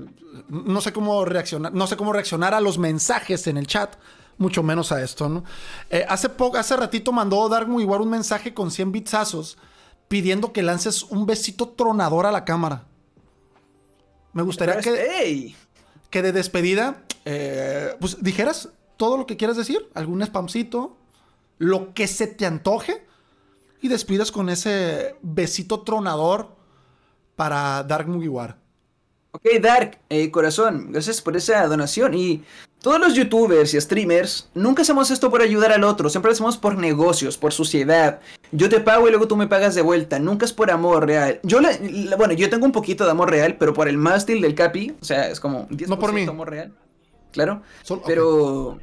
no 0.50 0.82
sé 0.82 0.92
cómo 0.92 1.24
reaccionar, 1.26 1.72
no 1.74 1.86
sé 1.86 1.96
cómo 1.96 2.12
reaccionar 2.12 2.56
a 2.56 2.60
los 2.60 2.80
mensajes 2.80 3.46
en 3.46 3.58
el 3.58 3.68
chat, 3.68 3.96
mucho 4.40 4.64
menos 4.64 4.92
a 4.92 5.04
esto, 5.04 5.30
¿no? 5.30 5.44
Eh, 5.92 6.04
hace 6.10 6.30
poco, 6.30 6.58
hace 6.58 6.76
ratito 6.76 7.12
mandó 7.12 7.48
Dark 7.50 7.70
igual 7.80 8.02
un 8.02 8.10
mensaje 8.10 8.56
con 8.56 8.72
100 8.72 8.92
bitsazos 8.92 9.60
pidiendo 10.08 10.54
que 10.54 10.64
lances 10.64 11.04
un 11.04 11.26
besito 11.26 11.70
tronador 11.70 12.26
a 12.26 12.32
la 12.32 12.46
cámara. 12.46 12.86
Me 14.34 14.44
gustaría 14.44 14.80
que, 14.80 15.56
que 16.10 16.22
de 16.22 16.32
despedida, 16.32 17.04
eh, 17.24 17.96
pues 18.00 18.22
dijeras 18.22 18.70
todo 18.98 19.18
lo 19.18 19.26
que 19.26 19.38
quieras 19.38 19.58
decir, 19.58 19.90
algún 19.94 20.24
spamcito, 20.26 20.98
lo 21.58 21.94
que 21.94 22.08
se 22.08 22.28
te 22.28 22.46
antoje 22.46 23.06
y 23.82 23.88
despidas 23.88 24.32
con 24.32 24.50
ese 24.50 25.16
besito 25.22 25.82
tronador 25.82 26.56
para 27.36 27.84
Dark 27.84 28.08
Mugiwara. 28.08 28.58
Ok, 29.32 29.44
Dark, 29.62 30.00
eh, 30.10 30.32
corazón, 30.32 30.92
gracias 30.92 31.22
por 31.22 31.36
esa 31.36 31.68
donación. 31.68 32.14
Y 32.14 32.44
todos 32.86 33.00
los 33.00 33.16
youtubers 33.16 33.74
y 33.74 33.82
streamers 33.82 34.48
nunca 34.54 34.84
hacemos 34.84 35.10
esto 35.10 35.32
por 35.32 35.42
ayudar 35.42 35.72
al 35.72 35.84
otro, 35.84 36.08
siempre 36.08 36.30
lo 36.30 36.34
hacemos 36.34 36.56
por 36.56 36.78
negocios, 36.78 37.36
por 37.36 37.52
sociedad. 37.52 38.20
Yo 38.52 38.70
te 38.70 38.80
pago 38.80 39.08
y 39.08 39.10
luego 39.10 39.28
tú 39.28 39.36
me 39.36 39.48
pagas 39.48 39.74
de 39.74 39.82
vuelta, 39.82 40.20
nunca 40.20 40.46
es 40.46 40.54
por 40.54 40.70
amor 40.70 41.08
real. 41.08 41.40
Yo, 41.42 41.58
bueno, 42.16 42.36
yo 42.36 42.48
tengo 42.48 42.64
un 42.64 42.72
poquito 42.72 43.04
de 43.04 43.10
amor 43.10 43.32
real, 43.32 43.56
pero 43.58 43.74
por 43.74 43.88
el 43.88 43.98
mástil 43.98 44.40
del 44.40 44.54
Capi, 44.54 44.94
o 45.02 45.04
sea, 45.04 45.30
es 45.30 45.40
como 45.40 45.68
10% 45.70 45.88
no 45.88 45.98
por 45.98 46.14
mí. 46.14 46.26
amor 46.26 46.52
real. 46.52 46.74
Claro, 47.32 47.64
pero... 48.06 48.78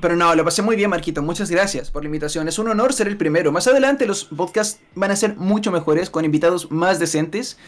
Pero 0.00 0.14
no, 0.14 0.32
lo 0.36 0.44
pasé 0.44 0.62
muy 0.62 0.76
bien, 0.76 0.88
Marquito. 0.88 1.20
Muchas 1.20 1.50
gracias 1.50 1.90
por 1.90 2.04
la 2.04 2.06
invitación. 2.06 2.46
Es 2.46 2.60
un 2.60 2.68
honor 2.68 2.92
ser 2.92 3.08
el 3.08 3.16
primero. 3.16 3.50
Más 3.50 3.66
adelante 3.66 4.06
los 4.06 4.26
podcasts 4.26 4.80
van 4.94 5.10
a 5.10 5.16
ser 5.16 5.34
mucho 5.36 5.72
mejores, 5.72 6.08
con 6.08 6.24
invitados 6.24 6.70
más 6.70 7.00
decentes. 7.00 7.58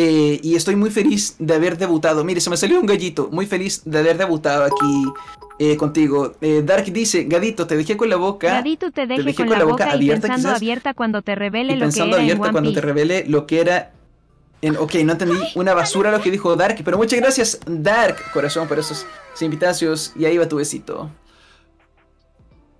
Eh, 0.00 0.38
y 0.44 0.54
estoy 0.54 0.76
muy 0.76 0.90
feliz 0.90 1.34
de 1.40 1.54
haber 1.54 1.76
debutado. 1.76 2.22
Mire, 2.22 2.40
se 2.40 2.48
me 2.50 2.56
salió 2.56 2.78
un 2.78 2.86
gallito. 2.86 3.30
Muy 3.32 3.46
feliz 3.46 3.82
de 3.84 3.98
haber 3.98 4.16
debutado 4.16 4.62
aquí 4.62 5.04
eh, 5.58 5.76
contigo. 5.76 6.34
Eh, 6.40 6.62
Dark 6.64 6.84
dice, 6.84 7.24
Gadito, 7.24 7.66
te 7.66 7.76
dejé 7.76 7.96
con 7.96 8.08
la 8.08 8.14
boca. 8.14 8.46
Gadito, 8.46 8.92
te 8.92 9.08
dejé, 9.08 9.34
con, 9.34 9.50
la 9.50 9.64
boca, 9.64 9.90
abierta, 9.90 10.28
pensando 10.28 10.54
abierta 10.54 10.94
cuando 10.94 11.22
te 11.22 11.34
revele 11.34 11.74
lo 11.74 11.90
que 11.90 12.00
era 12.00 12.16
abierta 12.16 12.52
cuando 12.52 12.72
te 12.72 12.80
revele 12.80 13.24
lo 13.26 13.44
que 13.44 13.60
era 13.60 13.90
en, 14.62 14.76
ok, 14.76 14.94
no 15.04 15.12
entendí 15.12 15.36
una 15.56 15.74
basura 15.74 16.12
lo 16.12 16.20
que 16.20 16.30
dijo 16.30 16.54
Dark, 16.54 16.80
pero 16.84 16.96
muchas 16.96 17.18
gracias, 17.18 17.58
Dark, 17.66 18.18
corazón, 18.32 18.68
por 18.68 18.78
esos 18.78 19.04
invitacios. 19.40 20.12
Y 20.14 20.26
ahí 20.26 20.38
va 20.38 20.46
tu 20.46 20.58
besito. 20.58 21.10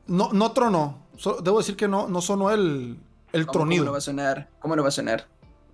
No, 0.07 0.33
no 0.33 0.53
tronó. 0.53 0.99
debo 1.43 1.59
decir 1.59 1.75
que 1.75 1.89
no, 1.89 2.07
no 2.07 2.21
sonó 2.21 2.53
el, 2.53 2.97
el 3.33 3.47
tronido. 3.47 3.83
¿Cómo 3.83 3.87
no 3.87 3.93
va 3.93 3.99
a 3.99 4.03
sonar? 4.03 4.49
¿Cómo 4.61 4.77
no 4.77 4.83
va 4.85 4.89
a 4.91 4.93
sonar? 4.93 5.27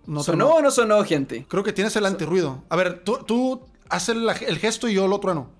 No 0.07 0.22
¿Sonó 0.22 0.50
o 0.50 0.62
no 0.62 0.70
sonó, 0.70 1.02
gente? 1.05 1.46
Creo 1.48 1.62
que 1.62 1.72
tienes 1.72 1.96
el 1.96 2.05
antirruido. 2.05 2.62
A 2.68 2.76
ver, 2.76 3.02
tú, 3.05 3.18
tú 3.26 3.62
haces 3.88 4.16
el, 4.16 4.59
gesto 4.59 4.88
y 4.88 4.94
yo 4.94 5.09
lo 5.09 5.18
trueno. 5.18 5.50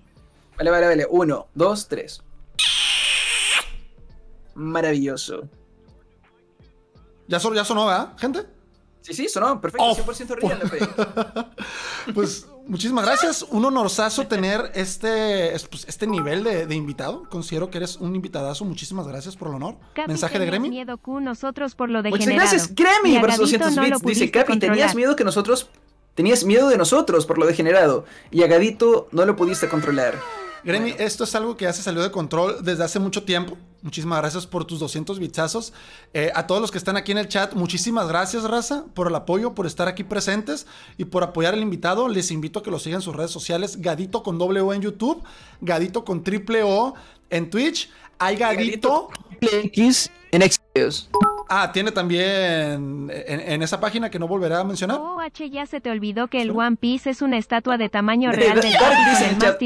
Vale, 0.57 0.69
vale, 0.69 0.87
vale. 0.87 1.07
Uno, 1.09 1.47
dos, 1.53 1.87
tres. 1.87 2.21
Maravilloso. 4.53 5.49
Ya, 7.27 7.39
ya 7.39 7.65
sonó, 7.65 7.87
¿verdad, 7.87 8.15
gente? 8.17 8.45
Sí, 9.01 9.13
sí, 9.13 9.29
sonó 9.29 9.59
perfecto, 9.59 9.95
100% 9.95 10.35
real. 10.35 11.51
pues 12.13 12.47
muchísimas 12.67 13.05
gracias. 13.05 13.43
Un 13.49 13.65
honorazo 13.65 14.27
tener 14.27 14.71
este, 14.75 15.53
pues, 15.69 15.85
este 15.87 16.07
nivel 16.07 16.43
de, 16.43 16.75
invitado. 16.75 17.27
Considero 17.29 17.69
que 17.69 17.77
eres 17.77 17.97
un 17.97 18.15
invitadazo. 18.15 18.65
Muchísimas 18.65 19.07
gracias 19.07 19.35
por 19.35 19.49
el 19.49 19.55
honor. 19.55 19.77
Mensaje 20.07 20.39
de 20.39 20.45
Gremi. 20.45 20.69
miedo 20.69 20.97
Q, 20.97 21.21
nosotros 21.21 21.75
por 21.75 21.89
lo 21.89 22.03
Muchas 22.03 22.27
gracias, 22.27 22.75
Gremi, 22.75 23.19
por 23.19 23.35
200 23.35 23.75
bits. 23.75 24.01
Dice 24.01 24.31
Capi, 24.31 24.59
tenías 24.59 24.95
miedo 24.95 25.15
que 25.15 25.23
nosotros. 25.23 25.69
Tenías 26.13 26.45
miedo 26.45 26.69
de 26.69 26.77
nosotros 26.77 27.25
por 27.25 27.37
lo 27.37 27.45
degenerado. 27.45 28.05
Y 28.31 28.43
Agadito 28.43 29.09
no 29.11 29.25
lo 29.25 29.35
pudiste 29.35 29.67
controlar. 29.67 30.15
Gremi, 30.63 30.95
esto 30.97 31.25
es 31.25 31.35
algo 31.35 31.57
que 31.57 31.65
ya 31.65 31.73
se 31.73 31.83
salió 31.83 32.01
de 32.01 32.09
control 32.09 32.63
desde 32.63 32.83
hace 32.83 32.99
mucho 32.99 33.23
tiempo. 33.23 33.57
Muchísimas 33.85 34.17
gracias 34.17 34.47
por 34.47 34.65
tus 34.65 34.79
200 34.79 35.19
bitsazos. 35.19 35.71
Eh, 36.15 36.31
a 36.33 36.47
todos 36.47 36.59
los 36.59 36.71
que 36.71 36.79
están 36.79 36.97
aquí 36.97 37.11
en 37.11 37.19
el 37.19 37.27
chat, 37.27 37.53
muchísimas 37.53 38.07
gracias, 38.07 38.43
Raza, 38.43 38.85
por 38.95 39.09
el 39.09 39.13
apoyo, 39.13 39.53
por 39.53 39.67
estar 39.67 39.87
aquí 39.87 40.03
presentes 40.03 40.65
y 40.97 41.05
por 41.05 41.21
apoyar 41.21 41.53
al 41.53 41.61
invitado. 41.61 42.07
Les 42.07 42.31
invito 42.31 42.57
a 42.57 42.63
que 42.63 42.71
lo 42.71 42.79
sigan 42.79 42.97
en 42.97 43.01
sus 43.03 43.15
redes 43.15 43.29
sociales. 43.29 43.79
Gadito 43.79 44.23
con 44.23 44.39
doble 44.39 44.59
O 44.61 44.73
en 44.73 44.81
YouTube, 44.81 45.21
Gadito 45.61 46.03
con 46.03 46.23
triple 46.23 46.63
O 46.63 46.95
en 47.29 47.51
Twitch. 47.51 47.91
Hay 48.17 48.37
Gadito. 48.37 49.09
X 49.39 50.09
en 50.31 50.41
Xvideos. 50.41 51.11
Ah, 51.47 51.71
tiene 51.71 51.91
también 51.91 53.11
en, 53.13 53.61
esa 53.61 53.79
página 53.79 54.09
que 54.09 54.17
no 54.17 54.27
volverá 54.27 54.61
a 54.61 54.63
mencionar. 54.63 54.97
Oh, 54.99 55.19
H, 55.19 55.47
ya 55.51 55.67
se 55.67 55.79
te 55.79 55.91
olvidó 55.91 56.27
que 56.27 56.41
el 56.41 56.49
One 56.49 56.77
Piece 56.77 57.11
es 57.11 57.21
una 57.21 57.37
estatua 57.37 57.77
de 57.77 57.89
tamaño 57.89 58.31
real 58.31 58.59
del 58.59 58.73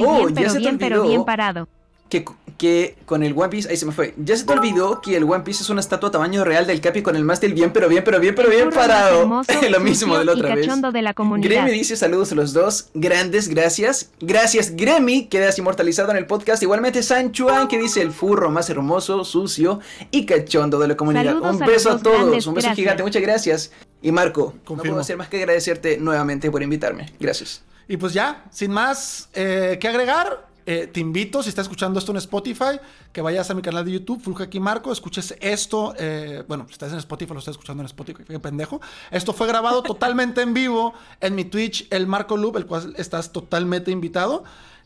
oh, 0.06 0.26
bien, 0.26 0.36
pero 0.36 0.54
bien, 0.56 0.78
pero 0.78 1.04
bien 1.04 1.24
parado 1.24 1.70
que, 2.10 2.26
que 2.58 2.96
con 3.06 3.24
el 3.24 3.34
One 3.34 3.50
Piece, 3.50 3.70
ahí 3.70 3.78
se 3.78 3.86
me 3.86 3.92
fue. 3.92 4.14
Ya 4.18 4.36
se 4.36 4.44
te 4.44 4.52
olvidó 4.52 5.00
que 5.00 5.16
el 5.16 5.24
One 5.24 5.44
Piece 5.44 5.64
es 5.64 5.70
una 5.70 5.80
estatua 5.80 6.12
tamaño 6.12 6.44
real 6.44 6.66
del 6.68 6.82
Capi 6.82 7.02
con 7.02 7.16
el 7.16 7.24
mástil 7.24 7.54
bien, 7.54 7.72
pero 7.72 7.88
bien, 7.88 8.04
pero 8.04 8.20
bien, 8.20 8.36
pero 8.36 8.50
bien 8.50 8.70
parado. 8.72 9.44
Lo 9.70 9.80
mismo 9.80 10.18
de 10.18 10.26
la 10.26 10.34
otra 10.34 10.56
vez. 10.56 10.68
De 10.92 11.02
la 11.02 11.14
Gremi 11.14 11.72
dice 11.72 11.96
saludos 11.96 12.32
a 12.32 12.36
los 12.36 12.54
dos. 12.54 12.90
Grandes, 12.94 13.48
gracias. 13.48 14.12
Gracias, 14.20 14.76
Gremi. 14.76 15.28
Quedas 15.28 15.58
inmortalizado 15.60 16.12
en 16.12 16.18
el 16.18 16.26
podcast. 16.26 16.64
Igualmente, 16.64 17.04
Sanchuan, 17.04 17.68
que 17.68 17.78
dice 17.78 18.02
el 18.02 18.12
furro 18.12 18.50
más 18.50 18.70
hermoso, 18.70 19.24
sucio 19.24 19.80
y 20.12 20.26
cachondo 20.26 20.80
de 20.80 20.88
la 20.88 20.98
comunidad. 20.98 21.42
un 21.42 21.60
beso 21.60 21.92
a, 21.92 22.00
todos. 22.00 22.48
un 22.48 22.54
beso 22.56 22.74
gigante. 22.74 23.04
Muchas 23.04 23.22
gracias. 23.22 23.72
Y 24.02 24.12
Marco, 24.12 24.56
no 24.68 24.78
puedo 24.78 25.00
hacer 25.00 25.18
más 25.18 25.28
que 25.28 25.38
agradecerte 25.38 25.98
nuevamente 25.98 26.50
por 26.50 26.64
invitarme. 26.64 27.12
Gracias. 27.20 27.64
Y 27.88 27.98
pues 27.98 28.14
ya, 28.14 28.46
sin 28.52 28.72
más 28.72 29.30
eh, 29.34 29.78
que 29.82 29.88
agregar, 29.88 30.49
eh, 30.72 30.86
te 30.86 31.00
invito, 31.00 31.42
si 31.42 31.50
estás 31.50 31.64
escuchando 31.64 31.98
esto 31.98 32.12
en 32.12 32.20
Spotify, 32.20 32.80
que 33.12 33.24
vayas 33.24 33.50
a 33.50 33.56
mi 33.56 33.64
canal 33.64 33.84
de 33.84 33.94
YouTube, 33.94 34.22
Fulja 34.22 34.44
aquí 34.44 34.60
Marco, 34.60 34.92
escuches 34.92 35.34
esto. 35.42 35.96
Eh, 35.98 36.44
bueno, 36.48 36.66
si 36.68 36.74
estás 36.74 36.92
en 36.92 37.00
Spotify, 37.00 37.34
lo 37.34 37.40
estás 37.40 37.54
escuchando 37.54 37.82
en 37.82 37.86
Spotify, 37.88 38.24
qué 38.24 38.40
pendejo. 38.40 38.80
Esto 39.10 39.34
fue 39.34 39.48
grabado 39.48 39.82
totalmente 39.96 40.44
en 40.44 40.54
vivo 40.54 40.94
en 41.22 41.34
mi 41.34 41.46
Twitch, 41.46 41.88
el 41.90 42.06
Marco 42.06 42.38
Loop, 42.38 42.58
el 42.58 42.68
cual 42.68 42.94
estás 42.98 43.32
totalmente 43.32 43.90
invitado. 43.90 44.44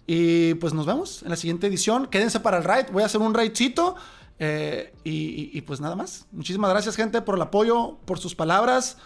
Y 0.08 0.54
pues 0.54 0.74
nos 0.74 0.86
vemos 0.86 1.22
en 1.22 1.32
la 1.32 1.36
siguiente 1.36 1.68
edición. 1.68 2.08
Quédense 2.08 2.40
para 2.40 2.60
el 2.60 2.64
raid, 2.64 2.86
voy 2.94 3.04
a 3.04 3.08
hacer 3.08 3.20
un 3.20 3.34
raidcito. 3.34 3.98
Eh, 4.40 4.94
y, 5.04 5.60
pues 5.64 5.82
nada 5.82 5.98
más. 5.98 6.28
Muchísimas 6.32 6.70
gracias, 6.70 6.96
gente, 6.96 7.22
por 7.22 7.36
el 7.36 7.42
apoyo, 7.42 7.98
por 8.06 8.20
sus 8.20 8.36
palabras. 8.36 9.00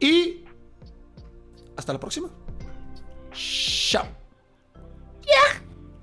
Y 0.00 0.44
hasta 1.76 1.92
la 1.92 2.00
próxima. 2.00 2.30
Chao. 3.32 4.06
Yeah. 5.26 5.69